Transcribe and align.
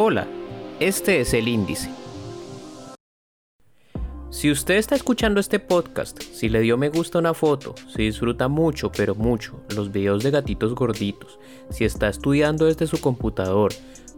Hola, 0.00 0.28
este 0.78 1.20
es 1.20 1.34
el 1.34 1.48
índice. 1.48 1.90
Si 4.30 4.48
usted 4.48 4.76
está 4.76 4.94
escuchando 4.94 5.40
este 5.40 5.58
podcast, 5.58 6.22
si 6.22 6.48
le 6.48 6.60
dio 6.60 6.78
me 6.78 6.88
gusta 6.88 7.18
una 7.18 7.34
foto, 7.34 7.74
si 7.92 8.04
disfruta 8.04 8.46
mucho, 8.46 8.92
pero 8.92 9.16
mucho, 9.16 9.60
los 9.74 9.90
videos 9.90 10.22
de 10.22 10.30
gatitos 10.30 10.76
gorditos, 10.76 11.40
si 11.70 11.84
está 11.84 12.08
estudiando 12.08 12.66
desde 12.66 12.86
su 12.86 13.00
computador, 13.00 13.72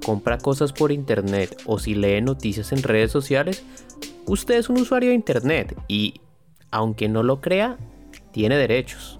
compra 0.04 0.36
cosas 0.36 0.74
por 0.74 0.92
internet 0.92 1.56
o 1.64 1.78
si 1.78 1.94
lee 1.94 2.20
noticias 2.20 2.72
en 2.72 2.82
redes 2.82 3.10
sociales, 3.10 3.64
usted 4.26 4.56
es 4.56 4.68
un 4.68 4.82
usuario 4.82 5.08
de 5.08 5.14
internet 5.14 5.74
y, 5.88 6.20
aunque 6.70 7.08
no 7.08 7.22
lo 7.22 7.40
crea, 7.40 7.78
tiene 8.32 8.58
derechos. 8.58 9.18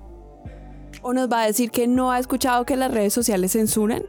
¿O 1.00 1.14
nos 1.14 1.32
va 1.32 1.40
a 1.40 1.46
decir 1.46 1.70
que 1.70 1.86
no 1.86 2.12
ha 2.12 2.18
escuchado 2.18 2.66
que 2.66 2.76
las 2.76 2.92
redes 2.92 3.14
sociales 3.14 3.52
censuran? 3.52 4.02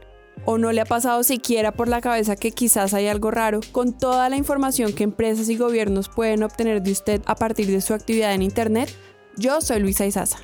¿O 0.44 0.58
no 0.58 0.72
le 0.72 0.80
ha 0.80 0.84
pasado 0.84 1.22
siquiera 1.22 1.72
por 1.72 1.88
la 1.88 2.00
cabeza 2.00 2.36
que 2.36 2.50
quizás 2.50 2.94
hay 2.94 3.06
algo 3.06 3.30
raro 3.30 3.60
con 3.70 3.96
toda 3.96 4.28
la 4.28 4.36
información 4.36 4.92
que 4.92 5.04
empresas 5.04 5.48
y 5.48 5.56
gobiernos 5.56 6.08
pueden 6.08 6.42
obtener 6.42 6.82
de 6.82 6.92
usted 6.92 7.22
a 7.26 7.36
partir 7.36 7.68
de 7.68 7.80
su 7.80 7.94
actividad 7.94 8.34
en 8.34 8.42
Internet? 8.42 8.92
Yo 9.36 9.60
soy 9.60 9.80
Luisa 9.80 10.04
Izaza. 10.04 10.38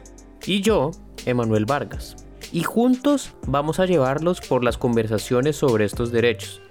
Y 0.47 0.61
yo, 0.61 0.93
Emanuel 1.27 1.67
Vargas. 1.67 2.17
Y 2.53 2.63
juntos 2.63 3.35
vamos 3.47 3.81
a 3.81 3.87
llevarlos 3.87 4.41
por 4.41 4.65
las 4.65 4.79
conversaciones 4.79 5.57
sobre 5.57 5.85
estos 5.85 6.13
derechos. 6.13 6.63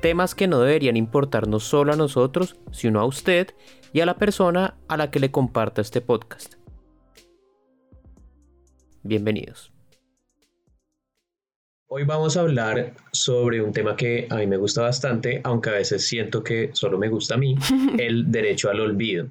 Temas 0.00 0.34
que 0.34 0.48
no 0.48 0.60
deberían 0.60 0.96
importarnos 0.96 1.64
solo 1.64 1.92
a 1.92 1.96
nosotros, 1.96 2.56
sino 2.72 3.00
a 3.00 3.04
usted 3.04 3.54
y 3.92 4.00
a 4.00 4.06
la 4.06 4.16
persona 4.16 4.76
a 4.88 4.96
la 4.96 5.10
que 5.10 5.20
le 5.20 5.30
comparta 5.30 5.80
este 5.80 6.00
podcast. 6.00 6.54
Bienvenidos. 9.02 9.72
Hoy 11.94 12.04
vamos 12.04 12.38
a 12.38 12.40
hablar 12.40 12.94
sobre 13.12 13.60
un 13.60 13.70
tema 13.70 13.94
que 13.94 14.26
a 14.30 14.36
mí 14.36 14.46
me 14.46 14.56
gusta 14.56 14.80
bastante, 14.80 15.42
aunque 15.44 15.68
a 15.68 15.74
veces 15.74 16.08
siento 16.08 16.42
que 16.42 16.70
solo 16.72 16.96
me 16.96 17.10
gusta 17.10 17.34
a 17.34 17.36
mí, 17.36 17.54
el 17.98 18.32
derecho 18.32 18.70
al 18.70 18.80
olvido. 18.80 19.28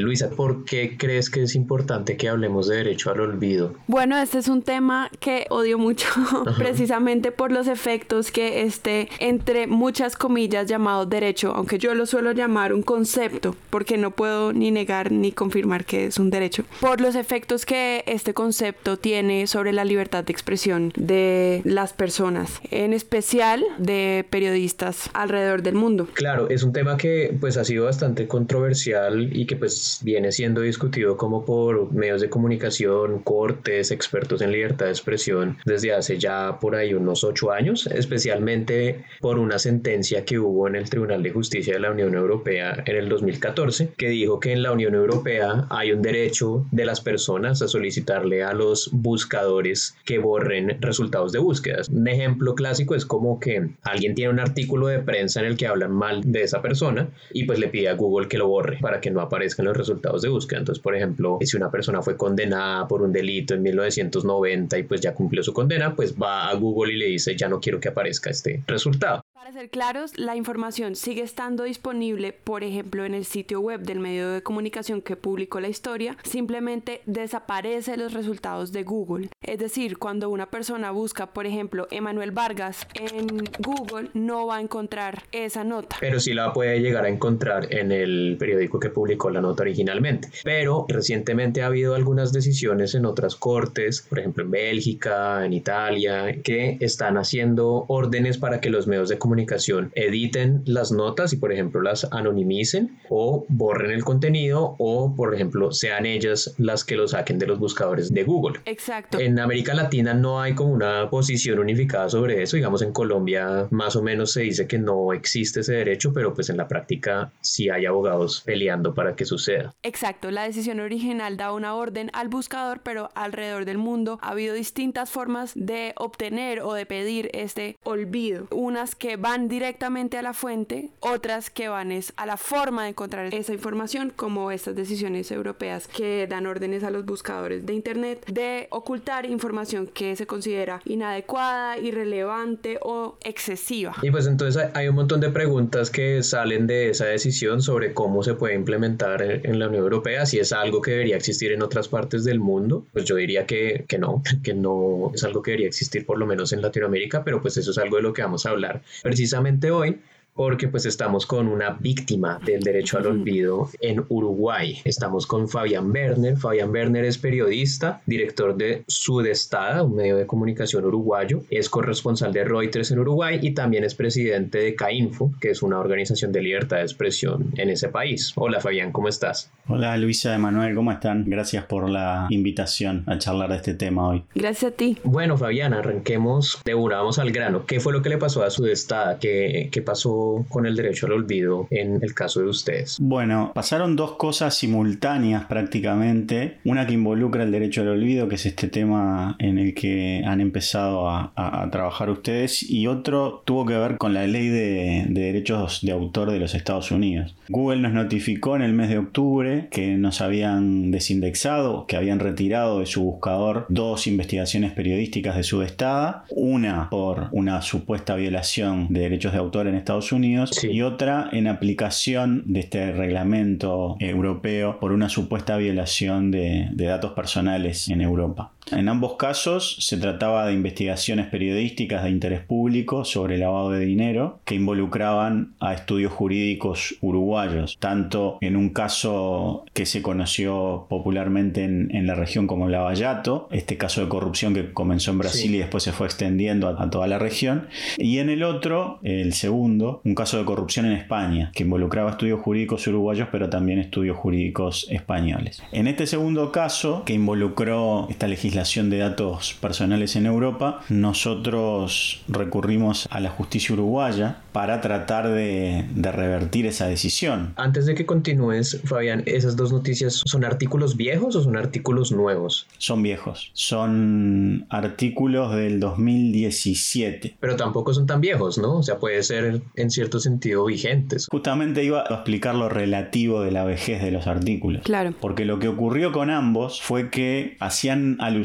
Luisa, 0.00 0.30
¿por 0.30 0.64
qué 0.64 0.96
crees 0.98 1.30
que 1.30 1.42
es 1.42 1.54
importante 1.54 2.16
que 2.16 2.28
hablemos 2.28 2.68
de 2.68 2.76
derecho 2.76 3.10
al 3.10 3.20
olvido? 3.20 3.74
Bueno, 3.86 4.16
este 4.16 4.38
es 4.38 4.48
un 4.48 4.62
tema 4.62 5.10
que 5.20 5.46
odio 5.50 5.78
mucho, 5.78 6.06
precisamente 6.58 7.32
por 7.32 7.52
los 7.52 7.68
efectos 7.68 8.30
que 8.30 8.62
este, 8.62 9.08
entre 9.18 9.66
muchas 9.66 10.16
comillas, 10.16 10.66
llamado 10.66 11.06
derecho, 11.06 11.52
aunque 11.54 11.78
yo 11.78 11.94
lo 11.94 12.06
suelo 12.06 12.32
llamar 12.32 12.72
un 12.72 12.82
concepto, 12.82 13.54
porque 13.70 13.98
no 13.98 14.10
puedo 14.10 14.52
ni 14.52 14.70
negar 14.70 15.12
ni 15.12 15.32
confirmar 15.32 15.84
que 15.84 16.06
es 16.06 16.18
un 16.18 16.30
derecho, 16.30 16.64
por 16.80 17.00
los 17.00 17.14
efectos 17.14 17.66
que 17.66 18.02
este 18.06 18.34
concepto 18.34 18.96
tiene 18.96 19.46
sobre 19.46 19.72
la 19.72 19.84
libertad 19.84 20.24
de 20.24 20.32
expresión 20.32 20.92
de 20.96 21.62
las 21.64 21.92
personas, 21.92 22.60
en 22.70 22.92
especial 22.92 23.64
de 23.78 24.24
periodistas 24.30 25.10
alrededor 25.12 25.62
del 25.62 25.74
mundo. 25.74 26.08
Claro, 26.14 26.48
es 26.48 26.62
un 26.62 26.72
tema 26.72 26.96
que 26.96 27.36
pues 27.40 27.56
ha 27.56 27.64
sido 27.64 27.84
bastante 27.84 28.26
controversial 28.26 29.30
y 29.36 29.46
que 29.46 29.56
pues 29.56 29.89
viene 30.02 30.32
siendo 30.32 30.60
discutido 30.60 31.16
como 31.16 31.44
por 31.44 31.92
medios 31.92 32.20
de 32.20 32.30
comunicación, 32.30 33.20
cortes, 33.20 33.90
expertos 33.90 34.42
en 34.42 34.52
libertad 34.52 34.86
de 34.86 34.92
expresión 34.92 35.58
desde 35.64 35.92
hace 35.92 36.18
ya 36.18 36.58
por 36.60 36.74
ahí 36.74 36.94
unos 36.94 37.24
ocho 37.24 37.50
años, 37.50 37.86
especialmente 37.86 39.04
por 39.20 39.38
una 39.38 39.58
sentencia 39.58 40.24
que 40.24 40.38
hubo 40.38 40.68
en 40.68 40.76
el 40.76 40.88
Tribunal 40.88 41.22
de 41.22 41.30
Justicia 41.30 41.74
de 41.74 41.80
la 41.80 41.90
Unión 41.90 42.14
Europea 42.14 42.82
en 42.86 42.96
el 42.96 43.08
2014, 43.08 43.92
que 43.96 44.08
dijo 44.08 44.40
que 44.40 44.52
en 44.52 44.62
la 44.62 44.72
Unión 44.72 44.94
Europea 44.94 45.66
hay 45.70 45.92
un 45.92 46.02
derecho 46.02 46.66
de 46.70 46.84
las 46.84 47.00
personas 47.00 47.62
a 47.62 47.68
solicitarle 47.68 48.42
a 48.42 48.52
los 48.52 48.90
buscadores 48.92 49.96
que 50.04 50.18
borren 50.18 50.80
resultados 50.80 51.32
de 51.32 51.38
búsquedas. 51.38 51.88
Un 51.88 52.08
ejemplo 52.08 52.54
clásico 52.54 52.94
es 52.94 53.04
como 53.04 53.40
que 53.40 53.70
alguien 53.82 54.14
tiene 54.14 54.32
un 54.32 54.40
artículo 54.40 54.86
de 54.86 55.00
prensa 55.00 55.40
en 55.40 55.46
el 55.46 55.56
que 55.56 55.66
hablan 55.66 55.92
mal 55.92 56.22
de 56.24 56.42
esa 56.42 56.62
persona 56.62 57.08
y 57.32 57.44
pues 57.44 57.58
le 57.58 57.68
pide 57.68 57.88
a 57.88 57.94
Google 57.94 58.28
que 58.28 58.38
lo 58.38 58.48
borre 58.48 58.78
para 58.80 59.00
que 59.00 59.10
no 59.10 59.20
aparezca 59.20 59.62
en 59.62 59.68
los 59.68 59.76
resultados 59.80 60.22
de 60.22 60.28
búsqueda. 60.28 60.60
Entonces, 60.60 60.82
por 60.82 60.94
ejemplo, 60.94 61.38
si 61.42 61.56
una 61.56 61.70
persona 61.70 62.02
fue 62.02 62.16
condenada 62.16 62.86
por 62.86 63.02
un 63.02 63.12
delito 63.12 63.54
en 63.54 63.62
1990 63.62 64.78
y 64.78 64.82
pues 64.84 65.00
ya 65.00 65.14
cumplió 65.14 65.42
su 65.42 65.52
condena, 65.52 65.94
pues 65.94 66.14
va 66.14 66.48
a 66.48 66.54
Google 66.54 66.92
y 66.92 66.96
le 66.96 67.06
dice 67.06 67.36
ya 67.36 67.48
no 67.48 67.60
quiero 67.60 67.80
que 67.80 67.88
aparezca 67.88 68.30
este 68.30 68.62
resultado. 68.66 69.22
Para 69.50 69.62
ser 69.62 69.70
claros, 69.70 70.16
la 70.16 70.36
información 70.36 70.94
sigue 70.94 71.22
estando 71.22 71.64
disponible, 71.64 72.32
por 72.32 72.62
ejemplo, 72.62 73.04
en 73.04 73.14
el 73.14 73.24
sitio 73.24 73.60
web 73.60 73.80
del 73.80 73.98
medio 73.98 74.30
de 74.30 74.44
comunicación 74.44 75.02
que 75.02 75.16
publicó 75.16 75.58
la 75.58 75.66
historia, 75.66 76.16
simplemente 76.22 77.00
desaparece 77.06 77.96
los 77.96 78.12
resultados 78.12 78.70
de 78.70 78.84
Google. 78.84 79.28
Es 79.42 79.58
decir, 79.58 79.98
cuando 79.98 80.30
una 80.30 80.50
persona 80.50 80.92
busca, 80.92 81.32
por 81.32 81.46
ejemplo, 81.46 81.88
Emanuel 81.90 82.30
Vargas 82.30 82.86
en 82.94 83.26
Google, 83.58 84.10
no 84.14 84.46
va 84.46 84.58
a 84.58 84.60
encontrar 84.60 85.24
esa 85.32 85.64
nota. 85.64 85.96
Pero 85.98 86.20
sí 86.20 86.32
la 86.32 86.52
puede 86.52 86.78
llegar 86.78 87.04
a 87.04 87.08
encontrar 87.08 87.74
en 87.74 87.90
el 87.90 88.36
periódico 88.38 88.78
que 88.78 88.90
publicó 88.90 89.30
la 89.30 89.40
nota 89.40 89.64
originalmente. 89.64 90.28
Pero 90.44 90.86
recientemente 90.88 91.62
ha 91.62 91.66
habido 91.66 91.96
algunas 91.96 92.32
decisiones 92.32 92.94
en 92.94 93.04
otras 93.04 93.34
cortes, 93.34 94.00
por 94.02 94.20
ejemplo 94.20 94.44
en 94.44 94.52
Bélgica, 94.52 95.44
en 95.44 95.54
Italia, 95.54 96.40
que 96.40 96.76
están 96.78 97.16
haciendo 97.16 97.86
órdenes 97.88 98.38
para 98.38 98.60
que 98.60 98.70
los 98.70 98.86
medios 98.86 99.08
de 99.08 99.18
comunicación 99.18 99.39
comunicación 99.40 99.90
editen 99.94 100.62
las 100.66 100.92
notas 100.92 101.32
y 101.32 101.36
por 101.36 101.52
ejemplo 101.52 101.80
las 101.80 102.06
anonimicen 102.12 102.98
o 103.08 103.46
borren 103.48 103.90
el 103.90 104.04
contenido 104.04 104.76
o 104.78 105.14
por 105.16 105.34
ejemplo 105.34 105.72
sean 105.72 106.04
ellas 106.04 106.54
las 106.58 106.84
que 106.84 106.96
lo 106.96 107.08
saquen 107.08 107.38
de 107.38 107.46
los 107.46 107.58
buscadores 107.58 108.12
de 108.12 108.24
Google. 108.24 108.60
Exacto. 108.66 109.18
En 109.18 109.38
América 109.38 109.72
Latina 109.74 110.12
no 110.12 110.40
hay 110.40 110.54
como 110.54 110.72
una 110.72 111.08
posición 111.08 111.58
unificada 111.58 112.08
sobre 112.10 112.42
eso. 112.42 112.56
Digamos 112.56 112.82
en 112.82 112.92
Colombia 112.92 113.66
más 113.70 113.96
o 113.96 114.02
menos 114.02 114.32
se 114.32 114.42
dice 114.42 114.66
que 114.66 114.78
no 114.78 115.12
existe 115.12 115.60
ese 115.60 115.74
derecho, 115.74 116.12
pero 116.12 116.34
pues 116.34 116.50
en 116.50 116.56
la 116.56 116.68
práctica 116.68 117.32
sí 117.40 117.70
hay 117.70 117.86
abogados 117.86 118.42
peleando 118.44 118.94
para 118.94 119.16
que 119.16 119.24
suceda. 119.24 119.74
Exacto. 119.82 120.30
La 120.30 120.44
decisión 120.44 120.80
original 120.80 121.36
da 121.36 121.52
una 121.52 121.74
orden 121.74 122.10
al 122.12 122.28
buscador, 122.28 122.80
pero 122.82 123.08
alrededor 123.14 123.64
del 123.64 123.78
mundo 123.78 124.18
ha 124.20 124.30
habido 124.30 124.54
distintas 124.54 125.10
formas 125.10 125.52
de 125.54 125.94
obtener 125.96 126.60
o 126.60 126.74
de 126.74 126.84
pedir 126.84 127.30
este 127.32 127.78
olvido. 127.84 128.46
Unas 128.50 128.94
que 128.94 129.16
van 129.16 129.29
directamente 129.38 130.18
a 130.18 130.22
la 130.22 130.32
fuente, 130.32 130.90
otras 131.00 131.50
que 131.50 131.68
van 131.68 131.92
es 131.92 132.12
a 132.16 132.26
la 132.26 132.36
forma 132.36 132.84
de 132.84 132.90
encontrar 132.90 133.32
esa 133.32 133.52
información, 133.52 134.12
como 134.14 134.50
estas 134.50 134.74
decisiones 134.74 135.30
europeas 135.30 135.86
que 135.86 136.26
dan 136.28 136.46
órdenes 136.46 136.82
a 136.84 136.90
los 136.90 137.04
buscadores 137.04 137.64
de 137.66 137.74
Internet 137.74 138.24
de 138.26 138.66
ocultar 138.70 139.26
información 139.26 139.86
que 139.86 140.16
se 140.16 140.26
considera 140.26 140.80
inadecuada, 140.84 141.78
irrelevante 141.78 142.78
o 142.82 143.18
excesiva. 143.24 143.94
Y 144.02 144.10
pues 144.10 144.26
entonces 144.26 144.64
hay 144.74 144.88
un 144.88 144.96
montón 144.96 145.20
de 145.20 145.30
preguntas 145.30 145.90
que 145.90 146.22
salen 146.22 146.66
de 146.66 146.90
esa 146.90 147.06
decisión 147.06 147.62
sobre 147.62 147.94
cómo 147.94 148.22
se 148.22 148.34
puede 148.34 148.54
implementar 148.54 149.22
en 149.22 149.58
la 149.58 149.68
Unión 149.68 149.84
Europea, 149.84 150.26
si 150.26 150.38
es 150.38 150.52
algo 150.52 150.80
que 150.80 150.92
debería 150.92 151.16
existir 151.16 151.52
en 151.52 151.62
otras 151.62 151.88
partes 151.88 152.24
del 152.24 152.40
mundo, 152.40 152.86
pues 152.92 153.04
yo 153.04 153.16
diría 153.16 153.46
que, 153.46 153.84
que 153.86 153.98
no, 153.98 154.22
que 154.42 154.54
no 154.54 155.12
es 155.14 155.22
algo 155.24 155.42
que 155.42 155.52
debería 155.52 155.68
existir 155.68 156.04
por 156.04 156.18
lo 156.18 156.26
menos 156.26 156.52
en 156.52 156.62
Latinoamérica, 156.62 157.24
pero 157.24 157.40
pues 157.40 157.56
eso 157.56 157.70
es 157.70 157.78
algo 157.78 157.96
de 157.96 158.02
lo 158.02 158.12
que 158.12 158.22
vamos 158.22 158.46
a 158.46 158.50
hablar 158.50 158.82
precisamente 159.20 159.70
hoy 159.70 160.00
porque 160.40 160.68
pues 160.68 160.86
estamos 160.86 161.26
con 161.26 161.48
una 161.48 161.76
víctima 161.78 162.40
del 162.42 162.62
derecho 162.62 162.96
al 162.96 163.08
olvido 163.08 163.68
en 163.78 164.02
Uruguay. 164.08 164.80
Estamos 164.86 165.26
con 165.26 165.50
Fabián 165.50 165.90
Werner. 165.90 166.38
Fabián 166.38 166.70
Werner 166.70 167.04
es 167.04 167.18
periodista, 167.18 168.00
director 168.06 168.56
de 168.56 168.82
Sudestada, 168.86 169.82
un 169.82 169.96
medio 169.96 170.16
de 170.16 170.26
comunicación 170.26 170.86
uruguayo, 170.86 171.42
es 171.50 171.68
corresponsal 171.68 172.32
de 172.32 172.44
Reuters 172.44 172.90
en 172.90 173.00
Uruguay 173.00 173.38
y 173.42 173.50
también 173.50 173.84
es 173.84 173.94
presidente 173.94 174.56
de 174.56 174.74
CAINFO, 174.74 175.30
que 175.42 175.50
es 175.50 175.62
una 175.62 175.78
organización 175.78 176.32
de 176.32 176.40
libertad 176.40 176.78
de 176.78 176.84
expresión 176.84 177.52
en 177.58 177.68
ese 177.68 177.90
país. 177.90 178.32
Hola 178.34 178.60
Fabián, 178.60 178.92
¿cómo 178.92 179.08
estás? 179.08 179.50
Hola 179.68 179.94
Luisa 179.98 180.34
Emanuel, 180.34 180.74
¿cómo 180.74 180.90
están? 180.90 181.28
Gracias 181.28 181.66
por 181.66 181.90
la 181.90 182.28
invitación 182.30 183.04
a 183.06 183.18
charlar 183.18 183.50
de 183.50 183.56
este 183.56 183.74
tema 183.74 184.08
hoy. 184.08 184.24
Gracias 184.34 184.72
a 184.72 184.74
ti. 184.74 184.96
Bueno 185.04 185.36
Fabián, 185.36 185.74
arranquemos, 185.74 186.62
de 186.64 186.72
al 186.72 187.30
grano. 187.30 187.66
¿Qué 187.66 187.78
fue 187.78 187.92
lo 187.92 188.00
que 188.00 188.08
le 188.08 188.16
pasó 188.16 188.42
a 188.42 188.48
Sudestada? 188.48 189.18
¿Qué, 189.18 189.68
qué 189.70 189.82
pasó 189.82 190.29
con 190.48 190.66
el 190.66 190.76
derecho 190.76 191.06
al 191.06 191.12
olvido 191.12 191.66
en 191.70 191.98
el 192.02 192.14
caso 192.14 192.40
de 192.40 192.46
ustedes? 192.46 192.98
Bueno, 193.00 193.52
pasaron 193.54 193.96
dos 193.96 194.12
cosas 194.12 194.54
simultáneas 194.54 195.44
prácticamente. 195.46 196.58
Una 196.64 196.86
que 196.86 196.94
involucra 196.94 197.42
el 197.42 197.52
derecho 197.52 197.82
al 197.82 197.88
olvido, 197.88 198.28
que 198.28 198.36
es 198.36 198.46
este 198.46 198.68
tema 198.68 199.36
en 199.38 199.58
el 199.58 199.74
que 199.74 200.22
han 200.24 200.40
empezado 200.40 201.08
a, 201.08 201.32
trabajar 201.70 202.10
ustedes, 202.10 202.68
y 202.68 202.86
otro 202.86 203.42
tuvo 203.44 203.66
que 203.66 203.76
ver 203.76 203.96
con 203.98 204.14
la 204.14 204.26
ley 204.26 204.48
de, 204.48 205.06
derechos 205.08 205.80
de 205.82 205.92
autor 205.92 206.30
de 206.30 206.38
los 206.38 206.54
Estados 206.54 206.90
Unidos. 206.90 207.34
Google 207.48 207.80
nos 207.80 207.92
notificó 207.92 208.56
en 208.56 208.62
el 208.62 208.72
mes 208.72 208.88
de 208.88 208.98
octubre 208.98 209.68
que 209.70 209.96
nos 209.96 210.20
habían 210.20 210.90
desindexado, 210.90 211.86
que 211.86 211.96
habían 211.96 212.18
retirado 212.18 212.80
de 212.80 212.86
su 212.86 213.02
buscador 213.02 213.66
dos 213.68 214.06
investigaciones 214.06 214.72
periodísticas 214.72 215.36
de 215.36 215.42
su 215.42 215.62
estada, 215.62 216.24
una 216.30 216.88
por 216.90 217.28
una 217.32 217.62
supuesta 217.62 218.14
violación 218.14 218.86
de 218.90 219.00
derechos 219.00 219.32
de 219.32 219.38
autor 219.38 219.66
en 219.66 219.74
Estados 219.74 220.12
Unidos 220.12 220.19
y 220.24 220.82
otra 220.82 221.28
en 221.32 221.46
aplicación 221.46 222.42
de 222.46 222.60
este 222.60 222.92
reglamento 222.92 223.96
europeo 224.00 224.78
por 224.80 224.92
una 224.92 225.08
supuesta 225.08 225.56
violación 225.56 226.30
de, 226.30 226.68
datos 226.72 227.12
personales 227.12 227.88
en 227.88 228.00
Europa. 228.00 228.52
En 228.72 228.88
ambos 228.88 229.16
casos 229.16 229.76
se 229.80 229.96
trataba 229.96 230.46
de 230.46 230.52
investigaciones 230.52 231.26
periodísticas 231.26 232.04
de 232.04 232.10
interés 232.10 232.40
público 232.40 233.04
sobre 233.04 233.36
lavado 233.36 233.70
de 233.70 233.84
dinero 233.84 234.40
que 234.44 234.54
involucraban 234.54 235.54
a 235.58 235.74
estudios 235.74 236.12
jurídicos 236.12 236.94
uruguayos, 237.00 237.76
tanto 237.80 238.38
en 238.40 238.56
un 238.56 238.70
caso 238.70 239.64
que 239.74 239.86
se 239.86 240.02
conoció 240.02 240.86
popularmente 240.88 241.64
en, 241.64 242.06
la 242.06 242.14
región 242.14 242.46
como 242.46 242.68
Lavallato, 242.68 243.48
este 243.50 243.76
caso 243.76 244.00
de 244.00 244.08
corrupción 244.08 244.54
que 244.54 244.72
comenzó 244.72 245.10
en 245.10 245.18
Brasil 245.18 245.54
y 245.54 245.58
después 245.58 245.82
se 245.82 245.92
fue 245.92 246.06
extendiendo 246.06 246.68
a, 246.68 246.90
toda 246.90 247.06
la 247.06 247.18
región, 247.18 247.68
y 247.98 248.18
en 248.18 248.30
el 248.30 248.42
otro, 248.42 249.00
el 249.02 249.34
segundo, 249.34 250.00
un 250.04 250.14
caso 250.14 250.38
de 250.38 250.44
corrupción 250.44 250.86
en 250.86 250.92
España, 250.92 251.52
que 251.54 251.64
involucraba 251.64 252.12
estudios 252.12 252.40
jurídicos 252.40 252.86
uruguayos, 252.86 253.28
pero 253.30 253.50
también 253.50 253.78
estudios 253.78 254.16
jurídicos 254.16 254.86
españoles. 254.90 255.62
En 255.72 255.86
este 255.86 256.06
segundo 256.06 256.52
caso, 256.52 257.02
que 257.04 257.12
involucró 257.12 258.08
esta 258.08 258.26
legislación 258.26 258.59
de 258.60 258.98
datos 258.98 259.56
personales 259.58 260.16
en 260.16 260.26
Europa, 260.26 260.82
nosotros 260.90 262.22
recurrimos 262.28 263.08
a 263.10 263.18
la 263.18 263.30
justicia 263.30 263.72
uruguaya 263.72 264.42
para 264.52 264.82
tratar 264.82 265.28
de, 265.28 265.86
revertir 265.96 266.66
esa 266.66 266.86
decisión. 266.86 267.54
Antes 267.56 267.86
de 267.86 267.94
que 267.94 268.04
continúes, 268.04 268.80
Fabián, 268.84 269.22
¿esas 269.24 269.56
dos 269.56 269.72
noticias 269.72 270.22
son 270.26 270.44
artículos 270.44 270.96
viejos 270.96 271.36
o 271.36 271.42
son 271.42 271.56
artículos 271.56 272.12
nuevos? 272.12 272.66
Son 272.76 273.02
viejos, 273.02 273.50
son 273.54 274.66
artículos 274.68 275.54
del 275.54 275.80
2017. 275.80 277.36
Pero 277.40 277.56
tampoco 277.56 277.94
son 277.94 278.06
tan 278.06 278.20
viejos, 278.20 278.58
¿no? 278.58 278.78
O 278.78 278.82
sea, 278.82 278.98
puede 278.98 279.22
ser 279.22 279.62
en 279.76 279.90
cierto 279.90 280.20
sentido 280.20 280.66
vigentes. 280.66 281.28
Justamente 281.30 281.82
iba 281.82 282.02
a 282.02 282.14
explicar 282.14 282.54
lo 282.54 282.68
relativo 282.68 283.40
de 283.40 283.52
la 283.52 283.64
vejez 283.64 284.02
de 284.02 284.10
los 284.10 284.26
artículos. 284.26 284.82
Claro. 284.82 285.14
Porque 285.18 285.46
lo 285.46 285.58
que 285.58 285.68
ocurrió 285.68 286.12
con 286.12 286.28
ambos 286.28 286.82
fue 286.82 287.08
que 287.08 287.56
hacían 287.60 288.18
alusión 288.20 288.39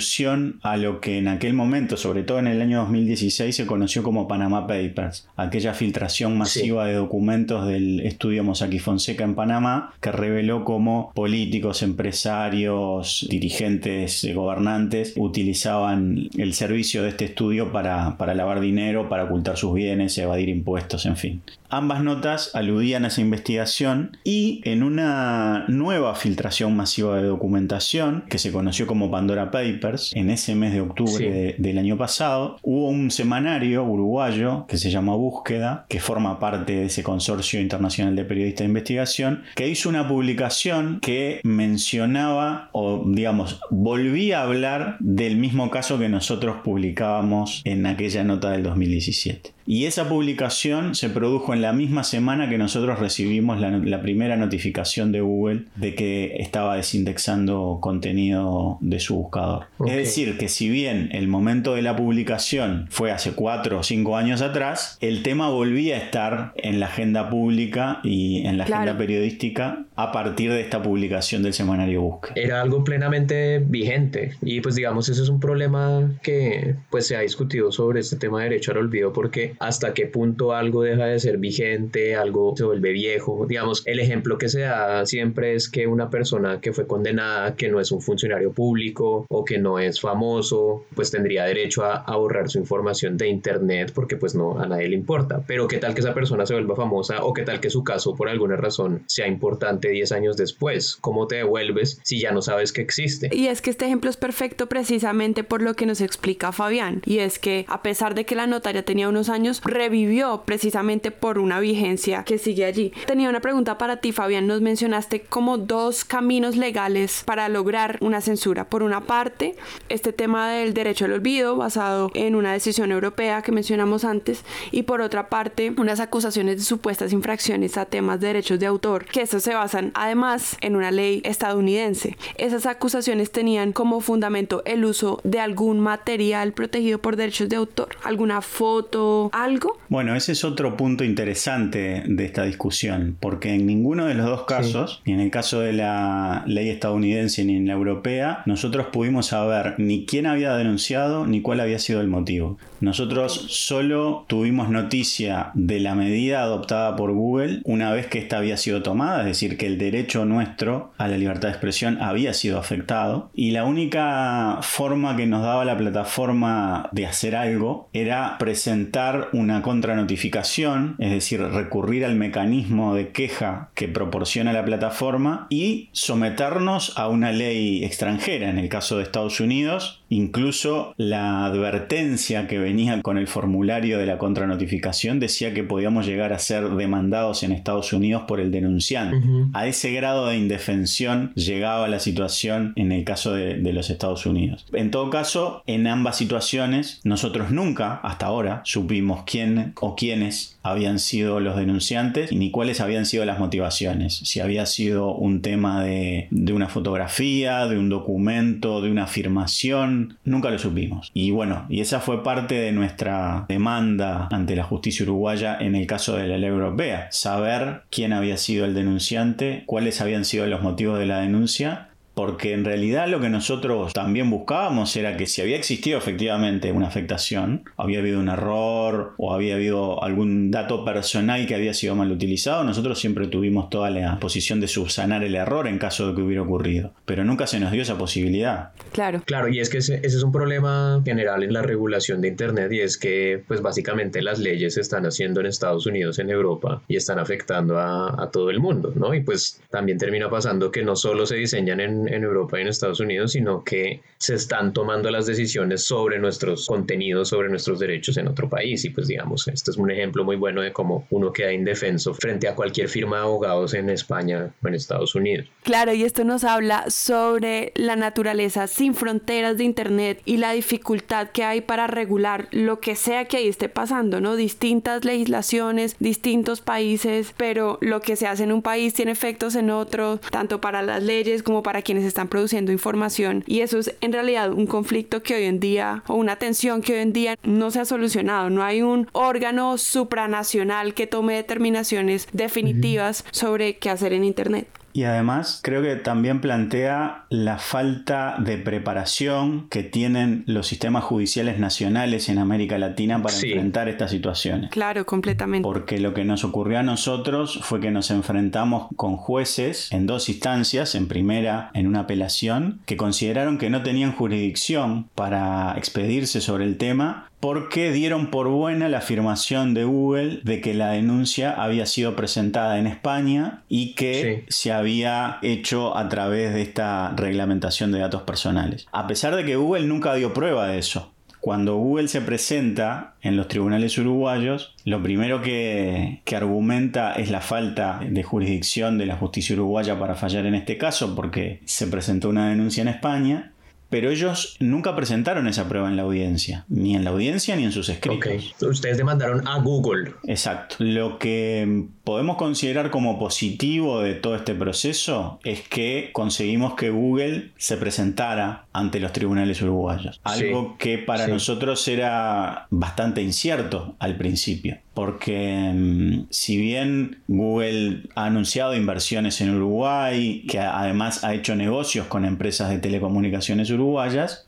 a 0.62 0.78
lo 0.78 1.02
que 1.02 1.18
en 1.18 1.28
aquel 1.28 1.54
momento, 1.54 1.98
sobre 1.98 2.24
todo 2.24 2.40
en 2.40 2.48
el 2.48 2.62
año 2.62 2.80
2016, 2.82 3.56
se 3.56 3.66
conoció 3.66 4.04
como 4.04 4.28
Panama 4.28 4.68
Papers, 4.68 5.28
aquella 5.36 5.74
filtración 5.74 6.38
masiva 6.38 6.86
de 6.86 6.94
documentos 6.94 7.68
del 7.68 8.02
estudio 8.02 8.44
Mossack 8.44 8.80
Fonseca 8.80 9.24
en 9.24 9.36
Panamá 9.36 9.94
que 10.02 10.12
reveló 10.12 10.64
cómo 10.64 11.12
políticos, 11.14 11.82
empresarios, 11.84 13.26
dirigentes, 13.30 14.28
gobernantes 14.34 15.14
utilizaban 15.18 16.30
el 16.38 16.54
servicio 16.54 17.04
de 17.04 17.10
este 17.10 17.26
estudio 17.26 17.72
para, 17.72 18.18
para 18.18 18.34
lavar 18.34 18.60
dinero, 18.60 19.10
para 19.10 19.26
ocultar 19.26 19.58
sus 19.58 19.74
bienes, 19.74 20.18
evadir 20.18 20.50
impuestos, 20.50 21.06
en 21.06 21.18
fin. 21.18 21.42
Ambas 21.76 22.02
notas 22.02 22.52
aludían 22.54 23.04
a 23.04 23.10
esa 23.10 23.20
investigación 23.20 24.18
y 24.24 24.62
en 24.64 24.82
una 24.82 25.66
nueva 25.68 26.16
filtración 26.16 26.74
masiva 26.74 27.18
de 27.18 27.28
documentación 27.28 28.24
que 28.30 28.38
se 28.38 28.54
conoció 28.54 28.88
como 28.88 29.12
Pandora 29.12 29.52
Papers, 29.52 30.14
en 30.16 30.30
ese 30.30 30.56
mes 30.56 30.72
de 30.72 30.80
octubre 30.80 31.56
del 31.58 31.78
año 31.78 31.98
pasado, 31.98 32.56
hubo 32.62 32.88
un 32.88 33.12
semanario 33.12 33.84
uruguayo 33.84 34.66
que 34.68 34.78
se 34.78 34.90
llama 34.90 35.18
Búsqueda, 35.18 35.86
que 35.90 36.00
forma 36.00 36.40
parte 36.40 36.78
de 36.78 36.86
ese 36.86 37.04
consorcio 37.04 37.60
internacional 37.60 38.16
de 38.16 38.24
periodistas 38.24 38.60
de 38.60 38.70
investigación, 38.70 39.44
que 39.54 39.68
hizo 39.68 39.90
una 39.90 40.08
publicación 40.08 41.02
que 41.02 41.42
mencionaba 41.44 42.70
o 42.72 43.04
digamos 43.06 43.60
volvía 43.70 44.40
a 44.40 44.44
hablar 44.44 44.96
del 45.02 45.36
mismo 45.36 45.70
caso 45.70 46.00
que 46.00 46.08
nosotros 46.08 46.56
publicábamos 46.64 47.64
en 47.66 47.86
aquella 47.86 48.24
nota 48.24 48.52
del 48.52 48.64
2017. 48.64 49.56
Y 49.68 49.86
esa 49.86 50.08
publicación 50.08 50.94
se 50.94 51.10
produjo 51.10 51.54
en 51.54 51.62
la 51.64 51.65
misma 51.74 52.04
semana 52.04 52.50
que 52.50 52.58
nosotros 52.58 53.00
recibimos 53.00 53.60
la, 53.60 54.02
primera 54.02 54.36
notificación 54.36 55.12
de 55.12 55.22
Google 55.22 55.66
de 55.76 55.96
que 55.96 56.38
estaba 56.40 56.76
desindexando 56.76 57.80
contenido 57.82 58.78
de 58.82 59.00
su 59.00 59.16
buscador. 59.16 59.68
Es 59.86 59.96
decir, 59.96 60.38
que 60.38 60.50
si 60.50 60.70
bien 60.70 61.10
el 61.12 61.28
momento 61.28 61.76
de 61.76 61.82
la 61.82 61.96
publicación 61.96 62.88
fue 62.90 63.12
hace 63.12 63.34
cuatro 63.34 63.80
o 63.80 63.84
cinco 63.84 64.18
años 64.18 64.42
atrás, 64.42 64.98
el 65.02 65.24
tema 65.24 65.50
volvía 65.50 65.96
a 65.96 66.00
estar 66.00 66.54
en 66.56 66.80
la 66.80 66.88
agenda 66.88 67.30
pública 67.30 68.00
y 68.04 68.46
en 68.46 68.58
la 68.58 68.66
agenda 68.66 68.98
periodística 68.98 69.85
a 69.96 70.12
partir 70.12 70.52
de 70.52 70.62
esta 70.62 70.82
publicación 70.82 71.44
del 71.44 71.54
semanario 71.54 72.02
Busque. 72.02 72.34
Era 72.36 72.62
algo 72.62 72.84
plenamente 72.84 73.60
vigente 73.60 74.34
y 74.42 74.62
pues 74.62 74.76
digamos 74.76 75.10
ese 75.10 75.22
es 75.22 75.30
un 75.30 75.40
problema 75.40 76.12
que 76.22 76.76
pues 76.90 77.08
se 77.08 77.16
ha 77.16 77.22
discutido 77.22 77.72
sobre 77.72 78.02
este 78.02 78.18
tema 78.18 78.40
de 78.40 78.50
derecho 78.50 78.72
al 78.72 78.78
olvido 78.78 79.14
porque 79.14 79.56
hasta 79.60 79.94
qué 79.94 80.08
punto 80.08 80.54
algo 80.54 80.84
deja 80.84 81.06
de 81.06 81.20
ser 81.20 81.38
vigente, 81.38 82.16
algo 82.16 82.54
se 82.56 82.64
vuelve 82.64 82.92
viejo. 82.92 83.46
Digamos, 83.48 83.84
el 83.86 84.00
ejemplo 84.00 84.38
que 84.38 84.50
se 84.50 84.62
da 84.62 85.06
siempre 85.06 85.56
es 85.56 85.70
que 85.70 85.88
una 85.88 86.10
persona 86.10 86.60
que 86.60 86.74
fue 86.74 86.88
condenada, 86.88 87.56
que 87.56 87.70
no 87.70 87.80
es 87.80 87.92
un 87.92 88.02
funcionario 88.02 88.52
público 88.52 89.26
o 89.30 89.46
que 89.46 89.58
no 89.58 89.80
es 89.80 90.02
famoso, 90.02 90.86
pues 90.96 91.12
tendría 91.12 91.46
derecho 91.46 91.84
a, 91.86 91.96
a 91.98 92.16
borrar 92.16 92.50
su 92.50 92.60
información 92.60 93.18
de 93.18 93.28
internet 93.28 93.92
porque 93.94 94.18
pues 94.18 94.36
no 94.36 94.60
a 94.60 94.68
nadie 94.68 94.90
le 94.90 94.96
importa. 94.96 95.42
Pero 95.48 95.68
qué 95.68 95.78
tal 95.78 95.94
que 95.94 96.02
esa 96.02 96.14
persona 96.14 96.46
se 96.46 96.54
vuelva 96.54 96.76
famosa 96.76 97.24
o 97.24 97.34
qué 97.34 97.44
tal 97.44 97.60
que 97.60 97.70
su 97.70 97.84
caso 97.84 98.16
por 98.16 98.30
alguna 98.30 98.56
razón 98.56 99.04
sea 99.08 99.28
importante 99.28 99.85
10 99.90 100.12
años 100.12 100.38
después. 100.38 100.98
¿Cómo 101.02 101.28
te 101.28 101.38
devuelves 101.38 102.00
si 102.04 102.20
ya 102.20 102.32
no 102.32 102.42
sabes 102.42 102.72
que 102.72 102.82
existe? 102.82 103.30
Y 103.32 103.48
es 103.48 103.62
que 103.62 103.70
este 103.70 103.86
ejemplo 103.86 104.10
es 104.10 104.18
perfecto 104.18 104.68
precisamente 104.68 105.44
por 105.44 105.62
lo 105.62 105.76
que 105.76 105.86
nos 105.86 106.02
explica 106.02 106.52
Fabián. 106.52 107.02
Y 107.06 107.20
es 107.20 107.40
que 107.40 107.66
a 107.68 107.82
pesar 107.82 108.16
de 108.16 108.26
que 108.26 108.36
la 108.36 108.48
notaria 108.48 108.84
tenía 108.84 109.10
unos 109.10 109.30
años, 109.30 109.62
revivió 109.64 110.44
precisamente 110.46 111.12
por 111.12 111.40
una 111.40 111.60
vigencia 111.60 112.24
que 112.24 112.38
sigue 112.38 112.66
allí. 112.66 112.94
Tenía 113.06 113.30
una 113.30 113.42
pregunta 113.42 113.78
para 113.78 113.98
ti, 113.98 114.12
Fabián. 114.12 114.48
Nos 114.48 114.62
mencionaste 114.62 115.22
como 115.22 115.58
dos 115.58 116.06
caminos 116.06 116.56
legales 116.56 117.24
para 117.26 117.50
lograr 117.50 117.98
una 118.02 118.22
censura. 118.22 118.70
Por 118.70 118.84
una 118.84 119.02
parte, 119.02 119.56
este 119.90 120.14
tema 120.14 120.50
del 120.50 120.74
derecho 120.74 121.06
al 121.06 121.14
olvido 121.14 121.56
basado 121.56 122.12
en 122.14 122.36
una 122.36 122.54
decisión 122.54 122.92
europea 122.92 123.42
que 123.42 123.52
mencionamos 123.52 124.04
antes 124.04 124.44
y 124.72 124.84
por 124.84 125.02
otra 125.02 125.30
parte, 125.30 125.74
unas 125.78 126.00
acusaciones 126.00 126.58
de 126.58 126.64
supuestas 126.64 127.14
infracciones 127.14 127.78
a 127.78 127.86
temas 127.86 128.20
de 128.20 128.28
derechos 128.28 128.60
de 128.60 128.66
autor, 128.66 129.06
que 129.06 129.22
eso 129.22 129.40
se 129.40 129.54
basan 129.76 129.92
además 129.94 130.58
en 130.62 130.76
una 130.76 130.92
ley 130.92 131.22
estadounidense. 131.26 132.18
Esas 132.38 132.66
acusaciones 132.66 133.32
tenían 133.32 133.74
como 133.74 134.00
fundamento 134.00 134.64
el 134.66 134.86
uso 134.86 135.20
de 135.24 135.40
algún 135.40 135.80
material 135.80 136.54
protegido 136.54 137.00
por 137.00 137.16
derechos 137.16 137.50
de 137.50 137.58
autor, 137.58 137.90
alguna 138.04 138.42
foto, 138.42 139.30
algo? 139.34 139.78
Bueno, 139.90 140.16
ese 140.16 140.32
es 140.32 140.44
otro 140.44 140.78
punto 140.78 141.04
interesante 141.04 142.04
de 142.06 142.26
esta 142.26 142.44
discusión, 142.44 143.18
porque 143.20 143.54
en 143.54 143.66
ninguno 143.66 144.06
de 144.06 144.14
los 144.14 144.26
dos 144.26 144.44
casos, 144.46 145.02
ni 145.06 145.14
en 145.14 145.20
el 145.20 145.32
caso 145.32 145.60
de 145.60 145.74
la 145.74 146.44
ley 146.48 146.70
estadounidense 146.70 147.44
ni 147.44 147.58
en 147.58 147.68
la 147.68 147.74
europea, 147.74 148.44
nosotros 148.46 148.88
pudimos 148.92 149.28
saber 149.28 149.76
ni 149.78 150.06
quién 150.06 150.26
había 150.26 150.56
denunciado 150.56 151.28
ni 151.28 151.42
cuál 151.42 151.60
había 151.60 151.80
sido 151.80 152.02
el 152.02 152.08
motivo. 152.08 152.58
Nosotros 152.86 153.48
solo 153.50 154.26
tuvimos 154.28 154.70
noticia 154.70 155.50
de 155.56 155.80
la 155.80 155.96
medida 155.96 156.44
adoptada 156.44 156.96
por 156.96 157.14
Google 157.14 157.62
una 157.64 157.92
vez 157.92 158.06
que 158.06 158.20
esta 158.20 158.38
había 158.38 158.58
sido 158.58 158.84
tomada, 158.84 159.22
es 159.22 159.26
decir, 159.26 159.58
que 159.58 159.66
el 159.66 159.80
derecho 159.80 160.24
nuestro 160.24 160.94
a 161.00 161.08
la 161.08 161.18
libertad 161.18 161.48
de 161.48 161.54
expresión 161.54 162.00
había 162.00 162.36
sido 162.36 162.60
afectado. 162.60 163.32
Y 163.34 163.50
la 163.50 163.64
única 163.64 164.60
forma 164.62 165.16
que 165.16 165.26
nos 165.26 165.42
daba 165.42 165.66
la 165.66 165.80
plataforma 165.80 166.88
de 166.92 167.08
hacer 167.08 167.36
algo 167.36 167.90
era 167.92 168.38
presentar 168.38 169.30
una 169.34 169.64
contranotificación, 169.64 170.96
es 171.00 171.10
decir, 171.10 171.42
recurrir 171.42 172.06
al 172.06 172.14
mecanismo 172.14 172.94
de 172.94 173.10
queja 173.10 173.72
que 173.74 173.88
proporciona 173.88 174.54
la 174.54 174.64
plataforma 174.64 175.48
y 175.50 175.90
someternos 175.92 176.94
a 176.98 177.08
una 177.08 177.32
ley 177.32 177.84
extranjera, 177.84 178.52
en 178.52 178.60
el 178.60 178.70
caso 178.70 178.98
de 178.98 179.04
Estados 179.04 179.40
Unidos, 179.40 180.04
incluso 180.10 180.94
la 180.98 181.46
advertencia 181.46 182.46
que 182.46 182.60
venía 182.60 182.75
con 183.02 183.18
el 183.18 183.28
formulario 183.28 183.98
de 183.98 184.06
la 184.06 184.18
contranotificación 184.18 185.20
decía 185.20 185.54
que 185.54 185.64
podíamos 185.64 186.06
llegar 186.06 186.34
a 186.34 186.40
ser 186.40 186.70
demandados 186.70 187.44
en 187.44 187.52
Estados 187.52 187.94
Unidos 187.94 188.24
por 188.28 188.40
el 188.40 188.52
denunciante. 188.52 189.22
A 189.54 189.68
ese 189.68 189.92
grado 189.92 190.28
de 190.28 190.38
indefensión 190.38 191.32
llegaba 191.36 191.88
la 191.88 192.00
situación 192.00 192.74
en 192.76 192.92
el 192.92 193.04
caso 193.04 193.34
de, 193.34 193.56
de 193.56 193.74
los 193.74 193.90
Estados 193.90 194.26
Unidos. 194.26 194.66
En 194.74 194.92
todo 194.92 195.10
caso, 195.10 195.64
en 195.68 195.88
ambas 195.88 196.18
situaciones, 196.18 197.02
nosotros 197.04 197.52
nunca, 197.52 197.96
hasta 198.04 198.26
ahora, 198.26 198.62
supimos 198.66 199.24
quién 199.26 199.74
o 199.80 199.96
quiénes 199.96 200.58
habían 200.64 201.00
sido 201.00 201.40
los 201.40 201.56
denunciantes 201.56 202.32
ni 202.32 202.52
cuáles 202.52 202.82
habían 202.82 203.06
sido 203.06 203.26
las 203.26 203.40
motivaciones. 203.40 204.16
Si 204.16 204.40
había 204.40 204.66
sido 204.66 205.14
un 205.14 205.42
tema 205.42 205.84
de, 205.84 206.28
de 206.32 206.54
una 206.54 206.70
fotografía, 206.70 207.68
de 207.68 207.78
un 207.78 207.90
documento, 207.90 208.82
de 208.82 208.92
una 208.92 209.04
afirmación, 209.04 210.18
nunca 210.26 210.50
lo 210.50 210.60
supimos. 210.60 211.12
Y 211.14 211.32
bueno, 211.32 211.66
y 211.70 211.82
esa 211.82 212.00
fue 212.00 212.24
parte 212.24 212.55
de 212.60 212.72
nuestra 212.72 213.46
demanda 213.48 214.28
ante 214.32 214.56
la 214.56 214.64
justicia 214.64 215.04
uruguaya 215.04 215.58
en 215.60 215.76
el 215.76 215.88
caso 215.88 216.16
de 216.16 216.28
la 216.28 216.38
ley 216.38 216.50
europea. 216.50 217.08
Saber 217.12 217.84
quién 217.90 218.14
había 218.14 218.38
sido 218.38 218.66
el 218.66 218.74
denunciante, 218.74 219.64
cuáles 219.66 220.02
habían 220.02 220.26
sido 220.26 220.46
los 220.48 220.62
motivos 220.62 221.00
de 221.00 221.06
la 221.06 221.20
denuncia 221.20 221.90
porque 222.16 222.54
en 222.54 222.66
realidad 222.66 223.08
lo 223.08 223.20
que 223.20 223.30
nosotros 223.30 223.94
también 223.94 224.30
buscábamos 224.30 224.96
era 224.96 225.18
que 225.18 225.28
si 225.28 225.42
había 225.42 225.58
existido 225.58 225.98
efectivamente 225.98 226.72
una 226.72 226.88
afectación, 226.88 227.70
había 227.78 228.00
habido 228.00 228.20
un 228.20 228.30
error 228.30 229.14
o 229.18 229.34
había 229.34 229.56
habido 229.56 230.04
algún 230.04 230.50
dato 230.50 230.86
personal 230.86 231.46
que 231.46 231.56
había 231.56 231.74
sido 231.74 231.96
mal 231.96 232.12
utilizado, 232.12 232.64
nosotros 232.64 233.00
siempre 233.00 233.28
tuvimos 233.28 233.70
toda 233.70 233.90
la 233.90 234.18
posición 234.20 234.62
de 234.62 234.68
subsanar 234.68 235.24
el 235.24 235.36
error 235.36 235.68
en 235.68 235.78
caso 235.78 236.08
de 236.08 236.16
que 236.16 236.22
hubiera 236.22 236.42
ocurrido, 236.42 236.94
pero 237.06 237.26
nunca 237.26 237.48
se 237.48 237.60
nos 237.60 237.72
dio 237.72 237.82
esa 237.82 237.98
posibilidad. 237.98 238.70
Claro. 238.94 239.22
Claro, 239.26 239.50
y 239.50 239.60
es 239.60 239.70
que 239.70 239.80
ese, 239.80 240.00
es 240.02 240.24
un 240.24 240.32
problema 240.32 241.02
general 241.04 241.44
en 241.44 241.52
la 241.52 241.62
regulación 241.62 242.22
de 242.22 242.30
Internet 242.30 242.72
y 242.72 242.80
es 242.80 242.98
que 242.98 243.44
pues 243.46 243.62
básicamente 243.62 244.22
las 244.22 244.40
leyes 244.40 244.76
se 244.76 244.82
están 244.82 245.06
haciendo 245.06 245.42
en 245.42 245.48
Estados 245.48 245.86
Unidos, 245.86 246.18
en 246.20 246.30
Europa 246.30 246.82
y 246.88 246.96
están 246.96 247.20
afectando 247.20 247.78
a, 247.78 248.24
a 248.24 248.32
todo 248.32 248.50
el 248.50 248.62
mundo, 248.62 248.94
¿no? 248.96 249.14
Y 249.14 249.22
pues 249.22 249.62
también 249.70 249.98
termina 249.98 250.30
pasando 250.30 250.72
que 250.72 250.84
no 250.84 250.96
solo 250.96 251.26
se 251.26 251.36
diseñan 251.36 251.82
en, 251.82 252.05
en 252.08 252.24
Europa 252.24 252.58
y 252.58 252.62
en 252.62 252.68
Estados 252.68 253.00
Unidos, 253.00 253.34
sino 253.34 253.64
que 253.64 254.02
se 254.18 254.36
están 254.36 254.74
tomando 254.74 255.12
las 255.12 255.26
decisiones 255.26 255.86
sobre 255.86 256.20
nuestros 256.20 256.68
contenidos, 256.68 257.30
sobre 257.30 257.50
nuestros 257.50 257.80
derechos 257.80 258.18
en 258.18 258.28
otro 258.28 258.50
país. 258.50 258.84
Y 258.86 258.90
pues 258.90 259.08
digamos, 259.08 259.48
este 259.48 259.72
es 259.72 259.78
un 259.78 259.92
ejemplo 259.92 260.24
muy 260.24 260.36
bueno 260.36 260.62
de 260.62 260.74
cómo 260.74 261.06
uno 261.10 261.32
queda 261.32 261.54
indefenso 261.54 262.14
frente 262.14 262.48
a 262.48 262.56
cualquier 262.56 262.90
firma 262.90 263.18
de 263.18 263.24
abogados 263.24 263.74
en 263.74 263.90
España 263.90 264.52
o 264.64 264.68
en 264.68 264.74
Estados 264.74 265.16
Unidos. 265.16 265.48
Claro, 265.64 265.94
y 265.94 266.04
esto 266.04 266.24
nos 266.24 266.44
habla 266.44 266.86
sobre 266.90 267.72
la 267.76 267.96
naturaleza 267.96 268.68
sin 268.68 268.94
fronteras 268.94 269.58
de 269.58 269.64
Internet 269.64 270.22
y 270.26 270.38
la 270.38 270.52
dificultad 270.52 271.30
que 271.30 271.44
hay 271.44 271.62
para 271.62 271.88
regular 271.88 272.48
lo 272.52 272.80
que 272.80 272.96
sea 272.96 273.26
que 273.26 273.38
ahí 273.38 273.48
esté 273.48 273.70
pasando, 273.70 274.22
¿no? 274.22 274.36
Distintas 274.36 275.06
legislaciones, 275.06 275.96
distintos 276.00 276.62
países, 276.62 277.34
pero 277.38 277.78
lo 277.82 278.02
que 278.02 278.16
se 278.16 278.28
hace 278.28 278.44
en 278.44 278.52
un 278.52 278.62
país 278.62 278.94
tiene 278.94 279.12
efectos 279.12 279.56
en 279.56 279.70
otro, 279.70 280.20
tanto 280.32 280.62
para 280.62 280.82
las 280.82 281.02
leyes 281.04 281.44
como 281.44 281.64
para 281.64 281.82
quienes 281.82 281.95
están 282.04 282.28
produciendo 282.28 282.72
información. 282.72 283.44
Y 283.48 283.62
eso 283.62 283.80
es 283.80 283.96
en 284.02 284.14
realidad 284.14 284.52
un 284.52 284.68
conflicto 284.68 285.24
que 285.24 285.36
hoy 285.36 285.44
en 285.44 285.60
día, 285.60 286.04
o 286.08 286.16
una 286.16 286.36
tensión 286.36 286.82
que 286.82 286.94
hoy 286.94 287.00
en 287.00 287.14
día 287.14 287.38
no 287.44 287.72
se 287.72 287.80
ha 287.80 287.86
solucionado. 287.86 288.50
No 288.50 288.64
hay 288.64 288.82
un 288.82 289.08
órgano 289.14 289.78
supranacional 289.78 290.94
que 290.94 291.08
tome 291.08 291.36
determinaciones 291.36 292.28
definitivas 292.34 293.24
sobre 293.32 293.78
qué 293.78 293.90
hacer 293.90 294.14
en 294.14 294.24
Internet. 294.24 294.68
Y 294.96 295.04
además 295.04 295.60
creo 295.62 295.82
que 295.82 295.98
también 295.98 296.40
plantea 296.40 297.26
la 297.30 297.58
falta 297.58 298.38
de 298.40 298.58
preparación 298.58 299.68
que 299.68 299.84
tienen 299.84 300.46
los 300.48 300.68
sistemas 300.68 301.04
judiciales 301.04 301.60
nacionales 301.60 302.30
en 302.30 302.38
América 302.38 302.78
Latina 302.78 303.22
para 303.22 303.36
enfrentar 303.36 303.90
estas 303.90 304.12
situaciones. 304.12 304.72
Claro, 304.72 305.06
completamente. 305.06 305.66
Porque 305.68 306.00
lo 306.00 306.14
que 306.14 306.24
nos 306.24 306.46
ocurrió 306.46 306.80
a 306.80 306.84
nosotros 306.84 307.60
fue 307.62 307.82
que 307.82 307.92
nos 307.92 308.10
enfrentamos 308.10 308.88
con 308.96 309.18
jueces 309.18 309.92
en 309.92 310.06
dos 310.06 310.30
instancias, 310.30 310.96
en 310.96 311.10
primera 311.10 311.72
en 311.74 311.88
una 311.88 312.02
apelación, 312.02 312.80
que 312.86 312.96
consideraron 312.96 313.58
que 313.58 313.70
no 313.70 313.84
tenían 313.84 314.14
jurisdicción 314.14 315.10
para 315.14 315.74
expedirse 315.78 316.40
sobre 316.40 316.64
el 316.64 316.78
tema 316.78 317.30
porque 317.46 317.92
dieron 317.92 318.32
por 318.32 318.48
buena 318.48 318.90
la 318.90 318.98
afirmación 318.98 319.76
de 319.76 319.84
Google 319.84 320.40
de 320.42 320.62
que 320.62 320.74
la 320.74 320.90
denuncia 320.90 321.52
había 321.52 321.86
sido 321.86 322.16
presentada 322.16 322.80
en 322.80 322.88
España 322.88 323.62
y 323.70 323.94
que 323.94 324.46
se 324.48 324.72
había 324.72 325.38
hecho 325.44 325.96
a 325.96 326.10
través 326.10 326.56
de 326.56 326.64
esta 326.64 327.14
reglamentación 327.16 327.92
de 327.92 328.00
datos 328.00 328.24
personales. 328.24 328.88
A 328.92 329.06
pesar 329.06 329.36
de 329.36 329.46
que 329.46 329.58
Google 329.58 329.86
nunca 329.86 330.16
dio 330.16 330.34
prueba 330.34 330.70
de 330.70 330.80
eso. 330.80 331.14
Cuando 331.40 331.76
Google 331.76 332.08
se 332.08 332.22
presenta 332.22 333.14
en 333.22 333.38
los 333.38 333.48
tribunales 333.48 333.96
uruguayos, 334.00 334.74
lo 334.84 335.04
primero 335.04 335.44
que, 335.44 336.22
que, 336.26 336.36
argumenta 336.36 337.14
es 337.14 337.30
la 337.30 337.42
falta 337.42 338.00
de 338.10 338.24
jurisdicción 338.24 338.98
de 338.98 339.06
la 339.06 339.18
justicia 339.18 339.54
uruguaya 339.54 340.00
para 340.00 340.16
fallar 340.16 340.48
en 340.48 340.56
este 340.56 340.80
caso, 340.80 341.14
porque 341.14 341.62
se 341.66 341.86
presentó 341.86 342.30
una 342.30 342.50
denuncia 342.50 342.82
en 342.82 342.88
España 342.88 343.52
pero 343.96 344.12
ellos 344.12 344.58
nunca 344.60 344.94
presentaron 344.94 345.48
esa 345.48 345.70
prueba 345.70 345.88
en 345.88 345.96
la 345.96 346.02
audiencia, 346.02 346.66
ni 346.68 346.98
en 346.98 347.06
la 347.06 347.12
audiencia 347.12 347.56
ni 347.56 347.64
en 347.64 347.72
sus 347.72 347.88
escritos. 347.88 348.54
Ustedes 348.62 348.98
demandaron 348.98 349.48
a 349.48 349.58
Google. 349.60 350.16
Exacto. 350.28 350.76
Lo 350.80 351.18
que 351.18 351.86
podemos 352.04 352.36
considerar 352.36 352.92
como 352.92 353.18
positivo 353.18 354.02
de 354.02 354.16
todo 354.16 354.36
este 354.36 354.54
proceso 354.54 355.40
es 355.46 355.62
que 355.62 356.10
conseguimos 356.12 356.74
que 356.74 356.90
Google 356.90 357.54
se 357.56 357.78
presentara 357.78 358.66
ante 358.74 359.00
los 359.00 359.14
tribunales 359.14 359.62
uruguayos. 359.62 360.20
Algo 360.26 360.76
que 360.78 360.98
para 360.98 361.28
nosotros 361.28 361.88
era 361.88 362.68
bastante 362.72 363.22
incierto 363.22 363.96
al 364.00 364.18
principio 364.18 364.78
porque 364.96 365.72
mm, 365.76 366.28
si 366.32 366.58
bien 366.58 367.18
Google 367.28 368.04
ha 368.16 368.26
anunciado 368.26 368.74
inversiones 368.76 369.42
en 369.42 369.54
Uruguay, 369.54 370.44
que 370.48 370.58
además 370.60 371.24
ha 371.24 371.36
hecho 371.36 371.56
negocios 371.56 372.08
con 372.08 372.26
empresas 372.26 372.70
de 372.70 372.80
telecomunicaciones 372.80 373.70
uruguayas, 373.70 373.85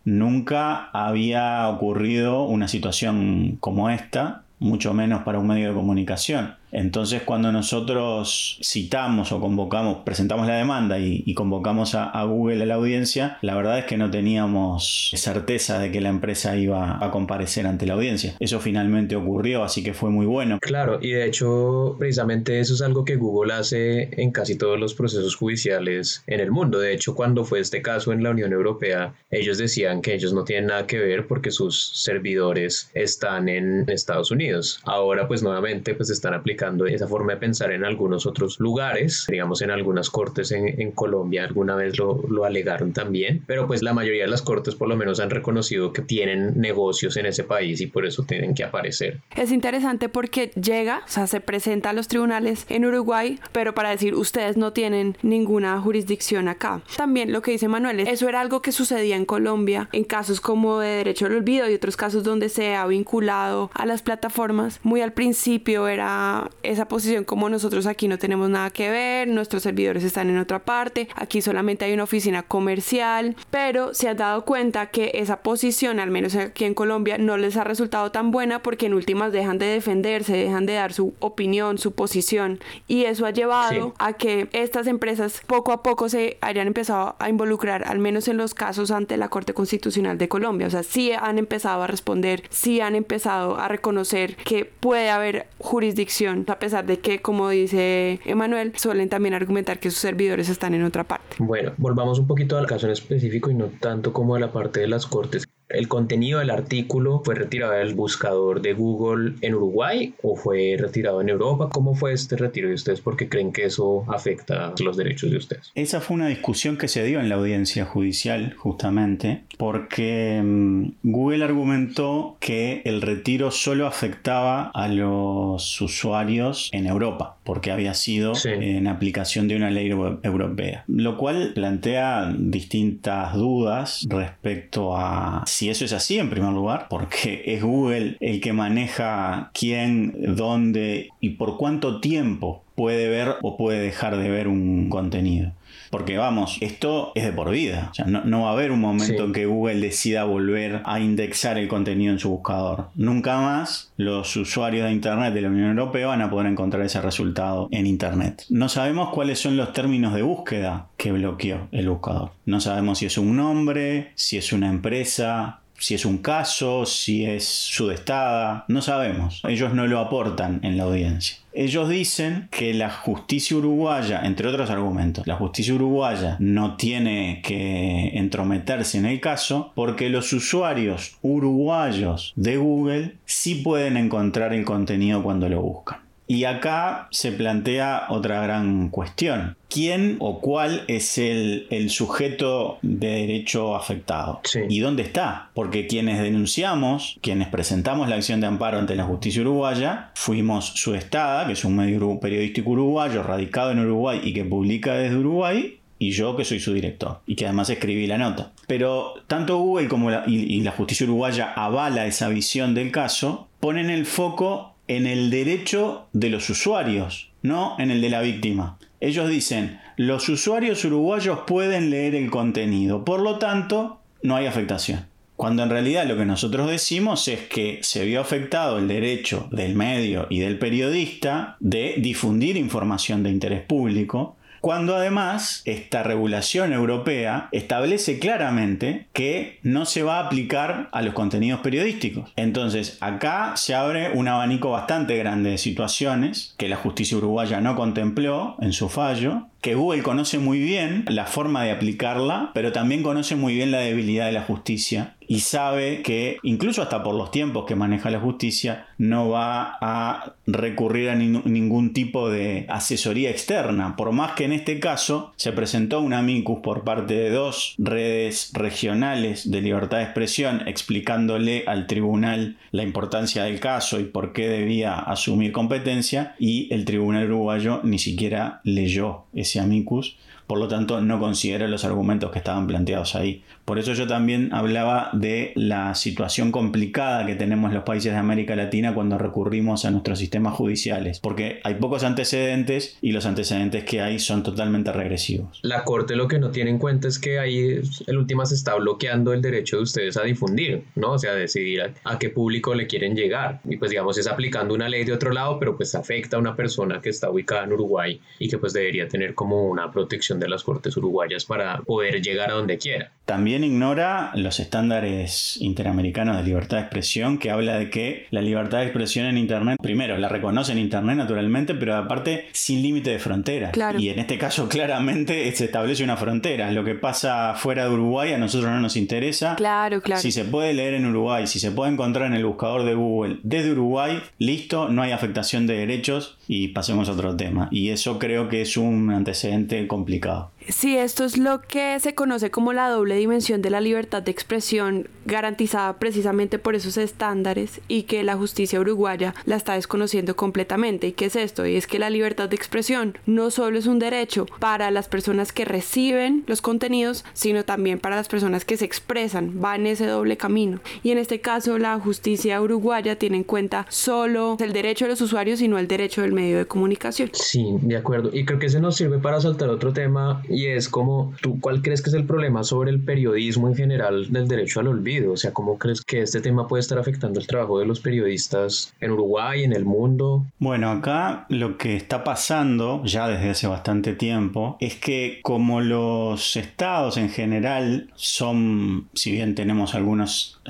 nunca 0.04 0.90
había 0.92 1.70
ocurrido 1.70 2.44
una 2.44 2.68
situación 2.68 3.58
como 3.60 3.90
esta, 3.90 4.44
mucho 4.60 4.94
menos 4.94 5.24
para 5.24 5.40
un 5.40 5.48
medio 5.48 5.70
de 5.70 5.74
comunicación. 5.74 6.57
Entonces 6.72 7.22
cuando 7.24 7.52
nosotros 7.52 8.60
citamos 8.64 9.32
o 9.32 9.40
convocamos, 9.40 10.00
presentamos 10.04 10.48
la 10.48 10.56
demanda 10.56 11.00
y, 11.00 11.34
convocamos 11.34 11.96
a, 11.96 12.24
Google 12.24 12.64
a 12.64 12.66
la 12.66 12.76
audiencia, 12.76 13.38
la 13.42 13.56
verdad 13.56 13.80
es 13.80 13.86
que 13.86 13.98
no 13.98 14.10
teníamos 14.10 15.12
certeza 15.16 15.80
de 15.80 15.92
que 15.92 16.02
la 16.02 16.10
empresa 16.10 16.58
iba 16.58 17.04
a 17.04 17.12
comparecer 17.12 17.68
ante 17.68 17.86
la 17.86 17.94
audiencia. 17.94 18.36
Eso 18.40 18.60
finalmente 18.60 19.16
ocurrió, 19.16 19.64
así 19.64 19.84
que 19.84 19.94
fue 19.94 20.10
muy 20.10 20.26
bueno. 20.26 20.60
Claro, 20.60 21.00
y 21.02 21.12
de 21.12 21.26
hecho 21.26 21.96
precisamente 22.00 22.60
eso 22.60 22.74
es 22.74 22.82
algo 22.82 23.06
que 23.06 23.16
Google 23.16 23.54
hace 23.54 24.10
en 24.22 24.32
casi 24.32 24.58
todos 24.58 24.80
los 24.80 24.94
procesos 24.94 25.36
judiciales 25.36 26.24
en 26.28 26.40
el 26.40 26.52
mundo. 26.52 26.80
De 26.80 26.94
hecho, 26.94 27.16
cuando 27.16 27.46
fue 27.46 27.60
este 27.60 27.82
caso 27.82 28.12
en 28.12 28.24
la 28.24 28.32
Unión 28.32 28.52
Europea, 28.52 29.14
ellos 29.32 29.58
decían 29.58 30.02
que 30.02 30.14
ellos 30.14 30.34
no 30.34 30.44
tienen 30.44 30.68
nada 30.68 30.88
que 30.88 30.98
ver 30.98 31.28
porque 31.28 31.52
sus 31.52 32.04
servidores 32.04 32.90
están 32.94 33.48
en 33.48 33.86
Estados 33.90 34.32
Unidos. 34.32 34.82
Ahora 34.84 35.28
pues 35.28 35.44
nuevamente 35.44 35.94
pues 35.94 36.10
están 36.10 36.34
aplicando 36.34 36.57
esa 36.88 37.08
forma 37.08 37.34
de 37.34 37.40
pensar 37.40 37.72
en 37.72 37.86
algunos 37.86 38.26
otros 38.26 38.60
lugares, 38.60 39.26
digamos 39.30 39.62
en 39.62 39.72
algunas 39.72 40.10
cortes 40.10 40.52
en, 40.52 40.80
en 40.82 40.92
Colombia 40.92 41.44
alguna 41.44 41.76
vez 41.76 41.98
lo, 41.98 42.24
lo, 42.30 42.46
alegaron 42.46 42.94
también, 42.94 43.44
pero 43.46 43.68
pues 43.68 43.84
la 43.84 43.94
mayoría 43.94 44.24
de 44.24 44.30
las 44.30 44.42
cortes 44.42 44.76
por 44.76 44.88
lo 44.88 44.96
menos 44.96 45.20
han 45.20 45.30
reconocido 45.30 45.94
que 45.94 46.02
tienen 46.02 46.60
negocios 46.60 47.18
en 47.18 47.26
ese 47.26 47.44
país 47.44 47.82
y 47.82 47.88
por 47.88 48.06
eso 48.06 48.24
tienen 48.24 48.54
que 48.54 48.64
aparecer. 48.64 49.20
Es 49.36 49.52
interesante 49.52 50.10
porque 50.10 50.52
llega, 50.62 51.04
o 51.06 51.10
sea, 51.10 51.28
se 51.28 51.40
presenta 51.42 51.90
a 51.90 51.94
los 51.94 52.08
tribunales 52.08 52.66
en 52.70 52.86
Uruguay, 52.86 53.40
pero 53.52 53.74
para 53.74 53.90
decir 53.90 54.16
ustedes 54.16 54.58
no 54.58 54.74
tienen 54.74 55.18
ninguna 55.22 55.80
jurisdicción 55.82 56.48
acá. 56.48 56.82
También 56.96 57.32
lo 57.32 57.42
que 57.42 57.52
dice 57.52 57.68
Manuel, 57.68 58.00
eso 58.02 58.30
era 58.30 58.42
algo 58.42 58.62
que 58.62 58.72
sucedía 58.72 59.16
en 59.16 59.26
Colombia 59.26 59.90
en 59.92 60.04
casos 60.04 60.42
como 60.42 60.80
de 60.80 60.90
derecho 60.90 61.26
al 61.26 61.36
olvido 61.36 61.70
y 61.70 61.74
otros 61.74 61.98
casos 61.98 62.24
donde 62.24 62.50
se 62.50 62.76
ha 62.76 62.86
vinculado 62.88 63.70
a 63.74 63.86
las 63.86 64.02
plataformas. 64.02 64.80
Muy 64.84 65.02
al 65.02 65.14
principio 65.14 65.88
era 65.88 66.47
esa 66.64 66.88
posición 66.88 67.24
como 67.24 67.50
nosotros 67.50 67.86
aquí 67.88 68.08
no 68.08 68.18
tenemos 68.18 68.50
nada 68.50 68.70
que 68.70 68.90
ver, 68.90 69.28
nuestros 69.28 69.64
servidores 69.64 70.04
están 70.04 70.30
en 70.30 70.38
otra 70.38 70.60
parte, 70.60 71.08
aquí 71.16 71.42
solamente 71.42 71.86
hay 71.86 71.94
una 71.94 72.04
oficina 72.04 72.44
comercial, 72.44 73.36
pero 73.52 73.94
se 73.94 74.10
han 74.10 74.18
dado 74.18 74.46
cuenta 74.46 74.88
que 74.88 75.12
esa 75.16 75.42
posición, 75.42 76.00
al 76.00 76.12
menos 76.12 76.36
aquí 76.36 76.66
en 76.66 76.74
Colombia, 76.74 77.18
no 77.18 77.38
les 77.38 77.58
ha 77.58 77.64
resultado 77.64 78.12
tan 78.12 78.32
buena 78.32 78.62
porque 78.62 78.88
en 78.88 78.94
últimas 78.94 79.32
dejan 79.32 79.58
de 79.58 79.68
defenderse, 79.68 80.36
dejan 80.36 80.66
de 80.66 80.74
dar 80.74 80.94
su 80.94 81.14
opinión, 81.20 81.78
su 81.78 81.92
posición. 81.94 82.60
Y 82.88 83.06
eso 83.06 83.26
ha 83.26 83.32
llevado 83.32 83.94
a 83.98 84.14
que 84.14 84.50
estas 84.54 84.88
empresas 84.88 85.42
poco 85.48 85.72
a 85.72 85.84
poco 85.84 86.10
se 86.10 86.38
hayan 86.42 86.68
empezado 86.68 87.16
a 87.20 87.30
involucrar, 87.30 87.88
al 87.88 88.00
menos 88.00 88.28
en 88.28 88.38
los 88.38 88.54
casos 88.54 88.92
ante 88.92 89.18
la 89.18 89.30
Corte 89.30 89.54
Constitucional 89.54 90.18
de 90.18 90.28
Colombia, 90.28 90.68
o 90.68 90.70
sea, 90.70 90.84
sí 90.84 91.12
han 91.12 91.38
empezado 91.38 91.84
a 91.84 91.88
responder, 91.88 92.44
sí 92.50 92.82
han 92.82 92.96
empezado 92.96 93.58
a 93.58 93.68
reconocer 93.68 94.36
que 94.38 94.66
puede 94.66 95.10
haber 95.10 95.48
jurisdicción 95.60 96.37
a 96.48 96.60
pesar 96.60 96.86
de 96.86 97.00
que, 97.00 97.22
como 97.22 97.50
dice 97.50 98.20
Emanuel, 98.26 98.74
suelen 98.78 99.10
también 99.10 99.34
argumentar 99.34 99.80
que 99.80 99.90
sus 99.92 100.00
servidores 100.00 100.50
están 100.50 100.74
en 100.74 100.84
otra 100.84 101.04
parte. 101.04 101.38
Bueno, 101.40 101.74
volvamos 101.78 102.20
un 102.20 102.28
poquito 102.28 102.58
al 102.58 102.68
caso 102.68 102.86
en 102.88 102.94
específico 102.94 103.50
y 103.50 103.54
no 103.56 103.66
tanto 103.80 104.14
como 104.14 104.36
a 104.36 104.40
la 104.40 104.52
parte 104.52 104.80
de 104.80 104.88
las 104.88 105.06
cortes. 105.06 105.46
¿El 105.70 105.90
contenido 105.90 106.40
del 106.40 106.50
artículo 106.50 107.22
fue 107.26 107.36
retirado 107.36 107.74
del 107.74 107.94
buscador 107.94 108.62
de 108.62 108.74
Google 108.74 109.34
en 109.42 109.56
Uruguay 109.56 110.14
o 110.24 110.38
fue 110.38 110.78
retirado 110.80 111.20
en 111.20 111.28
Europa? 111.28 111.70
¿Cómo 111.70 111.94
fue 111.94 112.14
este 112.14 112.38
retiro 112.38 112.70
de 112.70 112.76
ustedes? 112.76 113.02
¿Por 113.02 113.18
qué 113.18 113.28
creen 113.28 113.52
que 113.52 113.66
eso 113.66 114.06
afecta 114.08 114.74
los 114.80 114.96
derechos 114.96 115.30
de 115.30 115.38
ustedes? 115.38 115.72
Esa 115.76 116.00
fue 116.00 116.16
una 116.16 116.28
discusión 116.28 116.78
que 116.78 116.88
se 116.88 117.04
dio 117.04 117.20
en 117.20 117.28
la 117.28 117.36
audiencia 117.36 117.84
judicial, 117.84 118.56
justamente, 118.58 119.44
porque 119.58 120.42
mm, 120.42 120.92
Google 121.04 121.44
argumentó 121.44 122.38
que 122.40 122.82
el 122.86 123.02
retiro 123.02 123.52
solo 123.52 123.88
afectaba 123.88 124.72
a 124.74 124.88
los 124.88 125.82
usuarios 125.82 126.70
en 126.72 126.88
Europa, 126.88 127.38
porque 127.44 127.72
había 127.72 127.94
sido 127.94 128.34
en 128.46 128.88
aplicación 128.88 129.50
de 129.50 129.58
una 129.58 129.70
ley 129.70 129.90
europea, 129.90 130.86
lo 130.88 131.18
cual 131.18 131.52
plantea 131.54 132.34
distintas 132.38 133.34
dudas 133.34 134.08
respecto 134.10 134.96
a 134.96 135.44
si 135.58 135.72
eso 135.72 135.86
es 135.86 135.94
así 135.94 136.20
en 136.20 136.30
primer 136.30 136.54
lugar, 136.54 136.86
porque 136.88 137.42
es 137.48 137.64
Google 137.64 138.18
el 138.20 138.42
que 138.42 138.54
maneja 138.54 139.50
quién, 139.56 140.14
dónde 140.36 141.10
y 141.20 141.32
por 141.32 141.58
cuánto 141.58 142.00
tiempo 142.00 142.64
puede 142.76 143.10
ver 143.10 143.38
o 143.42 143.58
puede 143.58 143.80
dejar 143.80 144.18
de 144.18 144.30
ver 144.30 144.48
un 144.48 144.88
contenido. 144.90 145.54
Porque 145.90 146.18
vamos, 146.18 146.58
esto 146.62 147.12
es 147.16 147.24
de 147.24 147.32
por 147.32 147.50
vida. 147.50 147.90
O 147.92 147.94
sea, 147.94 148.06
no, 148.06 148.42
va 148.42 148.50
a 148.50 148.54
haber 148.54 148.72
un 148.72 148.82
momento 148.82 149.26
en 149.26 149.34
que 149.34 149.46
Google 149.46 149.80
decida 149.80 150.24
volver 150.24 150.82
a 150.86 151.00
indexar 151.00 151.58
el 151.58 151.68
contenido 151.68 152.14
en 152.14 152.20
su 152.20 152.30
buscador. 152.30 152.90
Nunca 152.96 153.40
más 153.40 153.92
los 153.98 154.36
usuarios 154.36 154.86
de 154.86 154.92
Internet 154.92 155.34
de 155.34 155.42
la 155.42 155.50
Unión 155.50 155.70
Europea 155.70 156.08
van 156.08 156.22
a 156.22 156.30
poder 156.30 156.48
encontrar 156.48 156.84
ese 156.84 157.02
resultado 157.02 157.68
en 157.72 157.86
Internet. 157.86 158.46
No 158.50 158.70
sabemos 158.70 159.10
cuáles 159.14 159.40
son 159.40 159.58
los 159.58 159.74
términos 159.74 160.14
de 160.14 160.22
búsqueda 160.22 160.88
que 160.98 161.12
bloqueó 161.12 161.68
el 161.72 161.90
buscador. 161.90 162.32
No 162.46 162.60
sabemos 162.60 163.00
si 163.00 163.06
es 163.06 163.18
un 163.18 163.36
nombre, 163.36 164.12
si 164.16 164.38
es 164.38 164.54
una 164.54 164.70
empresa, 164.70 165.62
si 165.80 165.94
es 165.94 166.06
un 166.06 166.18
caso, 166.20 166.86
si 166.86 167.26
es 167.26 167.46
sudestada, 167.46 168.66
no 168.68 168.82
sabemos. 168.82 169.42
Ellos 169.48 169.74
no 169.74 169.88
lo 169.88 170.00
aportan 170.00 170.60
en 170.64 170.78
la 170.78 170.84
audiencia. 170.84 171.38
Ellos 171.60 171.90
dicen 171.90 172.50
que 172.52 172.72
la 172.76 172.92
justicia 172.92 173.58
uruguaya, 173.58 174.22
entre 174.24 174.48
otros 174.48 174.70
argumentos, 174.70 175.26
la 175.26 175.38
justicia 175.38 175.74
uruguaya 175.74 176.36
no 176.38 176.78
tiene 176.78 177.42
que 177.44 178.12
entrometerse 178.14 179.00
en 179.00 179.08
el 179.08 179.20
caso 179.20 179.72
porque 179.74 180.10
los 180.10 180.32
usuarios 180.34 181.18
uruguayos 181.24 182.34
de 182.36 182.58
Google 182.58 183.16
sí 183.26 183.56
pueden 183.56 183.98
encontrar 183.98 184.54
el 184.54 184.66
contenido 184.66 185.24
cuando 185.24 185.50
lo 185.50 185.64
buscan. 185.64 186.07
Y 186.28 186.44
acá 186.44 187.08
se 187.12 187.32
plantea 187.32 188.08
otra 188.10 188.42
gran 188.42 188.90
cuestión. 188.90 189.56
¿Quién 189.70 190.18
o 190.20 190.42
cuál 190.42 190.84
es 190.88 191.18
el, 191.18 191.90
sujeto 191.90 192.80
de 192.82 193.08
derecho 193.08 193.76
afectado? 193.76 194.42
¿Y 194.68 194.80
dónde 194.80 195.04
está? 195.04 195.50
Porque 195.54 195.88
quienes 195.88 196.22
denunciamos, 196.22 197.18
quienes 197.22 197.48
presentamos 197.48 198.10
la 198.10 198.18
acción 198.18 198.42
de 198.42 198.48
amparo 198.48 198.78
ante 198.78 198.96
la 198.96 199.06
justicia 199.06 199.42
uruguaya, 199.42 200.12
fuimos 200.16 200.66
su 200.66 200.96
estada, 200.96 201.48
que 201.48 201.54
es 201.54 201.64
un 201.64 201.78
medio 201.78 202.20
periodístico 202.20 202.72
uruguayo 202.72 203.24
radicado 203.24 203.72
en 203.72 203.80
Uruguay 203.80 204.20
y 204.24 204.34
que 204.34 204.44
publica 204.44 204.96
desde 204.96 205.18
Uruguay, 205.18 205.80
y 206.00 206.12
yo 206.12 206.36
que 206.36 206.46
soy 206.46 206.60
su 206.60 206.74
director 206.74 207.22
y 207.26 207.36
que 207.36 207.46
además 207.46 207.70
escribí 207.70 208.06
la 208.06 208.18
nota. 208.18 208.52
Pero 208.68 209.16
tanto 209.28 209.58
Google 209.58 209.88
como 209.88 210.12
y 210.28 210.62
la 210.62 210.72
justicia 210.72 211.06
uruguaya 211.06 211.54
avala 211.54 212.06
esa 212.06 212.30
visión 212.30 212.76
del 212.76 212.92
caso, 212.92 213.48
ponen 213.60 213.90
el 213.90 214.06
foco 214.06 214.77
en 214.88 215.08
el 215.08 215.30
derecho 215.30 216.08
de 216.14 216.30
los 216.30 216.50
usuarios, 216.50 217.30
no 217.42 217.76
en 217.80 217.92
el 217.92 218.02
de 218.02 218.10
la 218.10 218.22
víctima. 218.22 218.78
Ellos 219.00 219.30
dicen, 219.30 219.80
los 219.98 220.30
usuarios 220.30 220.84
uruguayos 220.86 221.40
pueden 221.46 221.90
leer 221.90 222.16
el 222.16 222.30
contenido, 222.30 223.06
por 223.06 223.22
lo 223.22 223.38
tanto, 223.38 224.00
no 224.24 224.36
hay 224.36 224.46
afectación. 224.46 225.06
Cuando 225.36 225.62
en 225.62 225.70
realidad 225.70 226.08
lo 226.08 226.18
que 226.18 226.26
nosotros 226.26 226.68
decimos 226.68 227.28
es 227.28 227.42
que 227.42 227.80
se 227.84 228.06
vio 228.06 228.22
afectado 228.22 228.80
el 228.80 228.88
derecho 228.88 229.48
del 229.52 229.76
medio 229.76 230.26
y 230.32 230.40
del 230.40 230.58
periodista 230.58 231.58
de 231.60 231.96
difundir 232.00 232.58
información 232.58 233.22
de 233.22 233.30
interés 233.30 233.62
público 233.62 234.37
cuando 234.62 234.96
además 234.96 235.62
esta 235.66 236.04
regulación 236.04 236.74
europea 236.74 237.50
establece 237.52 238.20
claramente 238.20 239.08
que 239.14 239.60
no 239.64 239.86
se 239.86 240.04
va 240.04 240.20
a 240.20 240.26
aplicar 240.26 240.90
a 240.92 241.02
los 241.02 241.14
contenidos 241.14 241.62
periodísticos. 241.62 242.32
Entonces, 242.36 242.98
acá 243.02 243.54
se 243.56 243.76
abre 243.76 244.12
un 244.14 244.28
abanico 244.28 244.72
bastante 244.72 245.18
grande 245.18 245.52
de 245.52 245.58
situaciones 245.58 246.56
que 246.58 246.70
la 246.70 246.76
justicia 246.76 247.18
uruguaya 247.18 247.62
no 247.62 247.76
contempló 247.76 248.56
en 248.60 248.74
su 248.74 248.90
fallo 248.90 249.48
que 249.68 249.76
Google 249.76 250.02
conoce 250.02 250.40
muy 250.40 250.60
bien 250.60 251.04
la 251.10 251.26
forma 251.26 251.66
de 251.66 251.72
aplicarla, 251.72 252.52
pero 252.54 252.72
también 252.72 253.04
conoce 253.04 253.36
muy 253.36 253.54
bien 253.54 253.70
la 253.70 253.80
debilidad 253.80 254.28
de 254.28 254.32
la 254.32 254.44
justicia 254.44 255.18
y 255.28 255.42
sabe 255.42 256.02
que 256.02 256.38
incluso 256.44 256.82
hasta 256.82 257.04
por 257.04 257.14
los 257.14 257.32
tiempos 257.32 257.66
que 257.66 257.76
maneja 257.76 258.10
la 258.10 258.20
justicia 258.20 258.88
no 258.98 259.30
va 259.30 259.78
a 259.82 260.36
recurrir 260.48 261.10
a 261.10 261.16
ningún 261.16 261.92
tipo 261.92 262.30
de 262.30 262.66
asesoría 262.70 263.30
externa, 263.30 263.96
por 263.98 264.14
más 264.14 264.32
que 264.32 264.46
en 264.46 264.54
este 264.54 264.80
caso 264.80 265.34
se 265.36 265.52
presentó 265.52 266.00
un 266.00 266.14
amicus 266.14 266.60
por 266.64 266.84
parte 266.84 267.14
de 267.14 267.30
dos 267.30 267.76
redes 267.78 268.52
regionales 268.54 269.52
de 269.52 269.62
libertad 269.62 269.98
de 269.98 270.04
expresión 270.04 270.64
explicándole 270.66 271.66
al 271.68 271.88
tribunal 271.88 272.58
la 272.72 272.84
importancia 272.84 273.44
del 273.44 273.60
caso 273.60 274.00
y 274.00 274.06
por 274.06 274.32
qué 274.32 274.48
debía 274.48 274.96
asumir 274.96 275.52
competencia 275.52 276.36
y 276.40 276.74
el 276.74 276.86
tribunal 276.86 277.26
uruguayo 277.26 277.82
ni 277.84 278.00
siquiera 278.00 278.62
leyó 278.64 279.26
ese 279.34 279.57
amicus, 279.60 280.16
por 280.48 280.60
lo 280.60 280.68
tanto 280.70 281.02
no 281.02 281.20
considera 281.20 281.68
los 281.68 281.84
argumentos 281.84 282.32
que 282.32 282.40
estaban 282.40 282.68
planteados 282.68 283.16
ahí. 283.16 283.44
Por 283.66 283.80
eso 283.80 283.94
yo 283.94 284.08
también 284.08 284.54
hablaba 284.54 285.10
de 285.12 285.52
la 285.56 285.94
situación 285.94 286.54
complicada 286.54 287.26
que 287.26 287.36
tenemos 287.36 287.74
los 287.74 287.84
países 287.84 288.14
de 288.14 288.18
América 288.18 288.56
Latina 288.56 288.94
cuando 288.94 289.18
recurrimos 289.18 289.84
a 289.84 289.92
nuestros 289.92 290.20
sistemas 290.20 290.54
judiciales, 290.54 291.20
porque 291.20 291.60
hay 291.66 291.76
pocos 291.76 292.04
antecedentes 292.04 292.98
y 293.02 293.12
los 293.12 293.26
antecedentes 293.26 293.84
que 293.84 294.00
hay 294.00 294.20
son 294.20 294.42
totalmente 294.42 294.94
regresivos. 294.94 295.60
La 295.64 295.84
Corte 295.84 296.16
lo 296.16 296.30
que 296.30 296.40
no 296.40 296.52
tiene 296.52 296.70
en 296.70 296.80
cuenta 296.80 297.10
es 297.10 297.20
que 297.20 297.40
ahí 297.40 297.82
el 298.08 298.18
última 298.18 298.46
se 298.46 298.56
está 298.56 298.76
bloqueando 298.76 299.34
el 299.34 299.42
derecho 299.42 299.78
de 299.78 299.84
ustedes 299.84 300.16
a 300.16 300.24
difundir, 300.24 300.84
¿no? 300.96 301.12
O 301.12 301.20
sea, 301.20 301.34
decidir 301.34 301.82
a, 301.82 301.94
a, 302.06 302.18
qué 302.18 302.30
público 302.30 302.74
le 302.74 302.88
quieren 302.88 303.16
llegar. 303.16 303.60
Y 303.66 303.76
pues 303.76 303.92
digamos 303.92 304.18
es 304.18 304.28
aplicando 304.28 304.74
una 304.74 304.88
ley 304.88 305.04
de 305.04 305.12
otro 305.12 305.32
lado, 305.32 305.60
pero 305.60 305.76
pues 305.76 305.94
afecta 305.94 306.38
a 306.38 306.40
una 306.40 306.56
persona 306.56 307.02
que 307.02 307.10
está 307.10 307.30
ubicada 307.30 307.66
en 307.66 307.74
Uruguay 307.74 308.22
y 308.40 308.48
que 308.48 308.58
pues 308.58 308.72
debería 308.72 309.10
tener 309.10 309.34
como 309.34 309.68
una 309.68 309.92
protección 309.92 310.37
de 310.40 310.50
las 310.50 310.64
Cortes 310.64 310.96
uruguayas 310.98 311.46
para 311.46 311.80
poder 311.80 312.22
llegar 312.22 312.52
a 312.52 312.54
donde 312.54 312.78
quiera. 312.78 313.12
También 313.26 313.64
ignora 313.64 314.32
los 314.36 314.60
estándares 314.60 315.58
interamericanos 315.60 316.38
de 316.38 316.44
libertad 316.44 316.78
de 316.78 316.84
expresión 316.84 317.38
que 317.38 317.52
habla 317.52 317.78
de 317.78 317.90
que 317.90 318.28
la 318.32 318.42
libertad 318.42 318.80
de 318.80 318.86
expresión 318.86 319.26
en 319.26 319.38
Internet, 319.38 319.78
primero, 319.82 320.18
la 320.18 320.30
reconoce 320.30 320.72
en 320.72 320.78
Internet 320.78 321.18
naturalmente, 321.18 321.76
pero 321.76 321.96
aparte 321.96 322.48
sin 322.54 322.82
límite 322.82 323.10
de 323.10 323.20
frontera. 323.20 323.72
Y 323.98 324.10
en 324.10 324.20
este 324.20 324.38
caso 324.38 324.70
claramente 324.70 325.52
se 325.54 325.66
establece 325.66 326.04
una 326.04 326.18
frontera. 326.18 326.72
Lo 326.72 326.84
que 326.84 326.96
pasa 326.96 327.54
fuera 327.56 327.84
de 327.86 327.90
Uruguay 327.90 328.34
a 328.34 328.38
nosotros 328.38 328.72
no 328.72 328.80
nos 328.80 328.96
interesa. 328.96 329.56
Claro, 329.56 330.02
claro. 330.02 330.22
Si 330.22 330.32
se 330.32 330.46
puede 330.46 330.74
leer 330.74 330.94
en 330.94 331.06
Uruguay, 331.06 331.48
si 331.48 331.60
se 331.60 331.72
puede 331.72 331.92
encontrar 331.92 332.28
en 332.28 332.34
el 332.34 332.46
buscador 332.46 332.86
de 332.86 332.96
Google 332.96 333.40
desde 333.44 333.72
Uruguay, 333.72 334.22
listo, 334.38 334.90
no 334.90 335.02
hay 335.02 335.12
afectación 335.12 335.68
de 335.68 335.78
derechos 335.78 336.37
y 336.48 336.70
pasemos 336.70 337.10
a 337.10 337.14
otro 337.14 337.36
tema. 337.36 337.68
Y 337.72 337.90
eso 337.90 338.20
creo 338.20 338.48
que 338.50 338.62
es 338.62 338.78
un 338.78 339.12
antecedente 339.12 339.86
complicado. 339.88 340.52
Sí, 340.70 340.98
esto 340.98 341.24
es 341.24 341.38
lo 341.38 341.62
que 341.62 341.98
se 342.00 342.14
conoce 342.14 342.52
como 342.52 342.74
la 342.74 342.90
doble 342.90 343.16
dimensión 343.16 343.62
de 343.62 343.70
la 343.70 343.80
libertad 343.80 344.22
de 344.22 344.32
expresión 344.32 345.08
garantizada 345.26 345.98
precisamente 345.98 346.60
por 346.60 346.76
esos 346.76 346.98
estándares 346.98 347.80
y 347.88 348.04
que 348.04 348.24
la 348.24 348.36
justicia 348.36 348.80
uruguaya 348.80 349.34
la 349.46 349.56
está 349.56 349.76
desconociendo 349.76 350.36
completamente. 350.36 351.08
¿Y 351.08 351.12
qué 351.14 351.26
es 351.26 351.38
esto? 351.38 351.66
Y 351.66 351.76
es 351.76 351.88
que 351.88 352.00
la 352.00 352.10
libertad 352.10 352.50
de 352.50 352.58
expresión 352.58 353.18
no 353.26 353.50
solo 353.50 353.80
es 353.80 353.88
un 353.88 354.00
derecho 354.00 354.46
para 354.60 354.92
las 354.92 355.08
personas 355.08 355.54
que 355.54 355.64
reciben 355.64 356.44
los 356.48 356.62
contenidos, 356.62 357.24
sino 357.34 357.64
también 357.64 358.00
para 358.00 358.18
las 358.18 358.28
personas 358.28 358.66
que 358.66 358.78
se 358.78 358.86
expresan, 358.86 359.62
va 359.64 359.76
en 359.76 359.88
ese 359.88 360.06
doble 360.06 360.36
camino. 360.36 360.80
Y 361.02 361.12
en 361.12 361.18
este 361.18 361.40
caso 361.40 361.78
la 361.78 361.98
justicia 361.98 362.62
uruguaya 362.62 363.18
tiene 363.18 363.38
en 363.38 363.44
cuenta 363.44 363.86
solo 363.90 364.58
el 364.60 364.74
derecho 364.74 365.06
de 365.06 365.12
los 365.12 365.22
usuarios 365.22 365.62
y 365.62 365.70
no 365.70 365.78
el 365.78 365.88
derecho 365.88 366.22
del 366.22 366.34
medio 366.38 366.60
de 366.60 366.68
comunicación. 366.68 367.30
Sí, 367.34 367.66
de 367.82 367.98
acuerdo. 367.98 368.30
Y 368.32 368.46
creo 368.46 368.60
que 368.60 368.70
se 368.70 368.80
nos 368.80 368.96
sirve 368.96 369.18
para 369.18 369.42
saltar 369.42 369.70
otro 369.70 369.92
tema 369.92 370.44
y 370.48 370.68
es 370.68 370.88
como, 370.88 371.34
¿tú 371.42 371.60
cuál 371.60 371.82
crees 371.82 372.04
que 372.04 372.12
es 372.12 372.14
el 372.14 372.26
problema 372.26 372.64
sobre 372.64 372.92
el 372.92 373.04
periodismo 373.04 373.68
en 373.68 373.76
general 373.76 374.32
del 374.32 374.48
derecho 374.48 374.80
al 374.80 374.88
olvido? 374.88 375.34
O 375.34 375.38
sea, 375.38 375.52
¿cómo 375.52 375.80
crees 375.80 376.02
que 376.02 376.22
este 376.22 376.40
tema 376.40 376.68
puede 376.68 376.82
estar 376.82 377.00
afectando 377.00 377.40
el 377.40 377.48
trabajo 377.48 377.80
de 377.80 377.88
los 377.88 378.00
periodistas 378.00 378.94
en 379.02 379.12
Uruguay, 379.12 379.64
en 379.64 379.74
el 379.74 379.84
mundo? 379.84 380.46
Bueno, 380.60 380.92
acá 380.92 381.48
lo 381.50 381.78
que 381.78 381.96
está 381.96 382.24
pasando 382.24 383.04
ya 383.04 383.28
desde 383.28 383.50
hace 383.50 383.66
bastante 383.66 384.14
tiempo 384.14 384.78
es 384.80 384.96
que 384.96 385.40
como 385.42 385.82
los 385.82 386.56
estados 386.56 387.18
en 387.18 387.30
general 387.30 388.12
son, 388.14 389.10
si 389.14 389.32
bien 389.32 389.56
tenemos 389.56 389.96
algunos, 389.96 390.62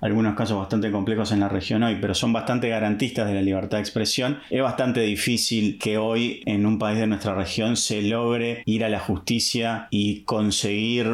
algunos 0.00 0.34
casos 0.34 0.58
bastante 0.58 0.90
complejos 0.90 1.32
en 1.32 1.40
la 1.40 1.48
región 1.48 1.82
hoy, 1.82 1.98
pero 2.00 2.14
son 2.14 2.32
bastante 2.32 2.68
garantistas 2.68 3.28
de 3.28 3.34
la 3.34 3.42
libertad 3.42 3.78
de 3.78 3.82
expresión, 3.82 4.38
es 4.50 4.62
bastante 4.62 5.00
difícil 5.00 5.78
que 5.78 5.98
hoy 5.98 6.42
en 6.46 6.66
un 6.66 6.78
país 6.78 6.98
de 6.98 7.06
nuestra 7.06 7.34
región 7.34 7.76
se 7.76 8.02
logre 8.02 8.62
ir 8.64 8.84
a 8.84 8.88
la 8.88 9.00
justicia 9.00 9.88
y 9.90 10.20
conseguir 10.22 11.08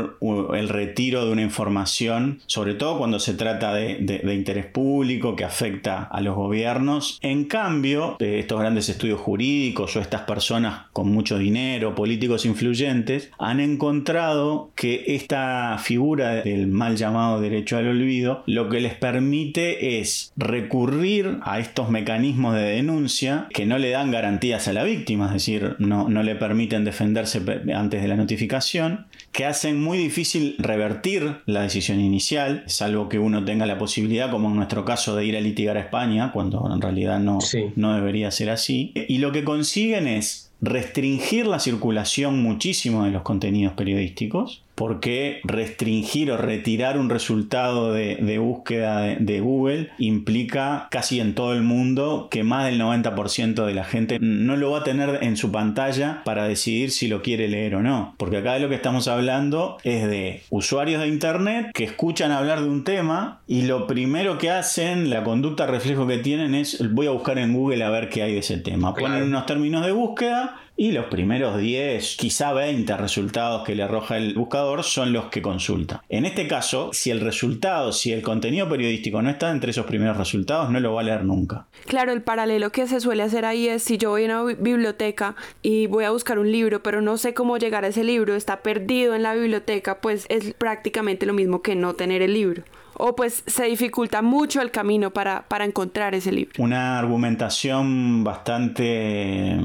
el 0.55 0.68
retiro 0.68 1.25
de 1.25 1.33
una 1.33 1.42
información, 1.42 2.40
sobre 2.47 2.75
todo 2.75 2.99
cuando 2.99 3.18
se 3.18 3.35
trata 3.35 3.75
de, 3.75 4.35
interés 4.35 4.66
público 4.66 5.37
que 5.37 5.44
afecta 5.44 6.03
a 6.03 6.20
los 6.20 6.35
gobiernos. 6.35 7.18
En 7.23 7.44
cambio, 7.44 8.16
estos 8.18 8.61
grandes 8.61 8.88
estudios 8.88 9.20
jurídicos 9.20 9.97
o 9.97 10.01
estas 10.01 10.23
personas 10.23 10.87
con 10.92 11.09
mucho 11.09 11.38
dinero, 11.38 11.94
políticos 11.94 12.44
influyentes, 12.44 13.31
han 13.38 13.61
encontrado 13.61 14.70
que 14.75 15.05
esta 15.09 15.79
figura 15.79 16.42
del 16.42 16.66
mal 16.66 16.97
llamado 16.97 17.40
derecho 17.40 17.77
al 17.77 17.88
olvido 17.88 18.42
lo 18.47 18.68
que 18.68 18.74
les 18.81 18.95
permite 18.95 20.01
es 20.01 20.33
recurrir 20.37 21.39
a 21.43 21.59
estos 21.59 21.91
mecanismos 21.91 22.55
de 22.55 22.63
denuncia 22.63 23.47
que 23.53 23.67
no 23.67 23.79
le 23.79 23.91
dan 23.91 24.11
garantías 24.11 24.69
a 24.69 24.73
la 24.73 24.85
víctima, 24.85 25.27
es 25.27 25.33
decir, 25.33 25.77
no, 25.79 26.09
no 26.09 26.23
le 26.23 26.35
permiten 26.35 26.85
defenderse 26.85 27.43
antes 27.75 28.03
de 28.03 28.09
la 28.09 28.17
notificación, 28.17 29.07
que 29.33 29.45
hacen 29.45 29.83
muy 29.83 29.99
difícil 29.99 30.57
revertir 30.59 31.37
la 31.47 31.63
decisión 31.63 32.01
inicial, 32.01 32.63
salvo 32.67 33.09
que 33.09 33.19
uno 33.19 33.45
tenga 33.45 33.67
la 33.67 33.79
posibilidad, 33.79 34.31
como 34.31 34.49
en 34.49 34.57
nuestro 34.57 34.85
caso, 34.85 35.17
de 35.17 35.27
ir 35.27 35.37
a 35.37 35.41
litigar 35.41 35.77
a 35.77 35.81
España, 35.81 36.33
cuando 36.33 36.71
en 36.73 36.81
realidad 36.81 37.21
no, 37.21 37.39
no 37.77 37.95
debería 37.95 38.31
ser 38.31 38.51
así. 38.51 38.93
Y 39.09 39.19
lo 39.19 39.33
que 39.33 39.45
consiguen 39.45 40.07
es 40.07 40.53
restringir 40.61 41.47
la 41.47 41.59
circulación 41.59 42.43
muchísimo 42.43 43.05
de 43.05 43.11
los 43.11 43.23
contenidos 43.23 43.75
periodísticos, 43.75 44.63
porque 44.75 45.41
restringir 45.45 46.31
o 46.31 46.37
retirar 46.37 46.99
un 46.99 47.11
resultado 47.11 47.93
de, 47.93 48.39
búsqueda 48.39 49.01
de, 49.19 49.41
Google 49.41 49.91
implica 49.99 50.89
casi 50.91 51.21
en 51.21 51.35
todo 51.35 51.53
el 51.53 51.63
mundo 51.63 52.29
que 52.31 52.45
más 52.45 52.67
del 52.67 52.81
90% 52.81 53.67
de 53.67 53.75
la 53.75 53.85
gente 53.85 54.19
no 54.21 54.57
lo 54.57 54.71
va 54.71 54.79
a 54.79 54.85
tener 54.85 55.19
en 55.23 55.37
su 55.37 55.53
pantalla 55.53 56.23
para 56.25 56.49
decidir 56.49 56.91
si 56.91 57.09
lo 57.09 57.23
quiere 57.23 57.49
leer 57.49 57.77
o 57.77 57.83
no. 57.83 58.15
Porque 58.17 58.39
acá 58.39 58.55
de 58.55 58.61
lo 58.61 58.69
que 58.69 58.75
estamos 58.75 59.09
hablando 59.09 59.77
es 59.85 60.07
de 60.09 60.43
usuarios 60.51 61.03
de 61.03 61.09
Internet 61.09 61.71
que 61.75 61.85
escuchan 61.85 62.33
hablar 62.33 62.63
de 62.63 62.69
un 62.69 62.85
tema 62.85 63.41
y 63.47 63.63
lo 63.63 63.87
primero 63.87 64.39
que 64.39 64.51
hacen, 64.51 65.11
la 65.11 65.25
conducta 65.25 65.67
reflejo 65.67 66.07
que 66.07 66.19
tienen 66.19 66.55
es 66.55 66.93
voy 66.93 67.07
a 67.07 67.11
buscar 67.11 67.39
en 67.39 67.53
Google 67.53 67.85
a 67.85 67.91
ver 67.91 68.09
qué 68.09 68.23
hay 68.23 68.33
de 68.33 68.39
ese 68.39 68.59
tema. 68.59 68.95
Ponen 68.95 69.23
unos 69.25 69.47
términos 69.47 69.85
de 69.85 69.93
búsqueda 69.93 70.61
y 70.77 70.93
los 70.93 71.07
primeros 71.07 71.59
10, 71.59 72.17
quizá 72.17 72.53
20 72.53 72.97
resultados 72.97 73.65
que 73.65 73.75
le 73.75 73.85
arroja 73.85 74.17
el 74.17 74.35
buscador 74.35 74.83
son 74.83 75.13
los 75.13 75.27
que 75.27 75.43
consulta. 75.43 76.03
En 76.09 76.27
este 76.27 76.49
caso, 76.49 76.91
si 76.93 77.11
el 77.11 77.21
resultado, 77.21 77.93
si 77.93 78.13
el 78.13 78.23
contenido 78.23 78.69
periodístico 78.69 79.23
no 79.23 79.31
está 79.31 79.51
entre 79.51 79.71
esos 79.71 79.87
primeros 79.87 80.17
resultados, 80.17 80.71
no 80.71 80.81
lo 80.81 80.95
va 80.95 81.03
a 81.03 81.05
leer 81.05 81.25
nunca. 81.25 81.67
Claro, 81.87 82.13
el 82.13 82.23
paralelo 82.23 82.71
que 82.71 82.87
se 82.87 83.01
suele 83.01 83.23
hacer 83.23 83.45
ahí 83.45 83.69
es 83.69 83.83
si 83.83 83.99
yo 83.99 84.11
voy 84.11 84.25
a 84.25 84.43
una 84.43 84.55
biblioteca 84.55 85.37
y 85.63 85.87
voy 85.87 86.05
a 86.05 86.11
buscar 86.11 86.39
un 86.39 86.51
libro, 86.51 86.83
pero 86.83 87.01
no 87.01 87.19
sé 87.19 87.35
cómo 87.35 87.57
llegar 87.57 87.85
a 87.85 87.89
ese 87.89 88.03
libro, 88.03 88.35
está 88.35 88.63
perdido 88.63 89.15
en 89.15 89.23
la 89.23 89.35
biblioteca, 89.35 90.01
pues 90.01 90.27
es 90.29 90.55
prácticamente 90.55 91.27
lo 91.27 91.35
mismo 91.35 91.63
que 91.63 91.77
no 91.77 91.95
tener 91.95 92.23
el 92.23 92.35
libro 92.35 92.65
o 92.97 93.17
pues 93.17 93.43
se 93.47 93.65
dificulta 93.65 94.23
mucho 94.23 94.61
el 94.61 94.71
camino 94.71 95.11
para, 95.11 95.43
para 95.49 95.65
encontrar 95.65 96.15
ese 96.15 96.33
libro. 96.33 96.53
Una 96.59 96.99
argumentación 96.99 98.25
bastante 98.25 99.57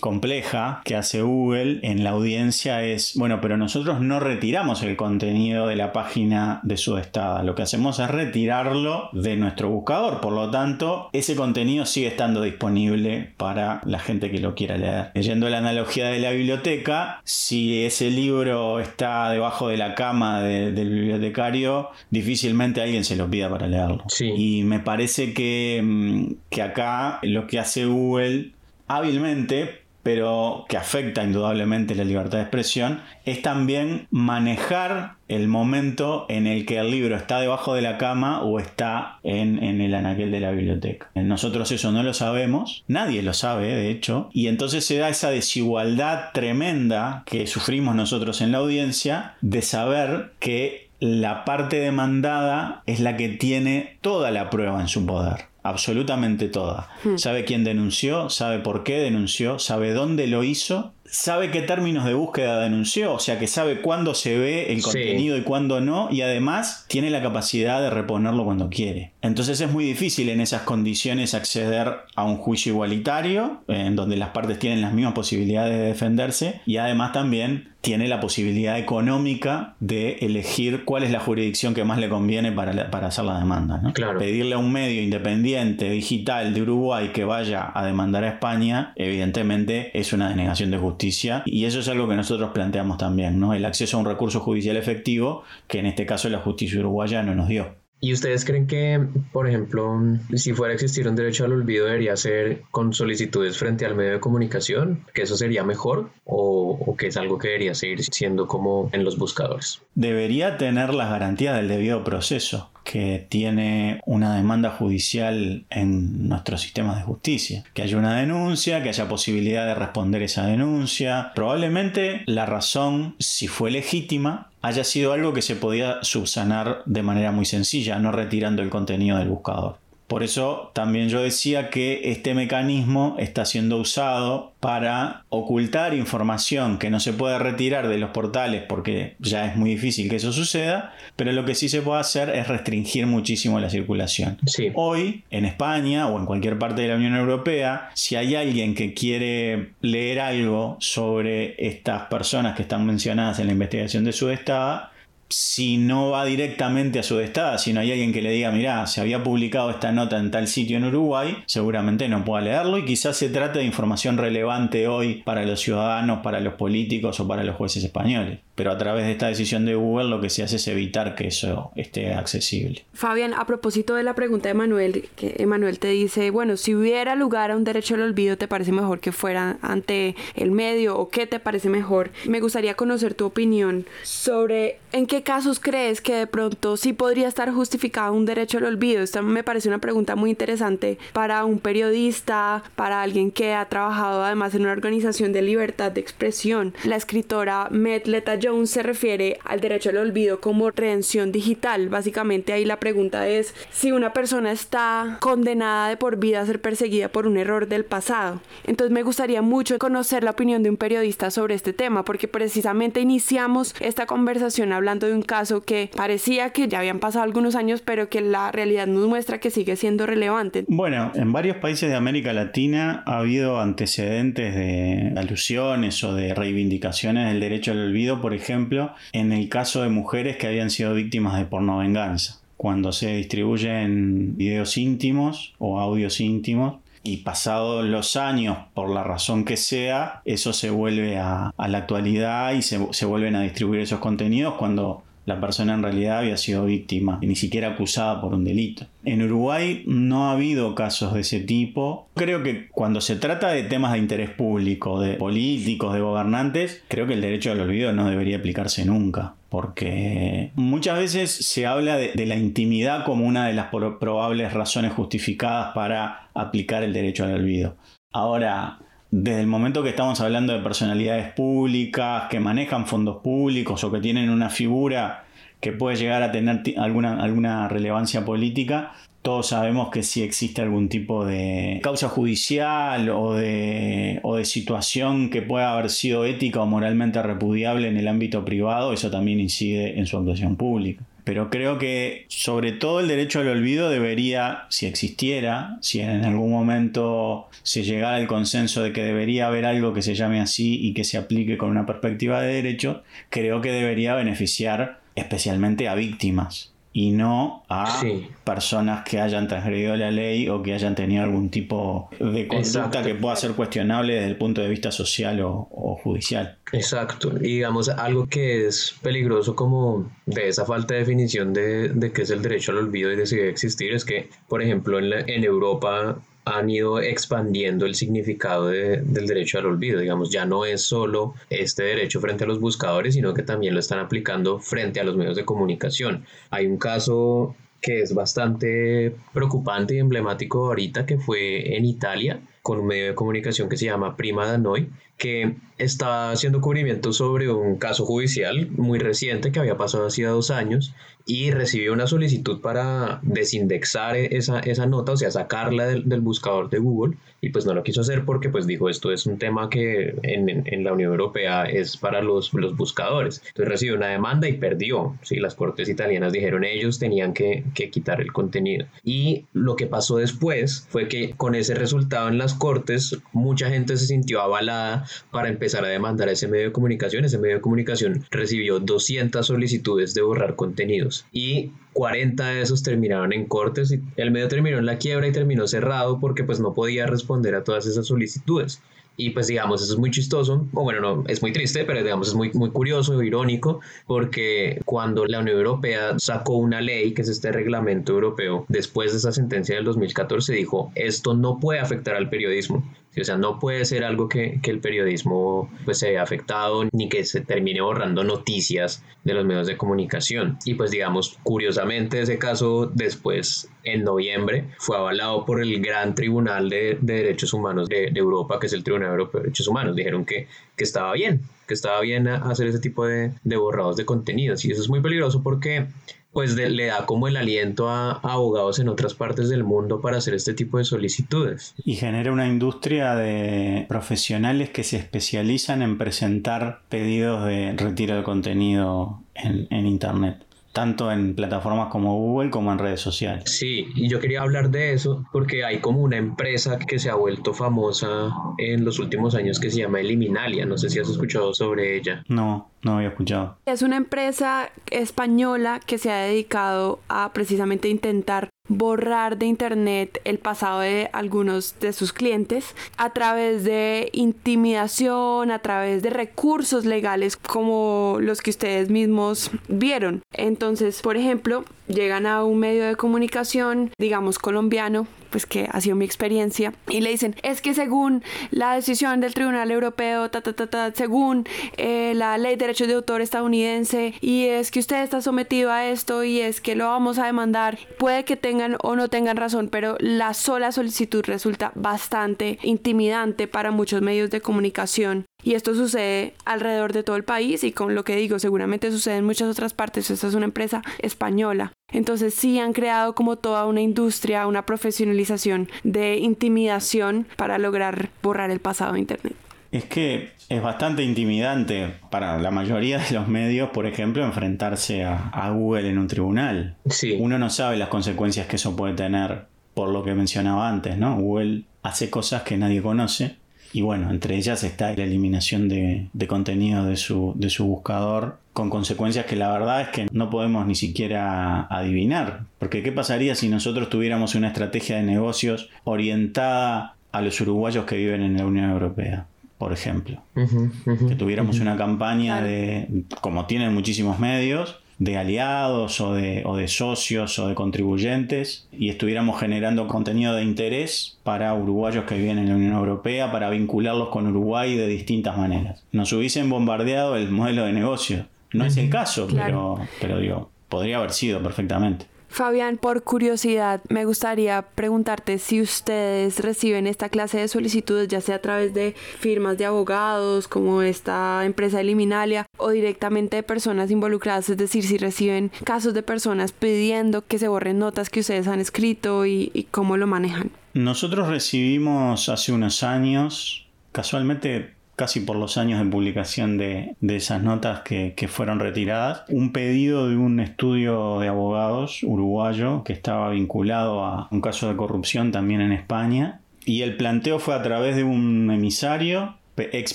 compleja 0.00 0.82
que 0.84 0.96
hace 0.96 1.22
Google 1.22 1.80
en 1.82 2.04
la 2.04 2.10
audiencia 2.10 2.82
es, 2.82 3.14
bueno, 3.16 3.40
pero 3.40 3.56
nosotros 3.56 4.00
no 4.00 4.20
retiramos 4.20 4.82
el 4.82 4.96
contenido 4.96 5.66
de 5.66 5.76
la 5.76 5.92
página 5.92 6.60
de 6.62 6.76
Sudestada, 6.76 7.42
lo 7.42 7.54
que 7.54 7.62
hacemos 7.62 7.98
es 7.98 8.10
retirarlo 8.10 9.08
de 9.12 9.36
nuestro 9.36 9.70
buscador, 9.70 10.20
por 10.20 10.32
lo 10.32 10.50
tanto, 10.50 11.08
ese 11.12 11.36
contenido 11.36 11.86
sigue 11.86 12.08
estando 12.08 12.42
disponible 12.42 13.32
para 13.36 13.80
la 13.84 13.98
gente 13.98 14.30
que 14.30 14.38
lo 14.38 14.54
quiera 14.54 14.76
leer. 14.76 15.10
Leyendo 15.14 15.48
la 15.48 15.58
analogía 15.58 16.08
de 16.08 16.20
la 16.20 16.30
biblioteca, 16.30 17.20
si 17.24 17.84
ese 17.84 18.10
libro 18.10 18.80
está 18.80 19.30
debajo 19.30 19.68
de 19.68 19.76
la 19.76 19.94
cama 19.94 20.40
del 20.42 20.90
bibliotecario, 20.90 21.90
difícilmente 22.10 22.80
alguien 22.80 23.04
se 23.04 23.16
lo 23.16 23.30
pida 23.30 23.48
para 23.48 23.66
leerlo. 23.66 24.04
Y 24.20 24.62
me 24.64 24.80
parece 24.80 25.32
que, 25.34 25.80
mm, 25.82 26.26
que 26.50 26.62
acá 26.62 27.18
lo 27.22 27.46
que 27.46 27.58
hace 27.58 27.86
Google 27.86 28.52
hábilmente, 28.88 29.82
pero 30.02 30.66
que 30.68 30.76
afecta 30.76 31.24
indudablemente 31.24 31.94
la 31.94 32.04
libertad 32.04 32.38
de 32.38 32.42
expresión, 32.44 33.00
es 33.24 33.40
también 33.40 34.06
manejar 34.10 35.14
el 35.28 35.48
momento 35.48 36.26
en 36.28 36.46
el 36.46 36.66
que 36.66 36.78
el 36.78 36.90
libro 36.90 37.16
está 37.16 37.40
debajo 37.40 37.74
de 37.74 37.80
la 37.80 37.96
cama 37.96 38.42
o 38.42 38.58
está 38.58 39.18
en, 39.22 39.58
el 39.62 39.94
anaquel 39.94 40.30
de 40.30 40.40
la 40.40 40.50
biblioteca. 40.50 41.10
Nosotros 41.14 41.72
eso 41.72 41.90
no 41.90 42.02
lo 42.02 42.12
sabemos, 42.12 42.84
nadie 42.86 43.22
lo 43.22 43.32
sabe 43.32 43.68
de 43.68 43.90
hecho, 43.90 44.28
y 44.32 44.48
entonces 44.48 44.84
se 44.84 44.98
da 44.98 45.08
esa 45.08 45.30
desigualdad 45.30 46.32
tremenda 46.34 47.22
que 47.24 47.46
sufrimos 47.46 47.94
nosotros 47.94 48.42
en 48.42 48.52
la 48.52 48.58
audiencia 48.58 49.36
de 49.40 49.62
saber 49.62 50.32
que 50.38 50.84
la 51.00 51.44
parte 51.44 51.80
demandada 51.80 52.82
es 52.86 53.00
la 53.00 53.16
que 53.16 53.28
tiene 53.28 53.98
toda 54.00 54.30
la 54.30 54.50
prueba 54.50 54.80
en 54.80 54.88
su 54.88 55.04
poder, 55.06 55.46
absolutamente 55.64 56.48
toda. 56.48 56.88
Hmm. 57.02 57.16
Sabe 57.16 57.44
quién 57.44 57.64
denunció, 57.64 58.30
sabe 58.30 58.60
por 58.60 58.84
qué 58.84 58.98
denunció, 58.98 59.58
sabe 59.58 59.92
dónde 59.92 60.28
lo 60.28 60.44
hizo 60.44 60.94
sabe 61.14 61.52
qué 61.52 61.62
términos 61.62 62.04
de 62.04 62.14
búsqueda 62.14 62.60
denunció, 62.60 63.14
o 63.14 63.18
sea 63.20 63.38
que 63.38 63.46
sabe 63.46 63.80
cuándo 63.80 64.14
se 64.14 64.36
ve 64.36 64.72
el 64.72 64.82
contenido 64.82 65.36
y 65.36 65.42
cuándo 65.42 65.80
no, 65.80 66.08
y 66.10 66.22
además 66.22 66.86
tiene 66.88 67.08
la 67.08 67.22
capacidad 67.22 67.80
de 67.80 67.90
reponerlo 67.90 68.44
cuando 68.44 68.68
quiere. 68.68 69.12
Entonces 69.22 69.60
es 69.60 69.70
muy 69.70 69.84
difícil 69.84 70.28
en 70.28 70.40
esas 70.40 70.62
condiciones 70.62 71.34
acceder 71.34 71.98
a 72.16 72.24
un 72.24 72.36
juicio 72.36 72.72
igualitario, 72.72 73.62
en 73.68 73.94
donde 73.94 74.16
las 74.16 74.30
partes 74.30 74.58
tienen 74.58 74.80
las 74.80 74.92
mismas 74.92 75.14
posibilidades 75.14 75.78
de 75.78 75.86
defenderse, 75.86 76.60
y 76.66 76.78
además 76.78 77.12
también 77.12 77.73
tiene 77.84 78.08
la 78.08 78.18
posibilidad 78.18 78.78
económica 78.78 79.76
de 79.78 80.14
elegir 80.22 80.86
cuál 80.86 81.02
es 81.02 81.10
la 81.10 81.20
jurisdicción 81.20 81.74
que 81.74 81.84
más 81.84 81.98
le 81.98 82.08
conviene 82.08 82.50
para, 82.50 83.06
hacer 83.06 83.26
la 83.26 83.38
demanda. 83.38 83.82
Pedirle 84.18 84.54
a 84.54 84.58
un 84.58 84.72
medio 84.72 85.02
independiente, 85.02 85.90
digital 85.90 86.54
de 86.54 86.62
Uruguay 86.62 87.10
que 87.12 87.26
vaya 87.26 87.70
a 87.74 87.84
demandar 87.84 88.24
a 88.24 88.28
España, 88.28 88.94
evidentemente 88.96 89.90
es 89.98 90.14
una 90.14 90.30
denegación 90.30 90.70
de 90.70 90.78
justicia 90.78 91.42
y 91.44 91.66
eso 91.66 91.80
es 91.80 91.88
algo 91.88 92.08
que 92.08 92.16
nosotros 92.16 92.52
planteamos 92.54 92.96
también, 92.96 93.38
¿no? 93.38 93.52
El 93.52 93.66
acceso 93.66 93.98
a 93.98 94.00
un 94.00 94.06
recurso 94.06 94.40
judicial 94.40 94.78
efectivo 94.78 95.42
que 95.68 95.78
en 95.78 95.84
este 95.84 96.06
caso 96.06 96.30
la 96.30 96.38
justicia 96.38 96.80
uruguaya 96.80 97.22
no 97.22 97.34
nos 97.34 97.48
dio. 97.48 97.83
¿Y 98.04 98.12
ustedes 98.12 98.44
creen 98.44 98.66
que, 98.66 99.00
por 99.32 99.48
ejemplo, 99.48 99.98
si 100.34 100.52
fuera 100.52 100.72
a 100.72 100.74
existir 100.74 101.08
un 101.08 101.16
derecho 101.16 101.46
al 101.46 101.52
olvido, 101.52 101.86
debería 101.86 102.14
ser 102.18 102.60
con 102.70 102.92
solicitudes 102.92 103.56
frente 103.56 103.86
al 103.86 103.94
medio 103.96 104.12
de 104.12 104.20
comunicación? 104.20 105.06
¿Que 105.14 105.22
eso 105.22 105.38
sería 105.38 105.64
mejor? 105.64 106.10
¿O, 106.26 106.78
o 106.84 106.96
que 106.98 107.06
es 107.06 107.16
algo 107.16 107.38
que 107.38 107.48
debería 107.48 107.74
seguir 107.74 108.04
siendo 108.04 108.46
como 108.46 108.90
en 108.92 109.04
los 109.04 109.16
buscadores? 109.16 109.80
Debería 109.94 110.58
tener 110.58 110.92
las 110.92 111.08
garantías 111.08 111.56
del 111.56 111.68
debido 111.68 112.04
proceso 112.04 112.73
que 112.84 113.26
tiene 113.28 114.00
una 114.06 114.36
demanda 114.36 114.70
judicial 114.70 115.64
en 115.70 116.28
nuestros 116.28 116.60
sistemas 116.60 116.96
de 116.96 117.02
justicia. 117.02 117.64
Que 117.74 117.82
haya 117.82 117.96
una 117.96 118.16
denuncia, 118.16 118.82
que 118.82 118.90
haya 118.90 119.08
posibilidad 119.08 119.66
de 119.66 119.74
responder 119.74 120.22
esa 120.22 120.46
denuncia. 120.46 121.32
Probablemente 121.34 122.22
la 122.26 122.46
razón, 122.46 123.16
si 123.18 123.48
fue 123.48 123.70
legítima, 123.70 124.50
haya 124.62 124.84
sido 124.84 125.12
algo 125.12 125.32
que 125.32 125.42
se 125.42 125.56
podía 125.56 126.02
subsanar 126.02 126.82
de 126.86 127.02
manera 127.02 127.32
muy 127.32 127.44
sencilla, 127.44 127.98
no 127.98 128.12
retirando 128.12 128.62
el 128.62 128.70
contenido 128.70 129.18
del 129.18 129.28
buscador. 129.28 129.78
Por 130.06 130.22
eso 130.22 130.70
también 130.74 131.08
yo 131.08 131.22
decía 131.22 131.70
que 131.70 132.10
este 132.10 132.34
mecanismo 132.34 133.16
está 133.18 133.44
siendo 133.44 133.78
usado 133.78 134.52
para 134.60 135.24
ocultar 135.28 135.94
información 135.94 136.78
que 136.78 136.90
no 136.90 137.00
se 137.00 137.12
puede 137.12 137.38
retirar 137.38 137.88
de 137.88 137.98
los 137.98 138.10
portales 138.10 138.62
porque 138.68 139.16
ya 139.18 139.46
es 139.46 139.56
muy 139.56 139.70
difícil 139.70 140.08
que 140.08 140.16
eso 140.16 140.32
suceda, 140.32 140.94
pero 141.16 141.32
lo 141.32 141.44
que 141.44 141.54
sí 141.54 141.68
se 141.68 141.82
puede 141.82 142.00
hacer 142.00 142.30
es 142.30 142.48
restringir 142.48 143.06
muchísimo 143.06 143.60
la 143.60 143.70
circulación. 143.70 144.38
Hoy, 144.74 145.24
en 145.30 145.44
España 145.44 146.08
o 146.08 146.18
en 146.18 146.26
cualquier 146.26 146.58
parte 146.58 146.82
de 146.82 146.88
la 146.88 146.96
Unión 146.96 147.16
Europea, 147.16 147.90
si 147.94 148.16
hay 148.16 148.34
alguien 148.34 148.74
que 148.74 148.94
quiere 148.94 149.70
leer 149.80 150.20
algo 150.20 150.76
sobre 150.80 151.54
estas 151.66 152.02
personas 152.06 152.54
que 152.56 152.62
están 152.62 152.86
mencionadas 152.86 153.38
en 153.38 153.46
la 153.46 153.52
investigación 153.52 154.04
de 154.04 154.12
su 154.12 154.30
estado, 154.30 154.93
si 155.28 155.76
no 155.78 156.10
va 156.10 156.24
directamente 156.24 156.98
a 156.98 157.02
su 157.02 157.16
destada, 157.16 157.58
si 157.58 157.72
no 157.72 157.80
hay 157.80 157.90
alguien 157.92 158.12
que 158.12 158.22
le 158.22 158.30
diga, 158.30 158.50
mirá, 158.50 158.86
se 158.86 159.00
había 159.00 159.22
publicado 159.22 159.70
esta 159.70 159.92
nota 159.92 160.18
en 160.18 160.30
tal 160.30 160.46
sitio 160.46 160.76
en 160.76 160.84
Uruguay, 160.84 161.36
seguramente 161.46 162.08
no 162.08 162.24
pueda 162.24 162.42
leerlo 162.42 162.78
y 162.78 162.84
quizás 162.84 163.16
se 163.16 163.28
trate 163.28 163.58
de 163.60 163.64
información 163.64 164.18
relevante 164.18 164.88
hoy 164.88 165.22
para 165.24 165.44
los 165.44 165.60
ciudadanos, 165.60 166.20
para 166.20 166.40
los 166.40 166.54
políticos 166.54 167.20
o 167.20 167.28
para 167.28 167.44
los 167.44 167.56
jueces 167.56 167.84
españoles 167.84 168.40
pero 168.54 168.70
a 168.70 168.78
través 168.78 169.04
de 169.04 169.12
esta 169.12 169.26
decisión 169.26 169.64
de 169.64 169.74
Google 169.74 170.08
lo 170.08 170.20
que 170.20 170.30
se 170.30 170.42
hace 170.42 170.56
es 170.56 170.68
evitar 170.68 171.14
que 171.14 171.28
eso 171.28 171.72
esté 171.74 172.14
accesible. 172.14 172.84
Fabián, 172.92 173.34
a 173.34 173.46
propósito 173.46 173.94
de 173.94 174.02
la 174.02 174.14
pregunta 174.14 174.48
de 174.48 174.52
Emanuel, 174.52 175.08
que 175.16 175.34
Emanuel 175.38 175.78
te 175.78 175.88
dice, 175.88 176.30
bueno, 176.30 176.56
si 176.56 176.74
hubiera 176.74 177.14
lugar 177.14 177.50
a 177.50 177.56
un 177.56 177.64
derecho 177.64 177.94
al 177.94 178.02
olvido, 178.02 178.36
¿te 178.36 178.48
parece 178.48 178.72
mejor 178.72 179.00
que 179.00 179.12
fuera 179.12 179.58
ante 179.62 180.14
el 180.34 180.50
medio 180.50 180.96
o 180.96 181.08
qué 181.08 181.26
te 181.26 181.40
parece 181.40 181.68
mejor? 181.68 182.10
Me 182.26 182.40
gustaría 182.40 182.74
conocer 182.74 183.14
tu 183.14 183.26
opinión 183.26 183.86
sobre 184.02 184.78
en 184.92 185.06
qué 185.06 185.22
casos 185.22 185.58
crees 185.58 186.00
que 186.00 186.14
de 186.14 186.26
pronto 186.26 186.76
sí 186.76 186.92
podría 186.92 187.28
estar 187.28 187.50
justificado 187.52 188.12
un 188.12 188.26
derecho 188.26 188.58
al 188.58 188.64
olvido. 188.64 189.02
Esta 189.02 189.22
me 189.22 189.42
parece 189.42 189.68
una 189.68 189.78
pregunta 189.78 190.14
muy 190.14 190.30
interesante 190.30 190.98
para 191.12 191.44
un 191.44 191.58
periodista, 191.58 192.62
para 192.76 193.02
alguien 193.02 193.30
que 193.30 193.54
ha 193.54 193.68
trabajado 193.68 194.22
además 194.22 194.54
en 194.54 194.62
una 194.62 194.72
organización 194.72 195.32
de 195.32 195.42
libertad 195.42 195.90
de 195.90 196.00
expresión. 196.00 196.74
La 196.84 196.96
escritora 196.96 197.68
Met 197.70 198.06
Leta 198.06 198.38
Jones 198.44 198.70
se 198.70 198.82
refiere 198.82 199.38
al 199.44 199.60
derecho 199.60 199.90
al 199.90 199.96
olvido 199.96 200.40
como 200.40 200.70
redención 200.70 201.32
digital. 201.32 201.88
Básicamente 201.88 202.52
ahí 202.52 202.64
la 202.64 202.78
pregunta 202.78 203.26
es 203.28 203.54
si 203.70 203.92
una 203.92 204.12
persona 204.12 204.52
está 204.52 205.18
condenada 205.20 205.88
de 205.88 205.96
por 205.96 206.18
vida 206.18 206.40
a 206.40 206.46
ser 206.46 206.60
perseguida 206.60 207.08
por 207.08 207.26
un 207.26 207.36
error 207.36 207.68
del 207.68 207.84
pasado. 207.84 208.40
Entonces 208.66 208.92
me 208.92 209.02
gustaría 209.02 209.42
mucho 209.42 209.78
conocer 209.78 210.22
la 210.24 210.32
opinión 210.32 210.62
de 210.62 210.70
un 210.70 210.76
periodista 210.76 211.30
sobre 211.30 211.54
este 211.54 211.72
tema 211.72 212.04
porque 212.04 212.28
precisamente 212.28 213.00
iniciamos 213.00 213.74
esta 213.80 214.06
conversación 214.06 214.72
hablando 214.72 215.06
de 215.06 215.14
un 215.14 215.22
caso 215.22 215.62
que 215.62 215.90
parecía 215.96 216.50
que 216.50 216.68
ya 216.68 216.80
habían 216.80 216.98
pasado 216.98 217.24
algunos 217.24 217.54
años, 217.54 217.80
pero 217.80 218.08
que 218.08 218.20
la 218.20 218.52
realidad 218.52 218.86
nos 218.86 219.06
muestra 219.08 219.38
que 219.38 219.50
sigue 219.50 219.76
siendo 219.76 220.06
relevante. 220.06 220.64
Bueno, 220.68 221.12
en 221.14 221.32
varios 221.32 221.56
países 221.56 221.88
de 221.88 221.96
América 221.96 222.32
Latina 222.32 223.02
ha 223.06 223.18
habido 223.18 223.60
antecedentes 223.60 224.54
de 224.54 225.12
alusiones 225.16 226.02
o 226.04 226.14
de 226.14 226.34
reivindicaciones 226.34 227.28
del 227.28 227.40
derecho 227.40 227.72
al 227.72 227.80
olvido, 227.80 228.20
por 228.20 228.33
ejemplo, 228.34 228.94
en 229.12 229.32
el 229.32 229.48
caso 229.48 229.82
de 229.82 229.88
mujeres 229.88 230.36
que 230.36 230.46
habían 230.46 230.70
sido 230.70 230.94
víctimas 230.94 231.38
de 231.38 231.46
pornovenganza. 231.46 232.40
Cuando 232.56 232.92
se 232.92 233.16
distribuyen 233.16 234.36
videos 234.36 234.76
íntimos 234.76 235.54
o 235.58 235.80
audios 235.80 236.20
íntimos, 236.20 236.76
y 237.06 237.18
pasados 237.18 237.84
los 237.84 238.16
años, 238.16 238.56
por 238.72 238.88
la 238.88 239.04
razón 239.04 239.44
que 239.44 239.58
sea, 239.58 240.22
eso 240.24 240.54
se 240.54 240.70
vuelve 240.70 241.18
a, 241.18 241.52
la 241.58 241.78
actualidad 241.78 242.54
y 242.54 242.62
se, 242.62 242.80
se, 242.92 243.04
vuelven 243.04 243.36
a 243.36 243.42
distribuir 243.42 243.82
esos 243.82 244.00
contenidos 244.00 244.54
cuando 244.54 245.02
la 245.26 245.40
persona 245.40 245.74
en 245.74 245.82
realidad 245.82 246.18
había 246.18 246.36
sido 246.36 246.64
víctima, 246.64 247.18
ni 247.22 247.36
siquiera 247.36 247.68
acusada 247.68 248.20
por 248.20 248.34
un 248.34 248.44
delito. 248.44 248.86
En 249.04 249.22
Uruguay 249.22 249.82
no 249.86 250.28
ha 250.28 250.32
habido 250.32 250.74
casos 250.74 251.14
de 251.14 251.20
ese 251.20 251.40
tipo. 251.40 252.08
Creo 252.14 252.42
que 252.42 252.68
cuando 252.68 253.00
se 253.00 253.16
trata 253.16 253.48
de 253.48 253.62
temas 253.62 253.92
de 253.92 253.98
interés 253.98 254.30
público, 254.30 255.00
de 255.00 255.14
políticos, 255.14 255.94
de 255.94 256.00
gobernantes, 256.00 256.82
creo 256.88 257.06
que 257.06 257.14
el 257.14 257.20
derecho 257.20 257.52
al 257.52 257.60
olvido 257.60 257.92
no 257.92 258.08
debería 258.08 258.38
aplicarse 258.38 258.84
nunca. 258.84 259.34
Porque 259.48 260.50
muchas 260.56 260.98
veces 260.98 261.30
se 261.30 261.64
habla 261.64 261.96
de, 261.96 262.26
la 262.26 262.34
intimidad 262.34 263.04
como 263.04 263.24
una 263.24 263.46
de 263.46 263.52
las 263.52 263.68
probables 263.68 264.52
razones 264.52 264.92
justificadas 264.92 265.72
para 265.74 266.28
aplicar 266.34 266.82
el 266.82 266.92
derecho 266.92 267.24
al 267.24 267.34
olvido. 267.34 267.76
Ahora, 268.10 268.78
desde 269.16 269.42
el 269.42 269.46
momento 269.46 269.84
que 269.84 269.90
estamos 269.90 270.20
hablando 270.20 270.52
de 270.52 270.58
personalidades 270.58 271.32
públicas 271.34 272.24
que 272.28 272.40
manejan 272.40 272.84
fondos 272.84 273.18
públicos 273.22 273.84
o 273.84 273.92
que 273.92 274.00
tienen 274.00 274.28
una 274.28 274.50
figura 274.50 275.24
que 275.60 275.70
puede 275.70 275.96
llegar 275.96 276.24
a 276.24 276.32
tener 276.32 276.62
alguna, 276.76 277.22
alguna 277.22 277.68
relevancia 277.68 278.24
política, 278.24 278.92
todos 279.22 279.46
sabemos 279.46 279.90
que 279.90 280.02
si 280.02 280.24
existe 280.24 280.62
algún 280.62 280.88
tipo 280.88 281.24
de 281.24 281.78
causa 281.80 282.08
judicial 282.08 283.08
o 283.10 283.34
de, 283.34 284.18
o 284.24 284.34
de 284.34 284.44
situación 284.44 285.30
que 285.30 285.42
pueda 285.42 285.72
haber 285.72 285.90
sido 285.90 286.24
ética 286.24 286.60
o 286.60 286.66
moralmente 286.66 287.22
repudiable 287.22 287.86
en 287.86 287.96
el 287.96 288.08
ámbito 288.08 288.44
privado, 288.44 288.92
eso 288.92 289.12
también 289.12 289.38
incide 289.38 289.96
en 289.96 290.06
su 290.06 290.18
actuación 290.18 290.56
pública. 290.56 291.04
Pero 291.24 291.48
creo 291.48 291.78
que 291.78 292.26
sobre 292.28 292.72
todo 292.72 293.00
el 293.00 293.08
derecho 293.08 293.40
al 293.40 293.48
olvido 293.48 293.88
debería, 293.88 294.66
si 294.68 294.86
existiera, 294.86 295.78
si 295.80 296.00
en 296.00 296.24
algún 296.24 296.50
momento 296.50 297.48
se 297.62 297.82
llegara 297.82 298.16
al 298.16 298.26
consenso 298.26 298.82
de 298.82 298.92
que 298.92 299.02
debería 299.02 299.46
haber 299.46 299.64
algo 299.64 299.94
que 299.94 300.02
se 300.02 300.14
llame 300.14 300.40
así 300.40 300.78
y 300.86 300.92
que 300.92 301.04
se 301.04 301.16
aplique 301.16 301.56
con 301.56 301.70
una 301.70 301.86
perspectiva 301.86 302.42
de 302.42 302.52
derecho, 302.52 303.02
creo 303.30 303.62
que 303.62 303.72
debería 303.72 304.14
beneficiar 304.14 305.00
especialmente 305.14 305.88
a 305.88 305.94
víctimas 305.94 306.73
y 306.96 307.10
no 307.10 307.64
a 307.68 308.00
personas 308.44 309.04
que 309.04 309.20
hayan 309.20 309.48
transgredido 309.48 309.96
la 309.96 310.12
ley 310.12 310.48
o 310.48 310.62
que 310.62 310.74
hayan 310.74 310.94
tenido 310.94 311.24
algún 311.24 311.50
tipo 311.50 312.08
de 312.20 312.46
conducta 312.46 313.02
que 313.02 313.16
pueda 313.16 313.34
ser 313.34 313.50
cuestionable 313.52 314.14
desde 314.14 314.28
el 314.28 314.36
punto 314.36 314.60
de 314.60 314.68
vista 314.68 314.92
social 314.92 315.40
o, 315.42 315.98
judicial. 316.04 316.56
Exacto, 316.72 317.32
y 317.38 317.56
digamos 317.56 317.88
algo 317.88 318.28
que 318.28 318.68
es 318.68 318.94
peligroso 319.02 319.56
como 319.56 320.08
de 320.26 320.48
esa 320.48 320.64
falta 320.64 320.94
de 320.94 321.00
definición 321.00 321.52
de, 321.52 321.88
de 321.88 322.12
qué 322.12 322.22
es 322.22 322.30
el 322.30 322.42
derecho 322.42 322.70
al 322.70 322.78
olvido 322.78 323.12
y 323.12 323.16
de 323.16 323.26
si 323.26 323.36
debe 323.36 323.50
existir 323.50 323.92
es 323.92 324.04
que, 324.04 324.28
por 324.48 324.62
ejemplo, 324.62 325.00
en, 325.00 325.28
en 325.28 325.42
Europa 325.42 326.16
han 326.44 326.68
ido 326.68 327.00
expandiendo 327.00 327.86
el 327.86 327.94
significado 327.94 328.68
del 328.68 329.26
derecho 329.26 329.58
al 329.58 329.66
olvido. 329.66 330.00
Digamos, 330.00 330.30
ya 330.30 330.44
no 330.44 330.64
es 330.64 330.82
solo 330.82 331.34
este 331.50 331.84
derecho 331.84 332.20
frente 332.20 332.44
a 332.44 332.46
los 332.46 332.60
buscadores, 332.60 333.14
sino 333.14 333.32
que 333.32 333.42
también 333.42 333.74
lo 333.74 333.80
están 333.80 333.98
aplicando 333.98 334.58
frente 334.58 335.00
a 335.00 335.04
los 335.04 335.16
medios 335.16 335.36
de 335.36 335.44
comunicación. 335.44 336.24
Hay 336.50 336.66
un 336.66 336.76
caso 336.76 337.56
que 337.80 338.00
es 338.00 338.14
bastante 338.14 339.14
preocupante 339.32 339.94
y 339.94 339.98
emblemático 339.98 340.66
ahorita, 340.66 341.04
que 341.06 341.18
fue 341.18 341.76
en 341.76 341.84
Italia, 341.84 342.40
con 342.64 342.80
un 342.80 342.86
medio 342.86 343.08
de 343.08 343.14
comunicación 343.14 343.68
que 343.68 343.76
se 343.76 343.84
llama 343.84 344.16
Prima 344.16 344.46
Danoi, 344.46 344.88
que 345.18 345.56
está 345.76 346.30
haciendo 346.30 346.62
cubrimiento 346.62 347.12
sobre 347.12 347.50
un 347.50 347.76
caso 347.76 348.06
judicial 348.06 348.70
muy 348.70 348.98
reciente 348.98 349.52
que 349.52 349.60
había 349.60 349.76
pasado 349.76 350.06
hacía 350.06 350.30
dos 350.30 350.50
años 350.50 350.94
y 351.26 351.50
recibió 351.50 351.92
una 351.92 352.06
solicitud 352.06 352.60
para 352.60 353.20
desindexar 353.22 354.16
esa, 354.16 354.60
esa 354.60 354.86
nota, 354.86 355.12
o 355.12 355.16
sea, 355.16 355.30
sacarla 355.30 355.86
del, 355.86 356.08
del, 356.08 356.20
buscador 356.20 356.68
de 356.68 356.78
Google 356.78 357.16
y 357.40 357.50
pues 357.50 357.64
no 357.64 357.74
lo 357.74 357.82
quiso 357.82 358.02
hacer 358.02 358.24
porque 358.24 358.50
pues 358.50 358.66
dijo 358.66 358.88
esto 358.90 359.10
es 359.10 359.26
un 359.26 359.38
tema 359.38 359.70
que 359.70 360.14
en, 360.22 360.48
en, 360.66 360.84
la 360.84 360.92
Unión 360.92 361.12
Europea 361.12 361.64
es 361.64 361.96
para 361.96 362.20
los, 362.20 362.52
los 362.52 362.76
buscadores. 362.76 363.42
Entonces 363.48 363.68
recibió 363.68 363.96
una 363.96 364.08
demanda 364.08 364.48
y 364.48 364.54
perdió. 364.54 365.16
¿sí? 365.22 365.36
Las 365.36 365.54
cortes 365.54 365.88
italianas 365.88 366.32
dijeron 366.32 366.64
ellos 366.64 366.98
tenían 366.98 367.32
que, 367.32 367.64
que 367.74 367.90
quitar 367.90 368.20
el 368.20 368.32
contenido. 368.32 368.86
Y 369.02 369.44
lo 369.52 369.76
que 369.76 369.86
pasó 369.86 370.18
después 370.18 370.86
fue 370.90 371.08
que 371.08 371.30
con 371.36 371.54
ese 371.54 371.74
resultado 371.74 372.28
en 372.28 372.38
las 372.38 372.53
cortes 372.54 373.18
mucha 373.32 373.68
gente 373.68 373.96
se 373.96 374.06
sintió 374.06 374.40
avalada 374.40 375.06
para 375.30 375.48
empezar 375.48 375.84
a 375.84 375.88
demandar 375.88 376.28
ese 376.28 376.48
medio 376.48 376.66
de 376.66 376.72
comunicación. 376.72 377.24
Ese 377.24 377.38
medio 377.38 377.56
de 377.56 377.60
comunicación 377.60 378.24
recibió 378.30 378.80
200 378.80 379.46
solicitudes 379.46 380.14
de 380.14 380.22
borrar 380.22 380.56
contenidos 380.56 381.26
y 381.32 381.72
40 381.92 382.46
de 382.46 382.62
esos 382.62 382.82
terminaron 382.82 383.32
en 383.32 383.46
cortes 383.46 383.92
y 383.92 384.02
el 384.16 384.30
medio 384.30 384.48
terminó 384.48 384.78
en 384.78 384.86
la 384.86 384.98
quiebra 384.98 385.26
y 385.28 385.32
terminó 385.32 385.66
cerrado 385.66 386.18
porque 386.18 386.44
pues 386.44 386.60
no 386.60 386.74
podía 386.74 387.06
responder 387.06 387.54
a 387.54 387.64
todas 387.64 387.86
esas 387.86 388.06
solicitudes. 388.06 388.82
Y 389.16 389.30
pues 389.30 389.46
digamos, 389.46 389.82
eso 389.82 389.92
es 389.92 389.98
muy 389.98 390.10
chistoso, 390.10 390.66
o 390.74 390.82
bueno, 390.82 391.00
no, 391.00 391.24
es 391.28 391.40
muy 391.40 391.52
triste, 391.52 391.84
pero 391.84 392.02
digamos, 392.02 392.28
es 392.28 392.34
muy, 392.34 392.50
muy 392.52 392.70
curioso, 392.70 393.22
irónico, 393.22 393.80
porque 394.06 394.80
cuando 394.84 395.24
la 395.26 395.38
Unión 395.38 395.56
Europea 395.56 396.14
sacó 396.18 396.54
una 396.54 396.80
ley, 396.80 397.14
que 397.14 397.22
es 397.22 397.28
este 397.28 397.52
reglamento 397.52 398.12
europeo, 398.12 398.64
después 398.68 399.12
de 399.12 399.18
esa 399.18 399.32
sentencia 399.32 399.76
del 399.76 399.84
2014, 399.84 400.52
dijo, 400.52 400.90
esto 400.96 401.34
no 401.34 401.60
puede 401.60 401.78
afectar 401.78 402.16
al 402.16 402.28
periodismo. 402.28 402.82
O 403.20 403.24
sea, 403.24 403.36
no 403.36 403.58
puede 403.58 403.84
ser 403.84 404.04
algo 404.04 404.28
que, 404.28 404.58
que, 404.62 404.70
el 404.70 404.80
periodismo 404.80 405.70
pues, 405.84 405.98
se 405.98 406.10
vea 406.10 406.22
afectado 406.22 406.84
ni 406.92 407.08
que 407.08 407.24
se 407.24 407.40
termine 407.40 407.80
borrando 407.80 408.24
noticias 408.24 409.04
de 409.22 409.34
los 409.34 409.44
medios 409.44 409.66
de 409.66 409.76
comunicación. 409.76 410.58
Y 410.64 410.74
pues 410.74 410.90
digamos, 410.90 411.38
curiosamente 411.42 412.20
ese 412.20 412.38
caso 412.38 412.90
después, 412.92 413.70
en 413.84 414.02
noviembre, 414.02 414.64
fue 414.78 414.96
avalado 414.96 415.44
por 415.44 415.62
el 415.62 415.80
Gran 415.80 416.14
Tribunal 416.14 416.68
de, 416.68 416.98
de 417.00 417.14
Derechos 417.14 417.52
Humanos 417.52 417.88
de, 417.88 418.10
de, 418.10 418.20
Europa, 418.20 418.58
que 418.58 418.66
es 418.66 418.72
el 418.72 418.82
Tribunal 418.82 419.10
Europeo 419.10 419.40
de 419.40 419.44
Derechos 419.44 419.68
Humanos. 419.68 419.94
Dijeron 419.94 420.24
que, 420.24 420.48
que 420.76 420.84
estaba 420.84 421.12
bien, 421.12 421.42
que 421.66 421.74
estaba 421.74 422.00
bien 422.00 422.28
hacer 422.28 422.66
ese 422.66 422.78
tipo 422.78 423.06
de, 423.06 423.32
de 423.42 423.56
borrados 423.56 423.96
de 423.96 424.04
contenidos. 424.04 424.64
Y 424.64 424.72
eso 424.72 424.82
es 424.82 424.88
muy 424.88 425.00
peligroso 425.00 425.42
porque 425.42 425.86
pues 426.34 426.56
le 426.56 426.86
da 426.86 427.06
como 427.06 427.28
el 427.28 427.36
aliento 427.36 427.88
a, 427.88 428.12
abogados 428.12 428.80
en 428.80 428.88
otras 428.88 429.14
partes 429.14 429.48
del 429.48 429.62
mundo 429.62 430.00
para 430.00 430.18
hacer 430.18 430.34
este 430.34 430.52
tipo 430.52 430.78
de 430.78 430.84
solicitudes. 430.84 431.74
Y 431.84 431.94
genera 431.94 432.32
una 432.32 432.48
industria 432.48 433.14
de 433.14 433.86
profesionales 433.88 434.68
que 434.70 434.82
se 434.82 434.96
especializan 434.96 435.80
en 435.80 435.96
presentar 435.96 436.82
pedidos 436.88 437.46
de 437.46 437.74
retiro 437.76 438.16
de 438.16 438.24
contenido 438.24 439.22
en, 439.34 439.68
en 439.70 439.86
Internet 439.86 440.43
tanto 440.74 441.10
en 441.12 441.36
plataformas 441.36 441.88
como 441.88 442.18
Google 442.18 442.50
como 442.50 442.72
en 442.72 442.78
redes 442.78 443.00
sociales. 443.00 443.44
Sí, 443.46 443.86
y 443.94 444.08
yo 444.08 444.18
quería 444.18 444.42
hablar 444.42 444.70
de 444.70 444.92
eso 444.92 445.24
porque 445.32 445.64
hay 445.64 445.78
como 445.78 446.00
una 446.00 446.16
empresa 446.16 446.78
que 446.78 446.98
se 446.98 447.08
ha 447.08 447.14
vuelto 447.14 447.54
famosa 447.54 448.34
en 448.58 448.84
los 448.84 448.98
últimos 448.98 449.36
años 449.36 449.60
que 449.60 449.70
se 449.70 449.78
llama 449.78 450.00
Eliminalia. 450.00 450.66
No 450.66 450.76
sé 450.76 450.90
si 450.90 450.98
has 450.98 451.08
escuchado 451.08 451.54
sobre 451.54 451.96
ella. 451.96 452.24
No, 452.28 452.70
no 452.82 452.96
había 452.96 453.08
escuchado. 453.08 453.56
Es 453.66 453.82
una 453.82 453.96
empresa 453.96 454.70
española 454.90 455.80
que 455.86 455.96
se 455.96 456.10
ha 456.10 456.18
dedicado 456.22 456.98
a 457.08 457.32
precisamente 457.32 457.88
intentar 457.88 458.50
borrar 458.68 459.36
de 459.36 459.46
internet 459.46 460.20
el 460.24 460.38
pasado 460.38 460.80
de 460.80 461.10
algunos 461.12 461.78
de 461.80 461.92
sus 461.92 462.12
clientes 462.12 462.74
a 462.96 463.12
través 463.12 463.64
de 463.64 464.08
intimidación, 464.12 465.50
a 465.50 465.58
través 465.58 466.02
de 466.02 466.10
recursos 466.10 466.86
legales 466.86 467.36
como 467.36 468.16
los 468.20 468.40
que 468.40 468.50
ustedes 468.50 468.88
mismos 468.88 469.50
vieron. 469.68 470.22
Entonces, 470.32 471.02
por 471.02 471.16
ejemplo, 471.16 471.64
llegan 471.86 472.26
a 472.26 472.44
un 472.44 472.58
medio 472.58 472.86
de 472.86 472.96
comunicación, 472.96 473.90
digamos 473.98 474.38
colombiano, 474.38 475.06
pues 475.30 475.46
que 475.46 475.68
ha 475.70 475.80
sido 475.80 475.96
mi 475.96 476.04
experiencia, 476.04 476.72
y 476.88 477.00
le 477.00 477.10
dicen, 477.10 477.34
es 477.42 477.60
que 477.60 477.74
según 477.74 478.22
la 478.50 478.74
decisión 478.74 479.20
del 479.20 479.34
Tribunal 479.34 479.70
Europeo, 479.70 480.30
ta, 480.30 480.40
ta, 480.40 480.52
ta, 480.52 480.68
ta 480.68 480.92
según 480.94 481.44
eh, 481.76 482.12
la 482.14 482.38
ley 482.38 482.52
de 482.52 482.64
derechos 482.64 482.86
de 482.86 482.94
autor 482.94 483.20
estadounidense, 483.20 484.14
y 484.20 484.46
es 484.46 484.70
que 484.70 484.78
usted 484.78 485.02
está 485.02 485.20
sometido 485.20 485.72
a 485.72 485.86
esto 485.86 486.24
y 486.24 486.40
es 486.40 486.60
que 486.60 486.76
lo 486.76 486.86
vamos 486.86 487.18
a 487.18 487.26
demandar, 487.26 487.78
puede 487.98 488.24
que 488.24 488.36
tengan 488.36 488.76
o 488.82 488.94
no 488.94 489.08
tengan 489.08 489.36
razón, 489.36 489.68
pero 489.68 489.96
la 489.98 490.34
sola 490.34 490.72
solicitud 490.72 491.24
resulta 491.26 491.72
bastante 491.74 492.58
intimidante 492.62 493.48
para 493.48 493.70
muchos 493.70 494.02
medios 494.02 494.30
de 494.30 494.40
comunicación 494.40 495.26
y 495.44 495.54
esto 495.54 495.74
sucede 495.74 496.32
alrededor 496.46 496.94
de 496.94 497.02
todo 497.02 497.16
el 497.16 497.22
país 497.22 497.62
y 497.64 497.72
con 497.72 497.94
lo 497.94 498.02
que 498.02 498.16
digo, 498.16 498.38
seguramente 498.38 498.90
sucede 498.90 499.18
en 499.18 499.26
muchas 499.26 499.48
otras 499.48 499.74
partes. 499.74 500.10
Esta 500.10 500.26
es 500.26 500.34
una 500.34 500.46
empresa 500.46 500.82
española. 501.00 501.72
Entonces 501.92 502.34
sí 502.34 502.58
han 502.58 502.72
creado 502.72 503.14
como 503.14 503.36
toda 503.36 503.66
una 503.66 503.82
industria, 503.82 504.46
una 504.46 504.64
profesionalización 504.64 505.68
de 505.84 506.16
intimidación 506.16 507.26
para 507.36 507.58
lograr 507.58 508.08
borrar 508.22 508.50
el 508.50 508.58
pasado 508.58 508.94
de 508.94 509.00
Internet. 509.00 509.34
Es 509.70 509.84
que 509.84 510.30
es 510.48 510.62
bastante 510.62 511.02
intimidante 511.02 511.94
para 512.10 512.38
la 512.38 512.50
mayoría 512.50 512.98
de 512.98 513.12
los 513.12 513.28
medios, 513.28 513.70
por 513.70 513.86
ejemplo, 513.86 514.24
enfrentarse 514.24 515.04
a, 515.04 515.50
Google 515.50 515.90
en 515.90 515.98
un 515.98 516.06
tribunal. 516.06 516.76
Sí. 516.88 517.16
Uno 517.20 517.38
no 517.38 517.50
sabe 517.50 517.76
las 517.76 517.88
consecuencias 517.88 518.46
que 518.46 518.56
eso 518.56 518.76
puede 518.76 518.94
tener 518.94 519.46
por 519.74 519.90
lo 519.90 520.04
que 520.04 520.14
mencionaba 520.14 520.68
antes, 520.68 520.96
¿no? 520.96 521.16
Google 521.16 521.64
hace 521.82 522.08
cosas 522.08 522.42
que 522.42 522.56
nadie 522.56 522.80
conoce 522.80 523.36
y 523.74 523.82
bueno, 523.82 524.08
entre 524.12 524.36
ellas 524.36 524.62
está 524.62 524.94
la 524.94 525.02
eliminación 525.02 525.68
de, 525.68 526.08
contenido 526.28 526.86
de 526.86 526.96
su, 526.96 527.32
de 527.34 527.50
su 527.50 527.66
buscador 527.66 528.38
con 528.52 528.70
consecuencias 528.70 529.26
que 529.26 529.34
la 529.34 529.50
verdad 529.50 529.80
es 529.80 529.88
que 529.88 530.06
no 530.12 530.30
podemos 530.30 530.64
ni 530.64 530.76
siquiera 530.76 531.62
adivinar. 531.62 532.44
Porque 532.60 532.84
¿qué 532.84 532.92
pasaría 532.92 533.34
si 533.34 533.48
nosotros 533.48 533.90
tuviéramos 533.90 534.36
una 534.36 534.46
estrategia 534.46 534.94
de 534.94 535.02
negocios 535.02 535.70
orientada 535.82 536.94
a 537.10 537.20
los 537.20 537.40
uruguayos 537.40 537.84
que 537.84 537.96
viven 537.96 538.22
en 538.22 538.36
la 538.36 538.46
Unión 538.46 538.70
Europea? 538.70 539.26
Por 539.58 539.72
ejemplo, 539.72 540.22
que 540.34 541.16
tuviéramos 541.16 541.58
una 541.58 541.76
campaña 541.76 542.40
de, 542.42 543.02
como 543.20 543.46
tienen 543.46 543.74
muchísimos 543.74 544.20
medios, 544.20 544.78
de 544.98 545.16
aliados 545.16 546.00
o 546.00 546.14
de, 546.14 546.42
o 546.44 546.56
de 546.56 546.68
socios 546.68 547.38
o 547.38 547.48
de 547.48 547.54
contribuyentes 547.54 548.68
y 548.72 548.90
estuviéramos 548.90 549.40
generando 549.40 549.88
contenido 549.88 550.34
de 550.34 550.42
interés 550.42 551.18
para 551.22 551.52
uruguayos 551.54 552.04
que 552.04 552.16
viven 552.16 552.38
en 552.38 552.48
la 552.48 552.56
Unión 552.56 552.74
Europea 552.74 553.32
para 553.32 553.50
vincularlos 553.50 554.08
con 554.08 554.26
Uruguay 554.26 554.76
de 554.76 554.86
distintas 554.86 555.36
maneras. 555.36 555.82
Nos 555.92 556.12
hubiesen 556.12 556.48
bombardeado 556.48 557.16
el 557.16 557.30
modelo 557.30 557.64
de 557.64 557.72
negocio. 557.72 558.26
No 558.52 558.64
es 558.64 558.76
el 558.76 558.88
caso, 558.88 559.26
pero, 559.34 559.78
pero 560.00 560.18
digo, 560.18 560.50
podría 560.68 560.98
haber 560.98 561.10
sido 561.10 561.42
perfectamente. 561.42 562.06
Fabián, 562.34 562.78
por 562.78 563.04
curiosidad, 563.04 563.80
me 563.88 564.04
gustaría 564.06 564.62
preguntarte 564.74 565.38
si 565.38 565.60
ustedes 565.60 566.40
reciben 566.40 566.88
esta 566.88 567.08
clase 567.08 567.38
de 567.38 567.46
solicitudes, 567.46 568.08
ya 568.08 568.20
sea 568.20 568.34
a 568.34 568.38
través 568.40 568.74
de 568.74 568.96
firmas 569.20 569.56
de 569.56 569.66
abogados, 569.66 570.48
como 570.48 570.82
esta 570.82 571.44
empresa 571.44 571.80
Eliminalia, 571.80 572.46
o 572.56 572.70
directamente 572.70 573.36
de 573.36 573.44
personas 573.44 573.92
involucradas, 573.92 574.50
es 574.50 574.56
decir, 574.56 574.82
si 574.82 574.98
reciben 574.98 575.52
casos 575.62 575.94
de 575.94 576.02
personas 576.02 576.50
pidiendo 576.50 577.24
que 577.24 577.38
se 577.38 577.46
borren 577.46 577.78
notas 577.78 578.10
que 578.10 578.18
ustedes 578.18 578.48
han 578.48 578.58
escrito 578.58 579.26
y, 579.26 579.52
y 579.54 579.68
cómo 579.70 579.96
lo 579.96 580.08
manejan. 580.08 580.50
Nosotros 580.72 581.28
recibimos 581.28 582.28
hace 582.28 582.50
unos 582.50 582.82
años, 582.82 583.68
casualmente 583.92 584.74
casi 584.96 585.20
por 585.20 585.36
los 585.36 585.58
años 585.58 585.82
de 585.82 585.90
publicación 585.90 586.56
de, 586.58 586.96
esas 587.02 587.42
notas 587.42 587.80
que, 587.80 588.14
fueron 588.28 588.58
retiradas, 588.58 589.22
un 589.28 589.52
pedido 589.52 590.08
de 590.08 590.16
un 590.16 590.40
estudio 590.40 591.20
de 591.20 591.28
abogados 591.28 592.02
uruguayo 592.02 592.82
que 592.84 592.92
estaba 592.92 593.30
vinculado 593.30 594.04
a 594.04 594.28
un 594.30 594.40
caso 594.40 594.68
de 594.68 594.76
corrupción 594.76 595.30
también 595.30 595.60
en 595.60 595.72
España. 595.72 596.40
Y 596.64 596.82
el 596.82 596.96
planteo 596.96 597.38
fue 597.38 597.54
a 597.54 597.62
través 597.62 597.96
de 597.96 598.04
un 598.04 598.50
emisario 598.50 599.36
ex 599.56 599.94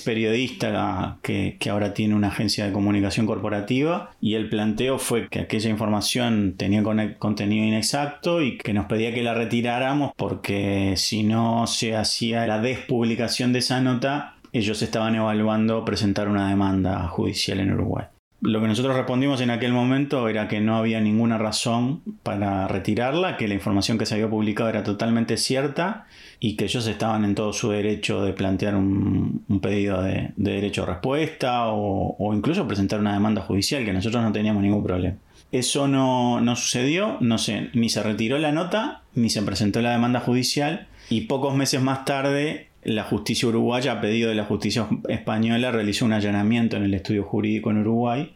periodista 0.00 1.18
que, 1.22 1.56
que, 1.58 1.70
ahora 1.70 1.92
tiene 1.92 2.14
una 2.14 2.28
agencia 2.28 2.64
de 2.66 2.72
comunicación 2.72 3.26
corporativa 3.26 4.10
y 4.20 4.34
el 4.34 4.48
planteo 4.48 4.98
fue 4.98 5.28
que 5.28 5.40
aquella 5.40 5.68
información 5.68 6.54
tenía 6.56 6.82
contenido 7.18 7.66
inexacto 7.66 8.42
y 8.42 8.56
que 8.56 8.72
nos 8.72 8.86
pedía 8.86 9.12
que 9.12 9.22
la 9.22 9.34
retiráramos 9.34 10.12
porque 10.16 10.94
si 10.96 11.22
no 11.22 11.66
se 11.66 11.94
hacía 11.96 12.46
la 12.46 12.60
despublicación 12.60 13.52
de 13.52 13.58
esa 13.58 13.80
nota 13.80 14.36
ellos 14.52 14.82
estaban 14.82 15.14
evaluando 15.14 15.84
presentar 15.84 16.28
una 16.28 16.48
demanda 16.48 17.06
judicial 17.08 17.60
en 17.60 17.72
Uruguay. 17.72 18.06
Lo 18.42 18.62
que 18.62 18.68
nosotros 18.68 18.96
respondimos 18.96 19.42
en 19.42 19.50
aquel 19.50 19.74
momento 19.74 20.26
era 20.26 20.48
que 20.48 20.62
no 20.62 20.76
había 20.76 20.98
ninguna 20.98 21.36
razón 21.36 22.00
para 22.22 22.66
retirarla, 22.68 23.36
que 23.36 23.48
la 23.48 23.54
información 23.54 23.98
que 23.98 24.06
se 24.06 24.14
había 24.14 24.30
publicado 24.30 24.70
era 24.70 24.82
totalmente 24.82 25.36
cierta 25.36 26.06
y 26.38 26.56
que 26.56 26.64
ellos 26.64 26.86
estaban 26.86 27.26
en 27.26 27.34
todo 27.34 27.52
su 27.52 27.70
derecho 27.70 28.22
de 28.22 28.32
plantear 28.32 28.76
un, 28.76 29.44
pedido 29.60 30.02
de, 30.02 30.32
derecho 30.36 30.84
a 30.84 30.86
respuesta 30.86 31.64
o, 31.66 32.32
incluso 32.32 32.66
presentar 32.66 33.00
una 33.00 33.12
demanda 33.12 33.42
judicial, 33.42 33.84
que 33.84 33.92
nosotros 33.92 34.22
no 34.22 34.32
teníamos 34.32 34.62
ningún 34.62 34.84
problema. 34.84 35.16
Eso 35.52 35.86
no, 35.86 36.40
no 36.40 36.56
sucedió, 36.56 37.18
no 37.20 37.36
sé, 37.36 37.68
ni 37.74 37.90
se 37.90 38.02
retiró 38.02 38.38
la 38.38 38.52
nota, 38.52 39.02
ni 39.14 39.28
se 39.28 39.42
presentó 39.42 39.82
la 39.82 39.92
demanda 39.92 40.20
judicial 40.20 40.86
y 41.10 41.22
pocos 41.22 41.54
meses 41.54 41.82
más 41.82 42.06
tarde 42.06 42.69
la 42.82 43.04
justicia 43.04 43.48
uruguaya, 43.48 43.92
a 43.92 44.00
pedido 44.00 44.28
de 44.28 44.34
la 44.34 44.44
justicia 44.44 44.86
española, 45.08 45.70
realizó 45.70 46.04
un 46.04 46.12
allanamiento 46.12 46.76
en 46.76 46.84
el 46.84 46.94
estudio 46.94 47.24
jurídico 47.24 47.70
en 47.70 47.78
Uruguay 47.78 48.34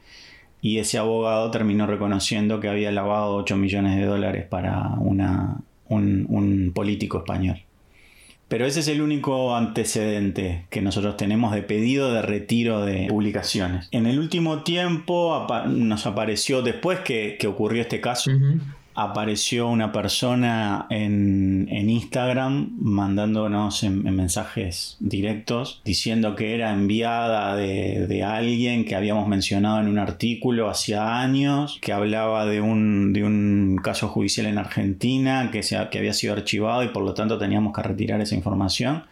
y 0.65 0.79
ese 0.79 0.97
abogado 0.97 1.51
terminó 1.51 1.87
reconociendo 1.87 2.59
que 2.59 2.69
había 2.69 2.91
lavado 2.91 3.37
8 3.37 3.57
millones 3.57 3.97
de 3.97 4.07
dólares 4.07 4.47
para 4.49 4.95
una, 4.99 5.59
un, 5.89 6.73
político 6.75 7.19
español. 7.19 7.61
Pero 8.49 8.67
ese 8.67 8.81
es 8.81 8.89
el 8.89 9.03
único 9.03 9.57
antecedente 9.57 10.67
que 10.71 10.81
nosotros 10.81 11.17
tenemos 11.17 11.55
de 11.55 11.63
pedido 11.63 12.13
de 12.13 12.23
retiro 12.23 12.85
de 12.85 13.09
publicaciones. 13.09 13.89
En 13.91 14.07
el 14.07 14.19
último 14.19 14.63
tiempo 14.63 15.47
nos 15.69 16.07
apareció, 16.07 16.63
después 16.63 17.01
que, 17.01 17.39
ocurrió 17.47 17.83
este 17.83 18.01
caso, 18.01 18.31
apareció 18.95 19.69
una 19.69 19.91
persona 19.91 20.87
en, 20.89 21.69
Instagram 21.69 22.77
mandándonos 22.79 23.83
en, 23.83 24.03
mensajes 24.15 24.97
directos 25.01 25.83
diciendo 25.85 26.37
que 26.37 26.55
era 26.55 26.73
enviada 26.73 27.57
de, 27.57 28.23
alguien 28.25 28.85
que 28.85 28.95
habíamos 28.95 29.27
mencionado 29.29 29.81
en 29.81 29.89
un 29.89 29.99
artículo 29.99 30.71
hacía 30.71 31.21
años, 31.21 31.79
que 31.83 31.93
hablaba 31.93 32.47
de 32.47 32.61
un, 32.61 33.13
de 33.13 33.25
un 33.25 33.81
caso 33.83 34.09
judicial 34.09 34.47
en 34.47 34.59
Argentina 34.59 35.51
que, 35.53 35.63
se, 35.63 35.77
que 35.91 35.99
había 35.99 36.15
sido 36.15 36.33
archivado 36.33 36.85
y 36.85 36.89
por 36.89 37.03
lo 37.03 37.15
tanto 37.15 37.39
teníamos 37.39 37.75
que 37.75 37.83
retirar 37.83 38.21
esa 38.21 38.35
información. 38.35 39.05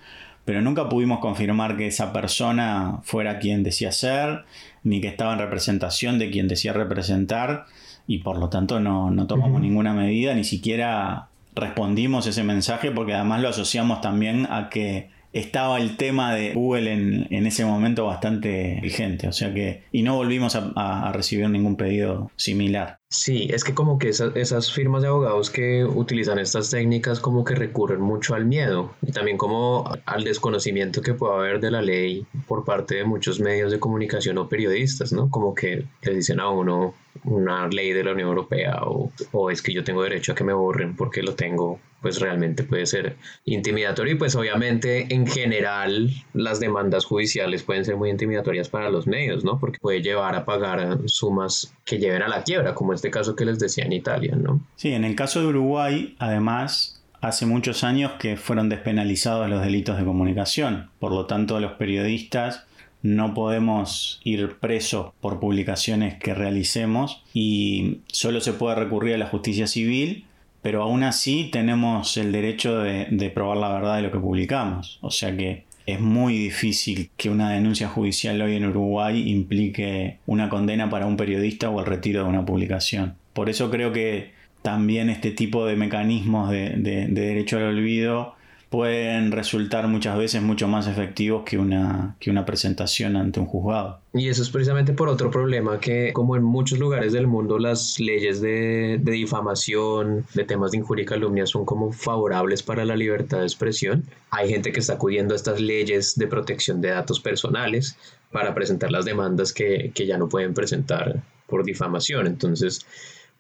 Pero 0.45 0.61
nunca 0.61 0.89
pudimos 0.89 1.21
confirmar 1.21 1.77
que 1.77 1.87
esa 1.87 2.13
persona 2.13 2.99
fuera 3.05 3.39
quien 3.39 3.63
decía 3.63 3.93
ser, 3.93 4.45
ni 4.83 5.01
que 5.01 5.09
estaba 5.09 5.35
en 5.35 5.39
representación 5.39 6.19
de 6.19 6.31
quien 6.31 6.49
decía 6.49 6.73
representar 6.73 7.67
y 8.07 8.19
por 8.19 8.39
lo 8.39 8.49
tanto 8.49 8.81
no, 8.81 9.11
no 9.11 9.27
tomamos 9.27 9.61
ninguna 9.61 9.93
medida, 9.93 10.35
ni 10.35 10.45
siquiera 10.45 11.29
respondimos 11.55 12.27
ese 12.27 12.45
mensaje 12.45 12.91
porque 12.91 13.15
además 13.15 13.43
lo 13.43 13.49
asociamos 13.49 14.01
también 14.01 14.47
a 14.51 14.69
que 14.71 15.11
estaba 15.33 15.79
el 15.79 15.97
tema 15.97 16.35
de 16.35 16.53
Google 16.53 16.93
en, 16.93 17.47
ese 17.47 17.65
momento 17.65 18.07
bastante 18.07 18.79
vigente, 18.83 19.29
o 19.29 19.33
sea 19.33 19.53
que, 19.55 19.83
y 19.91 20.03
no 20.03 20.17
volvimos 20.17 20.57
a, 20.57 21.11
recibir 21.13 21.49
ningún 21.49 21.77
pedido 21.77 22.31
similar. 22.37 22.99
Sí, 23.13 23.47
es 23.53 23.63
que 23.63 23.75
como 23.75 23.99
que 23.99 24.09
esas, 24.09 24.73
firmas 24.73 25.03
de 25.03 25.09
abogados 25.09 25.51
que 25.51 25.85
utilizan 25.85 26.39
estas 26.39 26.71
técnicas 26.71 27.21
como 27.21 27.45
que 27.45 27.55
recurren 27.55 28.01
mucho 28.01 28.35
al 28.35 28.47
miedo 28.47 28.95
y 29.03 29.13
también 29.13 29.37
como 29.37 29.85
al 30.07 30.25
desconocimiento 30.25 31.03
que 31.03 31.13
puede 31.13 31.35
haber 31.35 31.61
de 31.61 31.71
la 31.71 31.83
ley 31.83 32.27
por 32.49 32.65
parte 32.65 32.95
de 32.95 33.05
muchos 33.05 33.39
medios 33.39 33.71
de 33.71 33.79
comunicación 33.79 34.39
o 34.39 34.49
periodistas, 34.49 35.13
¿no? 35.13 35.29
Como 35.29 35.55
que 35.55 35.85
le 36.01 36.15
dicen 36.15 36.41
a 36.41 36.49
uno 36.49 36.95
una 37.25 37.69
ley 37.69 37.93
de 37.93 38.03
la 38.03 38.13
Unión 38.13 38.31
Europea 38.31 38.81
o, 38.85 39.13
o 39.33 39.51
es 39.51 39.61
que 39.61 39.75
yo 39.75 39.85
tengo 39.85 40.03
derecho 40.03 40.33
a 40.33 40.35
que 40.35 40.45
me 40.45 40.55
borren 40.55 40.97
porque 40.97 41.23
lo 41.23 41.35
tengo 41.35 41.79
pues 42.03 42.19
realmente 42.19 42.65
puede 42.65 42.85
ser 42.85 43.17
intimidatorio 43.45 44.15
y 44.15 44.17
pues 44.19 44.35
obviamente 44.35 45.07
en 45.15 45.27
general 45.27 46.11
las 46.35 46.59
demandas 46.59 47.05
judiciales 47.05 47.63
pueden 47.63 47.85
ser 47.85 47.97
muy 47.97 48.11
intimidatorias 48.11 48.69
para 48.69 48.91
los 48.91 49.07
medios, 49.07 49.45
¿no? 49.45 49.59
Porque 49.59 49.79
puede 49.79 50.03
llevar 50.03 50.35
a 50.35 50.45
pagar 50.45 50.99
sumas 51.07 51.73
que 51.85 51.99
lleven 51.99 52.23
a 52.23 52.29
la 52.29 52.43
quiebra, 52.43 52.75
como 52.75 52.93
este 53.03 53.11
caso 53.11 53.35
que 53.35 53.45
les 53.45 53.59
decía 53.59 53.85
en 53.85 53.93
Italia, 53.93 54.37
¿no? 54.37 54.61
Sí, 54.77 54.93
en 54.93 55.05
el 55.05 55.17
caso 55.17 55.41
de 55.41 55.49
Uruguay, 55.49 56.15
además, 56.21 57.03
hace 57.21 57.47
muchos 57.47 57.83
años 57.83 58.13
que 58.21 58.37
fueron 58.37 58.69
despenalizados 58.69 59.51
los 59.51 59.63
delitos 59.63 59.99
de 59.99 60.05
comunicación, 60.05 60.91
por 61.01 61.11
lo 61.11 61.27
tanto 61.27 61.59
los 61.59 61.73
periodistas 61.73 62.65
no 63.03 63.35
podemos 63.35 64.21
ir 64.23 64.59
presos 64.61 65.13
por 65.21 65.41
publicaciones 65.41 66.15
que 66.21 66.35
realicemos 66.35 67.25
y 67.35 67.99
solo 68.07 68.41
se 68.41 68.53
puede 68.53 68.77
recurrir 68.77 69.15
a 69.15 69.19
la 69.19 69.27
justicia 69.27 69.67
civil 69.67 70.27
pero 70.63 70.83
aún 70.83 71.03
así 71.03 71.49
tenemos 71.53 72.17
el 72.17 72.31
derecho 72.31 72.79
de, 72.79 73.33
probar 73.35 73.59
la 73.59 73.73
verdad 73.73 73.97
de 73.97 74.03
lo 74.03 74.13
que 74.13 74.19
publicamos. 74.19 74.99
O 75.03 75.11
sea 75.11 75.37
que 75.37 75.65
es 75.87 76.01
muy 76.01 76.39
difícil 76.39 77.11
que 77.17 77.31
una 77.31 77.51
denuncia 77.51 77.89
judicial 77.89 78.41
hoy 78.43 78.57
en 78.57 78.67
Uruguay 78.67 79.31
implique 79.31 80.19
una 80.27 80.49
condena 80.49 80.91
para 80.91 81.07
un 81.07 81.17
periodista 81.17 81.71
o 81.71 81.81
el 81.81 81.87
retiro 81.87 82.23
de 82.23 82.29
una 82.29 82.45
publicación. 82.45 83.15
Por 83.33 83.49
eso 83.49 83.71
creo 83.71 83.93
que 83.93 84.33
también 84.63 85.11
este 85.11 85.31
tipo 85.31 85.67
de 85.67 85.77
mecanismos 85.77 86.51
de, 86.51 86.71
de 86.77 87.09
derecho 87.09 87.57
al 87.57 87.65
olvido 87.65 88.37
pueden 88.73 89.33
resultar 89.33 89.87
muchas 89.87 90.17
veces 90.17 90.41
mucho 90.41 90.67
más 90.67 90.87
efectivos 90.87 91.43
que 91.45 91.59
una, 91.59 92.17
que 92.19 92.31
una 92.31 92.47
presentación 92.47 93.17
ante 93.17 93.39
un 93.39 93.45
juzgado. 93.45 94.01
Y 94.15 94.31
eso 94.31 94.43
es 94.43 94.49
precisamente 94.49 94.95
por 94.95 95.11
otro 95.11 95.31
problema 95.31 95.79
que 95.79 96.15
como 96.15 96.37
en 96.37 96.43
muchos 96.43 96.79
lugares 96.79 97.13
del 97.13 97.27
mundo 97.27 97.59
las 97.59 98.01
leyes 98.01 98.41
de, 98.41 98.99
de 98.99 99.13
difamación, 99.13 100.25
de 100.33 100.45
temas 100.45 100.71
de 100.71 100.79
injuria 100.79 101.03
y 101.03 101.07
calumnia 101.07 101.45
son 101.45 101.67
como 101.67 101.93
favorables 101.93 102.63
para 102.63 102.87
la 102.87 102.97
libertad 102.97 103.41
de 103.41 103.45
expresión, 103.45 104.05
hay 104.31 104.49
gente 104.49 104.73
que 104.73 104.81
está 104.81 104.95
acudiendo 104.95 105.35
a 105.35 105.37
estas 105.37 105.61
leyes 105.61 106.17
de 106.17 106.27
protección 106.27 106.81
de 106.81 106.89
datos 106.89 107.21
personales 107.21 107.99
para 108.31 108.55
presentar 108.55 108.91
las 108.91 109.05
demandas 109.05 109.53
que, 109.53 109.93
que 109.95 110.07
ya 110.07 110.17
no 110.17 110.31
pueden 110.31 110.55
presentar 110.55 111.23
por 111.47 111.63
difamación. 111.63 112.27
Entonces, 112.27 112.87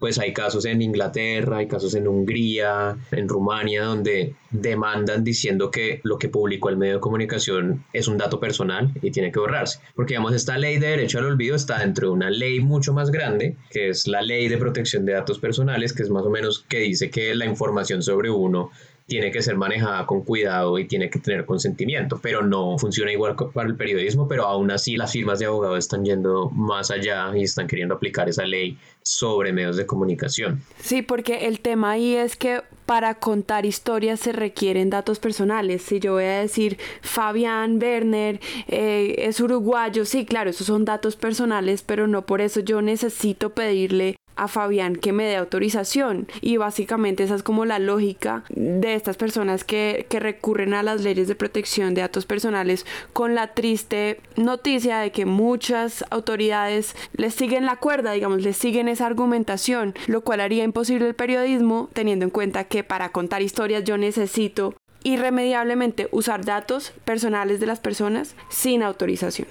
pues 0.02 0.18
hay 0.18 0.32
casos 0.32 0.64
en 0.64 0.82
Inglaterra, 0.82 1.58
hay 1.58 1.68
casos 1.68 1.94
en 1.94 2.08
Hungría, 2.08 2.96
en 3.12 3.28
Rumania, 3.28 3.84
donde 3.84 4.34
demandan 4.50 5.22
diciendo 5.22 5.70
que 5.70 6.00
lo 6.02 6.18
que 6.18 6.28
publicó 6.28 6.70
el 6.70 6.76
medio 6.76 6.94
de 6.94 7.00
comunicación 7.00 7.84
es 7.92 8.08
un 8.08 8.18
dato 8.18 8.40
personal 8.40 8.90
y 9.00 9.12
tiene 9.12 9.30
que 9.30 9.38
borrarse. 9.38 9.78
Porque, 9.94 10.14
digamos, 10.14 10.34
esta 10.34 10.58
ley 10.58 10.80
de 10.80 10.88
derecho 10.88 11.20
al 11.20 11.26
olvido 11.26 11.54
está 11.54 11.78
dentro 11.78 12.08
de 12.08 12.14
una 12.14 12.30
ley 12.30 12.58
mucho 12.58 12.92
más 12.92 13.12
grande, 13.12 13.54
que 13.70 13.90
es 13.90 14.08
la 14.08 14.22
ley 14.22 14.48
de 14.48 14.56
protección 14.56 15.06
de 15.06 15.12
datos 15.12 15.38
personales, 15.38 15.92
que 15.92 16.02
es 16.02 16.10
más 16.10 16.24
o 16.24 16.30
menos 16.30 16.64
que 16.68 16.80
dice 16.80 17.08
que 17.08 17.32
la 17.36 17.46
información 17.46 18.02
sobre 18.02 18.28
uno 18.28 18.72
tiene 19.06 19.30
que 19.30 19.42
ser 19.42 19.56
manejada 19.56 20.06
con 20.06 20.22
cuidado 20.22 20.78
y 20.78 20.86
tiene 20.86 21.10
que 21.10 21.18
tener 21.18 21.44
consentimiento, 21.44 22.18
pero 22.22 22.42
no 22.42 22.78
funciona 22.78 23.12
igual 23.12 23.36
para 23.52 23.68
el 23.68 23.76
periodismo, 23.76 24.26
pero 24.26 24.46
aún 24.46 24.70
así 24.70 24.96
las 24.96 25.12
firmas 25.12 25.38
de 25.38 25.46
abogados 25.46 25.78
están 25.78 26.04
yendo 26.04 26.50
más 26.50 26.90
allá 26.90 27.30
y 27.36 27.42
están 27.42 27.66
queriendo 27.66 27.94
aplicar 27.94 28.28
esa 28.28 28.44
ley 28.44 28.78
sobre 29.02 29.52
medios 29.52 29.76
de 29.76 29.86
comunicación. 29.86 30.62
Sí, 30.80 31.02
porque 31.02 31.46
el 31.46 31.60
tema 31.60 31.92
ahí 31.92 32.14
es 32.14 32.36
que 32.36 32.62
para 32.86 33.14
contar 33.14 33.64
historias 33.64 34.20
se 34.20 34.32
requieren 34.32 34.90
datos 34.90 35.18
personales. 35.18 35.82
Si 35.82 36.00
yo 36.00 36.14
voy 36.14 36.24
a 36.24 36.40
decir 36.40 36.78
Fabián 37.00 37.78
Werner 37.80 38.40
eh, 38.68 39.14
es 39.18 39.40
uruguayo, 39.40 40.04
sí, 40.04 40.26
claro, 40.26 40.50
esos 40.50 40.66
son 40.66 40.84
datos 40.84 41.16
personales, 41.16 41.82
pero 41.82 42.06
no 42.06 42.26
por 42.26 42.40
eso 42.40 42.60
yo 42.60 42.82
necesito 42.82 43.50
pedirle 43.50 44.16
a 44.36 44.48
Fabián 44.48 44.96
que 44.96 45.12
me 45.12 45.24
dé 45.24 45.36
autorización 45.36 46.26
y 46.40 46.56
básicamente 46.56 47.22
esa 47.22 47.34
es 47.34 47.42
como 47.42 47.64
la 47.64 47.78
lógica 47.78 48.44
de 48.50 48.94
estas 48.94 49.16
personas 49.16 49.64
que, 49.64 50.06
que, 50.08 50.20
recurren 50.20 50.74
a 50.74 50.82
las 50.82 51.02
leyes 51.02 51.28
de 51.28 51.34
protección 51.34 51.94
de 51.94 52.00
datos 52.00 52.26
personales 52.26 52.86
con 53.12 53.34
la 53.34 53.54
triste 53.54 54.20
noticia 54.36 54.98
de 54.98 55.12
que 55.12 55.26
muchas 55.26 56.04
autoridades 56.10 56.96
les 57.16 57.34
siguen 57.34 57.66
la 57.66 57.76
cuerda, 57.76 58.12
digamos, 58.12 58.42
les 58.42 58.56
siguen 58.56 58.88
esa 58.92 59.06
argumentación, 59.06 59.94
lo 60.06 60.22
cual 60.22 60.40
haría 60.40 60.64
imposible 60.64 61.08
el 61.08 61.14
periodismo 61.14 61.88
teniendo 61.92 62.24
en 62.24 62.30
cuenta 62.30 62.64
que 62.64 62.84
para 62.84 63.10
contar 63.10 63.42
historias 63.42 63.84
yo 63.84 63.96
necesito 63.96 64.74
irremediablemente 65.04 66.08
usar 66.12 66.44
datos 66.44 66.92
personales 67.04 67.60
de 67.60 67.66
las 67.66 67.80
personas 67.80 68.34
sin 68.48 68.82
autorización. 68.82 69.48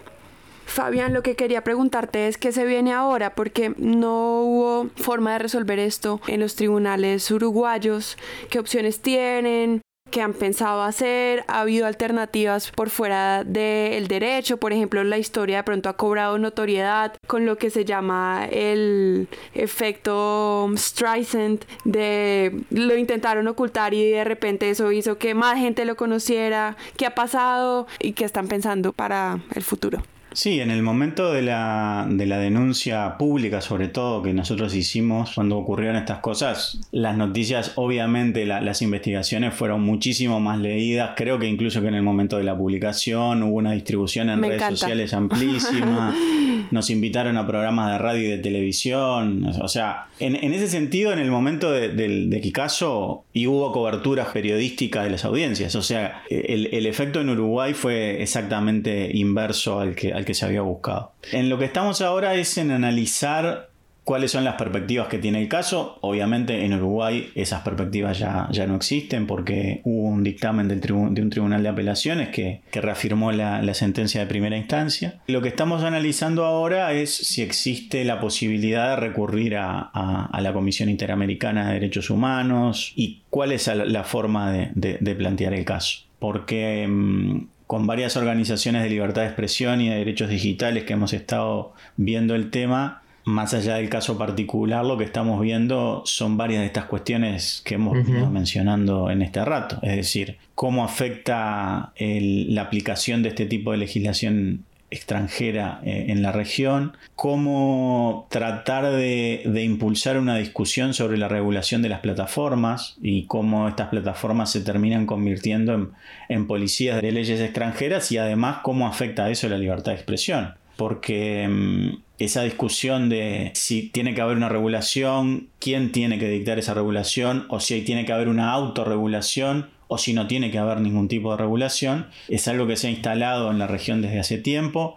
Fabián, 0.66 1.14
lo 1.14 1.22
que 1.22 1.36
quería 1.36 1.66
preguntarte 1.66 2.28
es 2.30 2.38
qué 2.38 2.54
se 2.54 2.66
viene 2.66 2.94
ahora, 2.94 3.36
porque 3.36 3.74
no 3.78 4.42
hubo 4.42 4.90
forma 4.96 5.34
de 5.34 5.40
resolver 5.40 5.80
esto 5.80 6.22
en 6.28 6.40
los 6.40 6.56
tribunales 6.56 7.30
uruguayos. 7.30 8.18
¿Qué 8.50 8.60
opciones 8.60 9.02
tienen? 9.02 9.82
¿Qué 10.12 10.22
han 10.22 10.34
pensado 10.34 10.84
hacer? 10.84 11.46
¿Ha 11.48 11.62
habido 11.62 11.88
alternativas 11.88 12.70
por 12.72 12.90
fuera 12.90 13.46
del 13.46 14.10
derecho? 14.10 14.58
Por 14.58 14.74
ejemplo, 14.74 15.06
la 15.06 15.18
historia 15.18 15.58
de 15.58 15.64
pronto 15.64 15.88
ha 15.88 15.96
cobrado 15.96 16.38
notoriedad 16.38 17.14
con 17.28 17.46
lo 17.46 17.58
que 17.58 17.70
se 17.70 17.86
llama 17.86 18.46
el 18.52 19.30
efecto 19.54 20.70
Streisand 20.76 21.64
de 21.86 22.62
lo 22.72 22.98
intentaron 22.98 23.48
ocultar 23.48 23.94
y 23.94 24.12
de 24.12 24.26
repente 24.26 24.70
eso 24.70 24.92
hizo 24.92 25.18
que 25.18 25.34
más 25.34 25.58
gente 25.58 25.86
lo 25.86 25.96
conociera. 25.96 26.76
¿Qué 26.98 27.06
ha 27.06 27.16
pasado 27.16 27.88
y 28.00 28.12
qué 28.12 28.26
están 28.26 28.50
pensando 28.50 28.92
para 28.92 29.40
el 29.56 29.64
futuro? 29.64 30.04
Sí, 30.34 30.62
en 30.62 30.72
el 30.72 30.82
momento 30.82 31.34
de 31.34 31.42
la, 31.42 32.08
de 32.10 32.26
la, 32.26 32.38
denuncia 32.38 33.18
pública, 33.18 33.60
sobre 33.60 33.90
todo, 33.90 34.22
que 34.22 34.34
nosotros 34.34 34.74
hicimos 34.74 35.32
cuando 35.36 35.58
ocurrieron 35.58 35.98
estas 35.98 36.20
cosas, 36.20 36.80
las 36.92 37.18
noticias, 37.18 37.74
obviamente 37.76 38.46
las 38.46 38.82
investigaciones 38.82 39.54
fueron 39.54 39.82
muchísimo 39.82 40.40
más 40.40 40.60
leídas, 40.60 41.12
creo 41.18 41.38
que 41.38 41.48
incluso 41.48 41.82
que 41.82 41.90
en 41.90 41.96
el 41.96 42.04
momento 42.04 42.38
de 42.38 42.44
la 42.44 42.58
publicación 42.58 43.44
hubo 43.44 43.58
una 43.58 43.74
distribución 43.74 44.30
en 44.30 44.42
redes 44.42 44.64
sociales 44.64 45.14
amplísima, 45.14 46.16
nos 46.72 46.90
invitaron 46.90 47.36
a 47.36 47.46
programas 47.46 47.92
de 47.92 47.98
radio 47.98 48.24
y 48.24 48.32
de 48.32 48.38
televisión, 48.38 49.46
o 49.62 49.68
sea, 49.68 50.08
en, 50.20 50.36
ese 50.54 50.68
sentido, 50.68 51.12
en 51.12 51.20
el 51.20 51.30
momento 51.30 51.72
de, 51.72 51.90
de, 51.90 52.42
Kikazo, 52.42 53.26
y 53.34 53.48
hubo 53.48 53.72
coberturas 53.74 54.30
periodísticas 54.30 55.04
de 55.04 55.10
las 55.10 55.26
audiencias, 55.26 55.76
o 55.76 55.82
sea, 55.82 56.24
el, 56.30 56.70
el 56.72 56.86
efecto 56.86 57.20
en 57.20 57.30
Uruguay 57.30 57.74
fue 57.74 58.22
exactamente 58.22 59.12
inverso 59.14 59.80
al 59.80 59.96
que 59.96 60.21
que 60.26 60.34
se 60.34 60.46
había 60.46 60.62
buscado. 60.62 61.14
En 61.32 61.50
lo 61.50 61.58
que 61.58 61.66
estamos 61.66 62.02
ahora 62.02 62.36
es 62.36 62.58
en 62.58 62.72
analizar 62.72 63.72
cuáles 64.04 64.32
son 64.32 64.44
las 64.44 64.56
perspectivas 64.56 65.08
que 65.08 65.20
tiene 65.20 65.42
el 65.42 65.48
caso. 65.48 65.98
Obviamente 66.02 66.66
en 66.66 66.74
Uruguay 66.74 67.32
esas 67.36 67.62
perspectivas 67.62 68.20
ya, 68.20 68.48
ya 68.52 68.66
no 68.68 68.76
existen 68.76 69.28
porque 69.28 69.82
hubo 69.84 70.08
un 70.08 70.24
dictamen 70.24 70.68
de 70.68 70.92
un 70.94 71.30
tribunal 71.30 71.64
de 71.64 71.70
apelaciones 71.70 72.30
que, 72.30 72.62
reafirmó 72.74 73.32
la, 73.32 73.74
sentencia 73.74 74.20
de 74.20 74.28
primera 74.28 74.58
instancia. 74.58 75.22
Lo 75.28 75.42
que 75.42 75.48
estamos 75.50 75.84
analizando 75.84 76.46
ahora 76.46 76.92
es 76.94 77.16
si 77.16 77.42
existe 77.42 78.04
la 78.04 78.20
posibilidad 78.20 78.90
de 78.90 78.96
recurrir 78.98 79.56
a, 79.58 80.30
la 80.42 80.54
Comisión 80.54 80.90
Interamericana 80.90 81.68
de 81.68 81.74
Derechos 81.76 82.10
Humanos 82.10 82.92
y 82.96 83.22
cuál 83.30 83.52
es 83.52 83.68
la, 83.68 84.04
forma 84.04 84.52
de, 84.52 85.16
plantear 85.16 85.54
el 85.54 85.64
caso. 85.64 86.00
Porque 86.20 86.88
mm, 86.88 87.48
con 87.72 87.88
varias 87.88 88.18
organizaciones 88.18 88.84
de 88.84 88.90
libertad 88.90 89.22
de 89.22 89.28
expresión 89.30 89.80
y 89.80 89.88
de 89.88 89.96
derechos 89.96 90.30
digitales 90.30 90.84
que 90.84 90.92
hemos 90.92 91.14
estado 91.14 91.72
viendo 91.96 92.36
el 92.36 92.50
tema, 92.50 93.02
más 93.24 93.54
allá 93.54 93.76
del 93.76 93.88
caso 93.88 94.18
particular, 94.18 94.84
lo 94.84 94.98
que 94.98 95.06
estamos 95.06 95.40
viendo 95.40 96.02
son 96.04 96.36
varias 96.36 96.60
de 96.60 96.66
estas 96.66 96.84
cuestiones 96.84 97.62
que 97.64 97.76
hemos 97.76 97.94
venido 97.94 98.30
mencionando 98.30 99.10
en 99.10 99.22
este 99.22 99.46
rato. 99.46 99.80
Es 99.84 99.96
decir, 99.96 100.36
cómo 100.54 100.84
afecta 100.84 101.94
la 101.98 102.62
aplicación 102.62 103.24
de 103.24 103.30
este 103.30 103.46
tipo 103.46 103.72
de 103.72 103.78
legislación 103.78 104.66
extranjera 104.92 105.80
eh, 105.84 106.08
en 106.10 106.22
la 106.22 106.32
región, 106.34 106.98
cómo 107.16 108.28
tratar 108.30 108.92
de, 108.92 109.42
impulsar 109.64 110.18
una 110.18 110.36
discusión 110.36 110.94
sobre 110.94 111.18
la 111.18 111.30
regulación 111.30 111.82
de 111.82 111.90
las 111.90 112.02
plataformas 112.02 112.98
y 113.02 113.26
cómo 113.26 113.70
estas 113.70 113.88
plataformas 113.88 114.52
se 114.52 114.62
terminan 114.62 115.06
convirtiendo 115.06 115.92
en, 116.28 116.48
policías 116.48 117.02
de 117.02 117.12
leyes 117.12 117.40
extranjeras 117.40 118.12
y 118.12 118.18
además 118.18 118.60
cómo 118.64 118.88
afecta 118.88 119.26
a 119.26 119.30
eso 119.30 119.48
la 119.48 119.58
libertad 119.58 119.94
de 119.94 119.98
expresión. 119.98 120.56
Porque 120.76 121.48
mm, 121.48 122.02
esa 122.20 122.44
discusión 122.44 123.08
de 123.08 123.52
si 123.56 123.90
tiene 123.90 124.14
que 124.14 124.22
haber 124.22 124.36
una 124.36 124.50
regulación, 124.50 125.48
quién 125.60 125.92
tiene 125.92 126.20
que 126.20 126.28
dictar 126.28 126.60
esa 126.60 126.74
regulación 126.74 127.46
o 127.50 127.60
si 127.60 127.82
tiene 127.82 128.06
que 128.06 128.12
haber 128.12 128.28
una 128.28 128.52
autorregulación 128.52 129.70
o 129.94 129.98
si 129.98 130.14
no 130.14 130.26
tiene 130.26 130.52
que 130.52 130.58
haber 130.58 130.80
ningún 130.80 131.10
tipo 131.10 131.32
de 131.32 131.38
regulación. 131.38 132.08
Es 132.30 132.48
algo 132.48 132.66
que 132.66 132.78
se 132.78 132.88
ha 132.88 132.92
instalado 132.92 133.52
en 133.52 133.60
la 133.60 133.68
región 133.68 134.02
desde 134.02 134.22
hace 134.22 134.38
tiempo. 134.38 134.96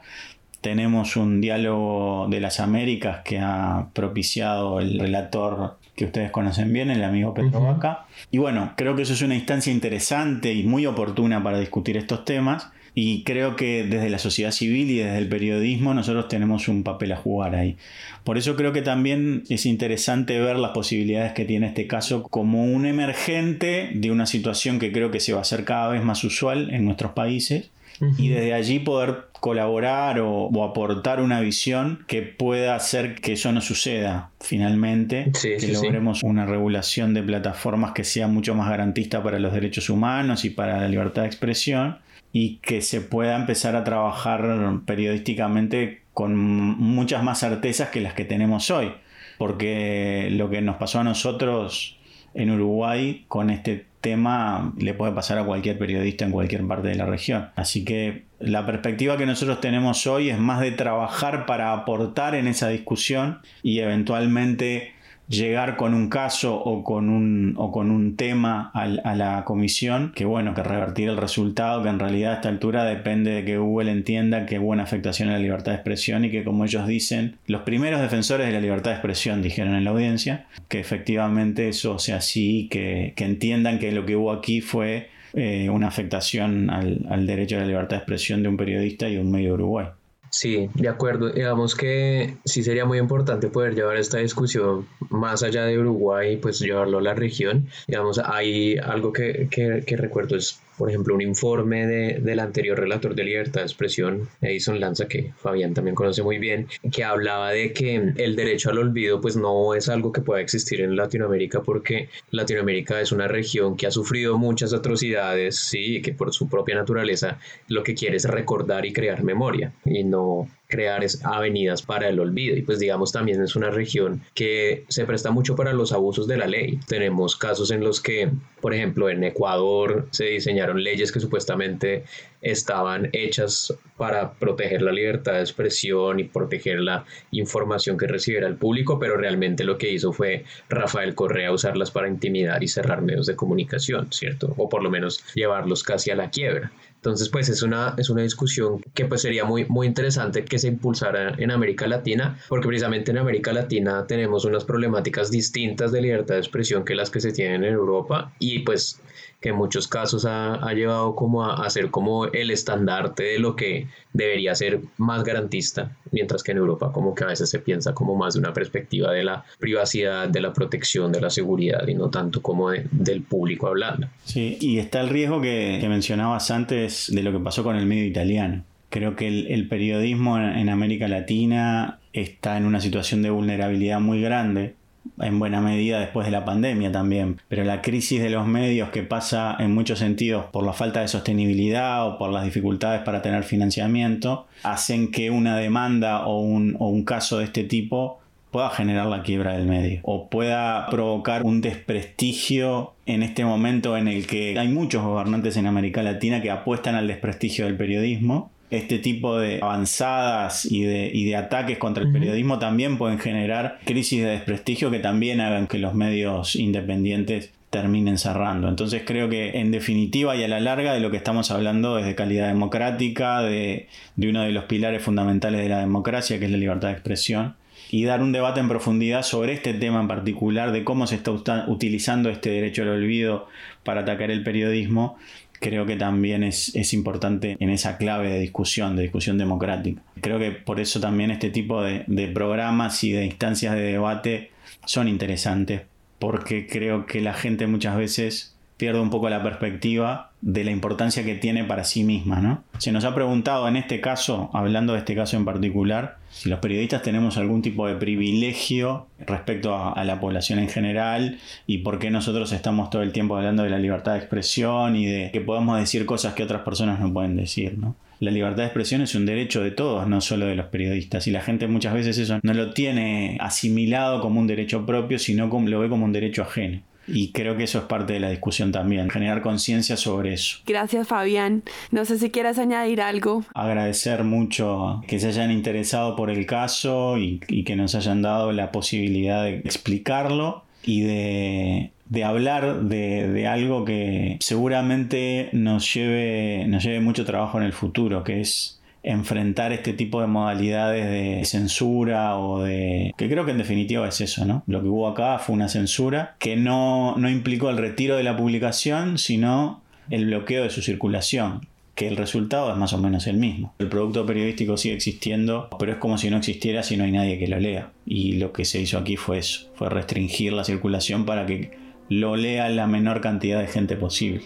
Tenemos 0.60 1.16
un 1.16 1.40
diálogo 1.40 2.28
de 2.30 2.38
las 2.38 2.60
Américas 2.60 3.22
que 3.24 3.40
ha 3.40 3.88
propiciado 3.92 4.78
el 4.78 5.00
relator 5.00 5.78
que 5.96 6.04
ustedes 6.04 6.30
conocen 6.30 6.72
bien, 6.72 6.92
el 6.92 7.02
amigo 7.02 7.34
Pedro 7.34 7.60
Vaca. 7.60 8.06
Y 8.30 8.38
bueno, 8.38 8.74
creo 8.76 8.94
que 8.94 9.02
eso 9.02 9.14
es 9.14 9.22
una 9.22 9.34
instancia 9.34 9.72
interesante 9.72 10.54
y 10.54 10.62
muy 10.62 10.86
oportuna 10.86 11.42
para 11.42 11.58
discutir 11.58 11.96
estos 11.96 12.24
temas. 12.24 12.70
Y 12.94 13.24
creo 13.24 13.56
que 13.56 13.84
desde 13.84 14.08
la 14.08 14.18
sociedad 14.18 14.52
civil 14.52 14.90
y 14.90 14.98
desde 14.98 15.18
el 15.18 15.28
periodismo 15.28 15.94
nosotros 15.94 16.28
tenemos 16.28 16.68
un 16.68 16.84
papel 16.84 17.12
a 17.12 17.16
jugar 17.16 17.56
ahí. 17.56 17.76
Por 18.22 18.38
eso 18.38 18.54
creo 18.54 18.72
que 18.72 18.82
también 18.82 19.42
es 19.48 19.66
interesante 19.66 20.38
ver 20.38 20.56
las 20.56 20.70
posibilidades 20.70 21.32
que 21.32 21.44
tiene 21.44 21.66
este 21.66 21.86
caso 21.86 22.22
como 22.22 22.64
un 22.64 22.86
emergente 22.86 23.90
de 23.94 24.10
una 24.10 24.26
situación 24.26 24.78
que 24.78 24.92
creo 24.92 25.10
que 25.10 25.20
se 25.20 25.32
va 25.32 25.40
a 25.40 25.42
hacer 25.42 25.64
cada 25.64 25.88
vez 25.88 26.04
más 26.04 26.22
usual 26.22 26.72
en 26.72 26.84
nuestros 26.84 27.12
países 27.12 27.70
y 28.18 28.28
desde 28.28 28.54
allí 28.54 28.80
poder 28.80 29.26
colaborar 29.40 30.20
o, 30.20 30.64
aportar 30.64 31.20
una 31.20 31.40
visión 31.40 32.04
que 32.06 32.22
pueda 32.22 32.74
hacer 32.74 33.16
que 33.16 33.34
eso 33.34 33.52
no 33.52 33.60
suceda 33.60 34.30
finalmente, 34.40 35.30
que 35.40 35.68
logremos 35.68 36.22
una 36.22 36.46
regulación 36.46 37.14
de 37.14 37.22
plataformas 37.22 37.92
que 37.92 38.04
sea 38.04 38.26
mucho 38.26 38.54
más 38.54 38.68
garantista 38.68 39.22
para 39.22 39.38
los 39.38 39.52
derechos 39.52 39.90
humanos 39.90 40.44
y 40.44 40.50
para 40.50 40.80
la 40.80 40.88
libertad 40.88 41.22
de 41.22 41.28
expresión 41.28 41.98
y 42.36 42.56
que 42.56 42.82
se 42.82 43.00
pueda 43.00 43.36
empezar 43.36 43.76
a 43.76 43.84
trabajar 43.84 44.80
periodísticamente 44.86 46.02
con 46.12 46.34
muchas 46.34 47.22
más 47.22 47.38
certezas 47.38 47.90
que 47.90 48.00
las 48.00 48.14
que 48.14 48.24
tenemos 48.24 48.72
hoy. 48.72 48.92
Porque 49.38 50.26
lo 50.32 50.50
que 50.50 50.60
nos 50.60 50.74
pasó 50.74 50.98
a 50.98 51.04
nosotros 51.04 51.96
en 52.34 52.50
Uruguay 52.50 53.24
con 53.28 53.50
este 53.50 53.86
tema 54.00 54.72
le 54.76 54.94
puede 54.94 55.12
pasar 55.12 55.38
a 55.38 55.44
cualquier 55.44 55.78
periodista 55.78 56.24
en 56.24 56.32
cualquier 56.32 56.66
parte 56.66 56.88
de 56.88 56.96
la 56.96 57.06
región. 57.06 57.50
Así 57.54 57.84
que 57.84 58.24
la 58.40 58.66
perspectiva 58.66 59.16
que 59.16 59.26
nosotros 59.26 59.60
tenemos 59.60 60.04
hoy 60.08 60.30
es 60.30 60.38
más 60.38 60.60
de 60.60 60.72
trabajar 60.72 61.46
para 61.46 61.72
aportar 61.72 62.34
en 62.34 62.48
esa 62.48 62.68
discusión 62.68 63.42
y 63.62 63.78
eventualmente 63.78 64.93
llegar 65.28 65.76
con 65.76 65.94
un 65.94 66.08
caso 66.08 66.56
o 66.56 66.84
con 66.84 67.08
un, 67.08 67.54
o 67.56 67.72
con 67.72 67.90
un 67.90 68.16
tema 68.16 68.70
a, 68.74 68.86
la 68.86 69.44
comisión, 69.44 70.12
que 70.14 70.24
bueno, 70.24 70.54
que 70.54 70.62
revertir 70.62 71.08
el 71.08 71.16
resultado, 71.16 71.82
que 71.82 71.88
en 71.88 71.98
realidad 71.98 72.32
a 72.32 72.34
esta 72.36 72.48
altura 72.48 72.84
depende 72.84 73.30
de 73.30 73.44
que 73.44 73.58
Google 73.58 73.90
entienda 73.90 74.46
que 74.46 74.58
hubo 74.58 74.70
una 74.70 74.82
afectación 74.82 75.28
a 75.28 75.32
la 75.32 75.38
libertad 75.38 75.72
de 75.72 75.76
expresión 75.76 76.24
y 76.24 76.30
que 76.30 76.44
como 76.44 76.64
ellos 76.64 76.86
dicen, 76.86 77.36
los 77.46 77.62
primeros 77.62 78.00
defensores 78.00 78.46
de 78.46 78.52
la 78.52 78.60
libertad 78.60 78.90
de 78.90 78.96
expresión 78.96 79.42
dijeron 79.42 79.74
en 79.74 79.84
la 79.84 79.90
audiencia, 79.90 80.46
que 80.68 80.80
efectivamente 80.80 81.68
eso 81.68 81.98
sea 81.98 82.16
así, 82.16 82.68
que, 82.70 83.14
que 83.16 83.24
entiendan 83.24 83.78
que 83.78 83.92
lo 83.92 84.06
que 84.06 84.16
hubo 84.16 84.32
aquí 84.32 84.60
fue 84.60 85.08
eh, 85.36 85.68
una 85.68 85.88
afectación 85.88 86.70
al, 86.70 87.26
derecho 87.26 87.56
a 87.56 87.60
la 87.60 87.66
libertad 87.66 87.96
de 87.96 87.96
expresión 87.96 88.42
de 88.44 88.48
un 88.48 88.56
periodista 88.56 89.08
y 89.08 89.16
un 89.16 89.32
medio 89.32 89.54
Uruguay. 89.54 89.86
Sí, 90.34 90.68
de 90.74 90.88
acuerdo. 90.88 91.30
Digamos 91.30 91.76
que 91.76 92.38
sí 92.44 92.64
sería 92.64 92.84
muy 92.84 92.98
importante 92.98 93.46
poder 93.46 93.76
llevar 93.76 93.98
esta 93.98 94.18
discusión 94.18 94.88
más 95.08 95.44
allá 95.44 95.64
de 95.64 95.78
Uruguay, 95.78 96.38
pues 96.38 96.58
llevarlo 96.58 96.98
a 96.98 97.02
la 97.02 97.14
región. 97.14 97.68
Digamos, 97.86 98.18
hay 98.18 98.76
algo 98.76 99.12
que, 99.12 99.46
que, 99.48 99.84
que 99.86 99.96
recuerdo 99.96 100.34
es 100.34 100.60
por 100.76 100.90
ejemplo, 100.90 101.14
un 101.14 101.22
informe 101.22 101.86
de, 101.86 102.20
del 102.20 102.40
anterior 102.40 102.78
relator 102.78 103.14
de 103.14 103.24
libertad 103.24 103.60
de 103.60 103.66
expresión, 103.66 104.28
Edison 104.40 104.80
Lanza, 104.80 105.06
que 105.06 105.32
Fabián 105.36 105.74
también 105.74 105.94
conoce 105.94 106.22
muy 106.22 106.38
bien, 106.38 106.66
que 106.92 107.04
hablaba 107.04 107.50
de 107.50 107.72
que 107.72 108.12
el 108.16 108.36
derecho 108.36 108.70
al 108.70 108.78
olvido 108.78 109.20
pues 109.20 109.36
no 109.36 109.74
es 109.74 109.88
algo 109.88 110.12
que 110.12 110.20
pueda 110.20 110.40
existir 110.40 110.80
en 110.80 110.96
Latinoamérica 110.96 111.62
porque 111.62 112.08
Latinoamérica 112.30 113.00
es 113.00 113.12
una 113.12 113.28
región 113.28 113.76
que 113.76 113.86
ha 113.86 113.90
sufrido 113.90 114.38
muchas 114.38 114.72
atrocidades, 114.72 115.56
sí, 115.56 116.02
que 116.02 116.12
por 116.12 116.32
su 116.32 116.48
propia 116.48 116.74
naturaleza 116.74 117.38
lo 117.68 117.82
que 117.82 117.94
quiere 117.94 118.16
es 118.16 118.24
recordar 118.24 118.86
y 118.86 118.92
crear 118.92 119.22
memoria 119.22 119.72
y 119.84 120.04
no 120.04 120.48
crear 120.74 121.04
avenidas 121.22 121.82
para 121.82 122.08
el 122.08 122.18
olvido 122.18 122.56
y 122.56 122.62
pues 122.62 122.80
digamos 122.80 123.12
también 123.12 123.40
es 123.40 123.54
una 123.54 123.70
región 123.70 124.22
que 124.34 124.84
se 124.88 125.04
presta 125.04 125.30
mucho 125.30 125.54
para 125.54 125.72
los 125.72 125.92
abusos 125.92 126.26
de 126.26 126.36
la 126.36 126.46
ley. 126.46 126.80
Tenemos 126.88 127.36
casos 127.36 127.70
en 127.70 127.84
los 127.84 128.00
que, 128.00 128.28
por 128.60 128.74
ejemplo, 128.74 129.08
en 129.08 129.22
Ecuador 129.22 130.08
se 130.10 130.24
diseñaron 130.24 130.82
leyes 130.82 131.12
que 131.12 131.20
supuestamente 131.20 132.04
estaban 132.44 133.08
hechas 133.12 133.74
para 133.96 134.34
proteger 134.34 134.82
la 134.82 134.92
libertad 134.92 135.34
de 135.34 135.40
expresión 135.40 136.20
y 136.20 136.24
proteger 136.24 136.80
la 136.80 137.04
información 137.30 137.96
que 137.96 138.06
recibiera 138.06 138.46
el 138.46 138.56
público, 138.56 138.98
pero 138.98 139.16
realmente 139.16 139.64
lo 139.64 139.78
que 139.78 139.90
hizo 139.90 140.12
fue 140.12 140.44
Rafael 140.68 141.14
Correa 141.14 141.52
usarlas 141.52 141.90
para 141.90 142.08
intimidar 142.08 142.62
y 142.62 142.68
cerrar 142.68 143.02
medios 143.02 143.26
de 143.26 143.36
comunicación, 143.36 144.12
¿cierto? 144.12 144.52
O 144.56 144.68
por 144.68 144.82
lo 144.82 144.90
menos 144.90 145.24
llevarlos 145.34 145.82
casi 145.82 146.10
a 146.10 146.16
la 146.16 146.30
quiebra. 146.30 146.70
Entonces, 146.96 147.28
pues 147.28 147.50
es 147.50 147.62
una, 147.62 147.94
es 147.98 148.08
una 148.08 148.22
discusión 148.22 148.80
que 148.94 149.04
pues 149.04 149.20
sería 149.20 149.44
muy, 149.44 149.66
muy 149.66 149.86
interesante 149.86 150.46
que 150.46 150.58
se 150.58 150.68
impulsara 150.68 151.34
en 151.36 151.50
América 151.50 151.86
Latina, 151.86 152.38
porque 152.48 152.66
precisamente 152.66 153.10
en 153.10 153.18
América 153.18 153.52
Latina 153.52 154.06
tenemos 154.06 154.46
unas 154.46 154.64
problemáticas 154.64 155.30
distintas 155.30 155.92
de 155.92 156.00
libertad 156.00 156.36
de 156.36 156.40
expresión 156.40 156.82
que 156.82 156.94
las 156.94 157.10
que 157.10 157.20
se 157.20 157.32
tienen 157.32 157.62
en 157.62 157.74
Europa 157.74 158.32
y 158.38 158.60
pues 158.60 159.02
que 159.44 159.50
en 159.50 159.56
muchos 159.56 159.86
casos 159.86 160.24
ha, 160.24 160.54
ha 160.54 160.72
llevado 160.72 161.14
como 161.14 161.44
a, 161.44 161.66
a, 161.66 161.68
ser 161.68 161.90
como 161.90 162.24
el 162.40 162.50
estandarte 162.50 163.22
de 163.22 163.38
lo 163.38 163.56
que 163.56 163.88
debería 164.12 164.54
ser 164.54 164.80
más 164.98 165.24
garantista, 165.24 165.96
mientras 166.10 166.42
que 166.42 166.52
en 166.52 166.58
Europa 166.58 166.92
como 166.92 167.14
que 167.14 167.24
a 167.24 167.28
veces 167.28 167.50
se 167.50 167.58
piensa 167.58 167.94
como 167.94 168.14
más 168.16 168.34
de 168.34 168.40
una 168.40 168.52
perspectiva 168.52 169.12
de 169.12 169.24
la 169.24 169.44
privacidad, 169.58 170.28
de 170.28 170.40
la 170.40 170.52
protección, 170.52 171.12
de 171.12 171.20
la 171.20 171.30
seguridad 171.30 171.86
y 171.86 171.94
no 171.94 172.10
tanto 172.10 172.42
como 172.42 172.70
de, 172.70 172.86
del 172.90 173.22
público 173.22 173.68
hablando. 173.68 174.08
Sí, 174.24 174.56
y 174.60 174.78
está 174.78 175.00
el 175.00 175.08
riesgo 175.08 175.40
que, 175.40 175.84
mencionabas 175.88 176.50
antes 176.50 177.10
de 177.14 177.22
lo 177.22 177.30
que 177.30 177.38
pasó 177.38 177.62
con 177.62 177.76
el 177.76 177.86
medio 177.86 178.04
italiano. 178.04 178.64
Creo 178.90 179.16
que 179.16 179.28
el, 179.28 179.68
periodismo 179.68 180.38
en 180.38 180.68
América 180.68 181.08
Latina 181.08 181.98
está 182.12 182.56
en 182.56 182.64
una 182.64 182.80
situación 182.80 183.22
de 183.22 183.30
vulnerabilidad 183.30 184.00
muy 184.00 184.20
grande 184.22 184.74
en 185.20 185.38
buena 185.38 185.60
medida 185.60 186.00
después 186.00 186.26
de 186.26 186.32
la 186.32 186.44
pandemia 186.44 186.90
también, 186.92 187.40
pero 187.48 187.64
la 187.64 187.82
crisis 187.82 188.20
de 188.20 188.30
los 188.30 188.46
medios 188.46 188.90
que 188.90 189.02
pasa 189.02 189.56
en 189.58 189.74
muchos 189.74 189.98
sentidos 189.98 190.46
por 190.46 190.64
la 190.64 190.72
falta 190.72 191.00
de 191.00 191.08
sostenibilidad 191.08 192.06
o 192.06 192.18
por 192.18 192.30
las 192.30 192.44
dificultades 192.44 193.02
para 193.02 193.22
tener 193.22 193.44
financiamiento, 193.44 194.46
hacen 194.62 195.10
que 195.10 195.30
una 195.30 195.56
demanda 195.56 196.26
o 196.26 196.40
un, 196.40 196.76
o 196.78 196.88
un 196.88 197.04
caso 197.04 197.38
de 197.38 197.44
este 197.44 197.64
tipo 197.64 198.20
pueda 198.50 198.70
generar 198.70 199.06
la 199.06 199.24
quiebra 199.24 199.54
del 199.54 199.66
medio 199.66 199.98
o 200.04 200.30
pueda 200.30 200.86
provocar 200.86 201.42
un 201.42 201.60
desprestigio 201.60 202.92
en 203.04 203.24
este 203.24 203.44
momento 203.44 203.96
en 203.96 204.06
el 204.06 204.28
que 204.28 204.56
hay 204.56 204.68
muchos 204.68 205.02
gobernantes 205.02 205.56
en 205.56 205.66
América 205.66 206.04
Latina 206.04 206.40
que 206.40 206.52
apuestan 206.52 206.94
al 206.94 207.08
desprestigio 207.08 207.64
del 207.64 207.76
periodismo 207.76 208.52
este 208.76 208.98
tipo 208.98 209.38
de 209.38 209.60
avanzadas 209.62 210.64
y 210.64 210.84
de, 210.84 211.10
y 211.12 211.24
de 211.24 211.36
ataques 211.36 211.78
contra 211.78 212.02
el 212.02 212.12
periodismo 212.12 212.58
también 212.58 212.98
pueden 212.98 213.18
generar 213.18 213.78
crisis 213.84 214.22
de 214.22 214.30
desprestigio 214.30 214.90
que 214.90 214.98
también 214.98 215.40
hagan 215.40 215.66
que 215.66 215.78
los 215.78 215.94
medios 215.94 216.56
independientes 216.56 217.50
terminen 217.70 218.18
cerrando. 218.18 218.68
Entonces 218.68 219.02
creo 219.04 219.28
que 219.28 219.58
en 219.58 219.72
definitiva 219.72 220.36
y 220.36 220.44
a 220.44 220.48
la 220.48 220.60
larga 220.60 220.94
de 220.94 221.00
lo 221.00 221.10
que 221.10 221.16
estamos 221.16 221.50
hablando 221.50 221.98
es 221.98 222.06
de 222.06 222.14
calidad 222.14 222.46
democrática, 222.46 223.42
de, 223.42 223.88
de 224.14 224.28
uno 224.28 224.42
de 224.42 224.52
los 224.52 224.64
pilares 224.64 225.02
fundamentales 225.02 225.60
de 225.60 225.68
la 225.68 225.80
democracia, 225.80 226.38
que 226.38 226.44
es 226.44 226.52
la 226.52 226.56
libertad 226.56 226.88
de 226.88 226.94
expresión, 226.94 227.56
y 227.90 228.04
dar 228.04 228.22
un 228.22 228.30
debate 228.30 228.60
en 228.60 228.68
profundidad 228.68 229.22
sobre 229.24 229.54
este 229.54 229.74
tema 229.74 230.00
en 230.00 230.06
particular, 230.06 230.70
de 230.70 230.84
cómo 230.84 231.08
se 231.08 231.16
está 231.16 231.32
utilizando 231.66 232.30
este 232.30 232.50
derecho 232.50 232.82
al 232.82 232.90
olvido 232.90 233.48
para 233.82 234.02
atacar 234.02 234.30
el 234.30 234.44
periodismo 234.44 235.18
creo 235.64 235.86
que 235.86 235.96
también 235.96 236.44
es, 236.44 236.76
es, 236.76 236.92
importante 236.92 237.56
en 237.58 237.70
esa 237.70 237.96
clave 237.96 238.30
de 238.30 238.38
discusión, 238.38 238.96
de 238.96 239.02
discusión 239.04 239.38
democrática. 239.38 240.02
Creo 240.20 240.38
que 240.38 240.50
por 240.50 240.78
eso 240.78 241.00
también 241.00 241.30
este 241.30 241.48
tipo 241.48 241.82
de, 241.82 242.04
de 242.06 242.28
programas 242.28 243.02
y 243.02 243.12
de 243.12 243.24
instancias 243.24 243.74
de 243.74 243.80
debate 243.80 244.50
son 244.84 245.08
interesantes, 245.08 245.80
porque 246.18 246.66
creo 246.66 247.06
que 247.06 247.22
la 247.22 247.32
gente 247.32 247.66
muchas 247.66 247.96
veces 247.96 248.53
pierde 248.84 249.00
un 249.00 249.08
poco 249.08 249.30
la 249.30 249.42
perspectiva 249.42 250.32
de 250.42 250.62
la 250.62 250.70
importancia 250.70 251.24
que 251.24 251.36
tiene 251.36 251.64
para 251.64 251.84
sí 251.84 252.04
misma, 252.04 252.42
¿no? 252.42 252.64
Se 252.76 252.92
nos 252.92 253.06
ha 253.06 253.14
preguntado 253.14 253.66
en 253.66 253.76
este 253.76 254.02
caso, 254.02 254.50
hablando 254.52 254.92
de 254.92 254.98
este 254.98 255.14
caso 255.14 255.38
en 255.38 255.46
particular, 255.46 256.18
si 256.28 256.50
los 256.50 256.58
periodistas 256.58 257.00
tenemos 257.00 257.38
algún 257.38 257.62
tipo 257.62 257.86
de 257.88 257.94
privilegio 257.94 259.06
respecto 259.26 259.74
a, 259.74 260.04
la 260.04 260.20
población 260.20 260.58
en 260.58 260.68
general 260.68 261.38
y 261.66 261.78
por 261.78 261.98
qué 261.98 262.10
nosotros 262.10 262.52
estamos 262.52 262.90
todo 262.90 263.00
el 263.00 263.12
tiempo 263.12 263.38
hablando 263.38 263.62
de 263.62 263.70
la 263.70 263.78
libertad 263.78 264.12
de 264.12 264.18
expresión 264.18 264.96
y 264.96 265.06
de 265.06 265.30
que 265.32 265.40
podamos 265.40 265.78
decir 265.78 266.04
cosas 266.04 266.34
que 266.34 266.42
otras 266.42 266.60
personas 266.60 267.00
no 267.00 267.10
pueden 267.10 267.36
decir, 267.36 267.78
¿no? 267.78 267.96
La 268.20 268.30
libertad 268.30 268.64
de 268.64 268.66
expresión 268.66 269.00
es 269.00 269.14
un 269.14 269.24
derecho 269.24 269.62
de 269.62 269.70
todos, 269.70 270.06
no 270.06 270.20
solo 270.20 270.44
de 270.44 270.56
los 270.56 270.66
periodistas. 270.66 271.26
Y 271.26 271.30
la 271.30 271.40
gente 271.40 271.68
muchas 271.68 271.94
veces 271.94 272.18
eso 272.18 272.38
no 272.42 272.52
lo 272.52 272.74
tiene 272.74 273.38
asimilado 273.40 274.20
como 274.20 274.40
un 274.40 274.46
derecho 274.46 274.84
propio, 274.84 275.18
sino 275.18 275.48
como, 275.48 275.68
lo 275.68 275.80
ve 275.80 275.88
como 275.88 276.04
un 276.04 276.12
derecho 276.12 276.42
ajeno. 276.42 276.82
Y 277.06 277.32
creo 277.32 277.56
que 277.56 277.64
eso 277.64 277.78
es 277.78 277.84
parte 277.84 278.14
de 278.14 278.20
la 278.20 278.30
discusión 278.30 278.72
también, 278.72 279.10
generar 279.10 279.42
conciencia 279.42 279.96
sobre 279.96 280.34
eso. 280.34 280.58
Gracias 280.66 281.06
Fabián. 281.06 281.62
No 281.90 282.04
sé 282.04 282.18
si 282.18 282.30
quieras 282.30 282.58
añadir 282.58 283.00
algo. 283.00 283.44
Agradecer 283.54 284.24
mucho 284.24 285.02
que 285.06 285.18
se 285.18 285.28
hayan 285.28 285.50
interesado 285.50 286.16
por 286.16 286.30
el 286.30 286.46
caso 286.46 287.18
y, 287.18 287.40
y 287.48 287.64
que 287.64 287.76
nos 287.76 287.94
hayan 287.94 288.22
dado 288.22 288.52
la 288.52 288.72
posibilidad 288.72 289.44
de 289.44 289.58
explicarlo 289.58 290.64
y 290.82 291.02
de, 291.02 291.90
de 292.06 292.24
hablar 292.24 292.82
de, 292.82 293.28
de, 293.28 293.46
algo 293.46 293.84
que 293.84 294.36
seguramente 294.40 295.48
nos 295.52 295.92
lleve, 295.92 296.66
nos 296.68 296.84
lleve 296.84 297.00
mucho 297.00 297.24
trabajo 297.24 297.58
en 297.58 297.64
el 297.64 297.72
futuro, 297.72 298.22
que 298.22 298.40
es 298.40 298.80
enfrentar 299.04 299.72
este 299.72 299.92
tipo 299.92 300.20
de 300.20 300.26
modalidades 300.26 301.08
de 301.08 301.44
censura 301.44 302.38
o 302.38 302.62
de... 302.62 303.12
que 303.16 303.28
creo 303.28 303.44
que 303.44 303.50
en 303.52 303.58
definitiva 303.58 304.08
es 304.08 304.20
eso, 304.20 304.44
¿no? 304.46 304.64
Lo 304.66 304.80
que 304.80 304.88
hubo 304.88 305.06
acá 305.06 305.38
fue 305.38 305.54
una 305.54 305.68
censura 305.68 306.36
que 306.38 306.56
no, 306.56 307.14
no 307.16 307.28
implicó 307.28 307.70
el 307.70 307.76
retiro 307.76 308.16
de 308.16 308.22
la 308.22 308.36
publicación, 308.36 309.18
sino 309.18 309.82
el 310.10 310.26
bloqueo 310.26 310.64
de 310.64 310.70
su 310.70 310.82
circulación 310.82 311.68
que 311.94 312.08
el 312.08 312.16
resultado 312.16 312.72
es 312.72 312.76
más 312.76 312.92
o 312.92 312.98
menos 312.98 313.26
el 313.26 313.36
mismo. 313.36 313.74
El 313.78 313.88
producto 313.88 314.26
periodístico 314.26 314.76
sigue 314.76 314.94
existiendo, 314.94 315.68
pero 315.78 315.92
es 315.92 315.98
como 315.98 316.18
si 316.18 316.28
no 316.28 316.38
existiera 316.38 316.82
si 316.82 316.96
no 316.96 317.04
hay 317.04 317.12
nadie 317.12 317.38
que 317.38 317.46
lo 317.46 317.60
lea. 317.60 317.92
Y 318.04 318.32
lo 318.32 318.52
que 318.52 318.64
se 318.64 318.80
hizo 318.80 318.98
aquí 318.98 319.16
fue 319.16 319.38
eso, 319.38 319.70
fue 319.74 319.90
restringir 319.90 320.52
la 320.52 320.64
circulación 320.64 321.24
para 321.24 321.46
que 321.46 321.78
lo 322.08 322.36
lea 322.36 322.68
la 322.68 322.86
menor 322.86 323.20
cantidad 323.20 323.60
de 323.60 323.68
gente 323.68 323.96
posible. 323.96 324.42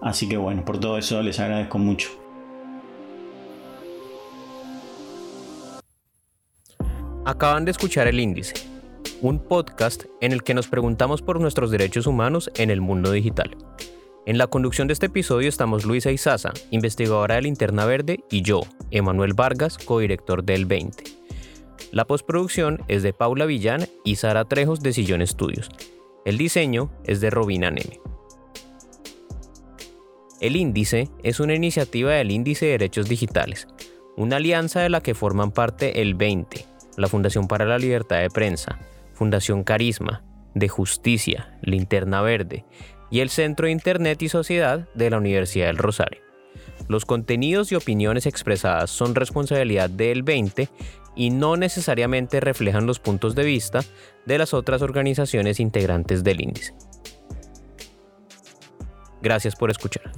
Así 0.00 0.28
que 0.28 0.36
bueno, 0.36 0.64
por 0.64 0.80
todo 0.80 0.98
eso 0.98 1.22
les 1.22 1.38
agradezco 1.38 1.78
mucho. 1.78 2.21
Acaban 7.24 7.64
de 7.64 7.70
escuchar 7.70 8.08
El 8.08 8.18
Índice, 8.18 8.54
un 9.20 9.38
podcast 9.38 10.06
en 10.20 10.32
el 10.32 10.42
que 10.42 10.54
nos 10.54 10.66
preguntamos 10.66 11.22
por 11.22 11.38
nuestros 11.38 11.70
derechos 11.70 12.08
humanos 12.08 12.50
en 12.56 12.68
el 12.68 12.80
mundo 12.80 13.12
digital. 13.12 13.56
En 14.26 14.38
la 14.38 14.48
conducción 14.48 14.88
de 14.88 14.94
este 14.94 15.06
episodio 15.06 15.48
estamos 15.48 15.84
Luisa 15.84 16.10
Izaza, 16.10 16.52
investigadora 16.72 17.36
de 17.36 17.42
Linterna 17.42 17.84
Verde, 17.84 18.24
y 18.28 18.42
yo, 18.42 18.62
Emanuel 18.90 19.34
Vargas, 19.34 19.78
codirector 19.78 20.42
del 20.42 20.66
20. 20.66 21.04
La 21.92 22.06
postproducción 22.06 22.82
es 22.88 23.04
de 23.04 23.12
Paula 23.12 23.46
Villán 23.46 23.86
y 24.04 24.16
Sara 24.16 24.44
Trejos 24.46 24.80
de 24.80 24.92
Sillón 24.92 25.22
Estudios. 25.22 25.68
El 26.24 26.38
diseño 26.38 26.90
es 27.04 27.20
de 27.20 27.30
Robina 27.30 27.70
Neme. 27.70 28.00
El 30.40 30.56
Índice 30.56 31.08
es 31.22 31.38
una 31.38 31.54
iniciativa 31.54 32.10
del 32.14 32.32
Índice 32.32 32.66
de 32.66 32.72
Derechos 32.72 33.08
Digitales, 33.08 33.68
una 34.16 34.36
alianza 34.36 34.80
de 34.80 34.88
la 34.88 35.00
que 35.00 35.14
forman 35.14 35.52
parte 35.52 36.02
el 36.02 36.16
20, 36.16 36.71
la 36.96 37.08
Fundación 37.08 37.48
para 37.48 37.64
la 37.64 37.78
Libertad 37.78 38.20
de 38.20 38.30
Prensa, 38.30 38.78
Fundación 39.14 39.64
Carisma, 39.64 40.22
de 40.54 40.68
Justicia, 40.68 41.58
Linterna 41.62 42.20
Verde 42.22 42.64
y 43.10 43.20
el 43.20 43.30
Centro 43.30 43.66
de 43.66 43.72
Internet 43.72 44.22
y 44.22 44.28
Sociedad 44.28 44.88
de 44.94 45.10
la 45.10 45.18
Universidad 45.18 45.66
del 45.66 45.78
Rosario. 45.78 46.20
Los 46.88 47.04
contenidos 47.04 47.72
y 47.72 47.74
opiniones 47.74 48.26
expresadas 48.26 48.90
son 48.90 49.14
responsabilidad 49.14 49.88
del 49.88 50.22
20 50.22 50.68
y 51.14 51.30
no 51.30 51.56
necesariamente 51.56 52.40
reflejan 52.40 52.86
los 52.86 52.98
puntos 52.98 53.34
de 53.34 53.44
vista 53.44 53.80
de 54.26 54.38
las 54.38 54.54
otras 54.54 54.82
organizaciones 54.82 55.60
integrantes 55.60 56.24
del 56.24 56.40
índice. 56.40 56.74
Gracias 59.20 59.54
por 59.54 59.70
escuchar. 59.70 60.10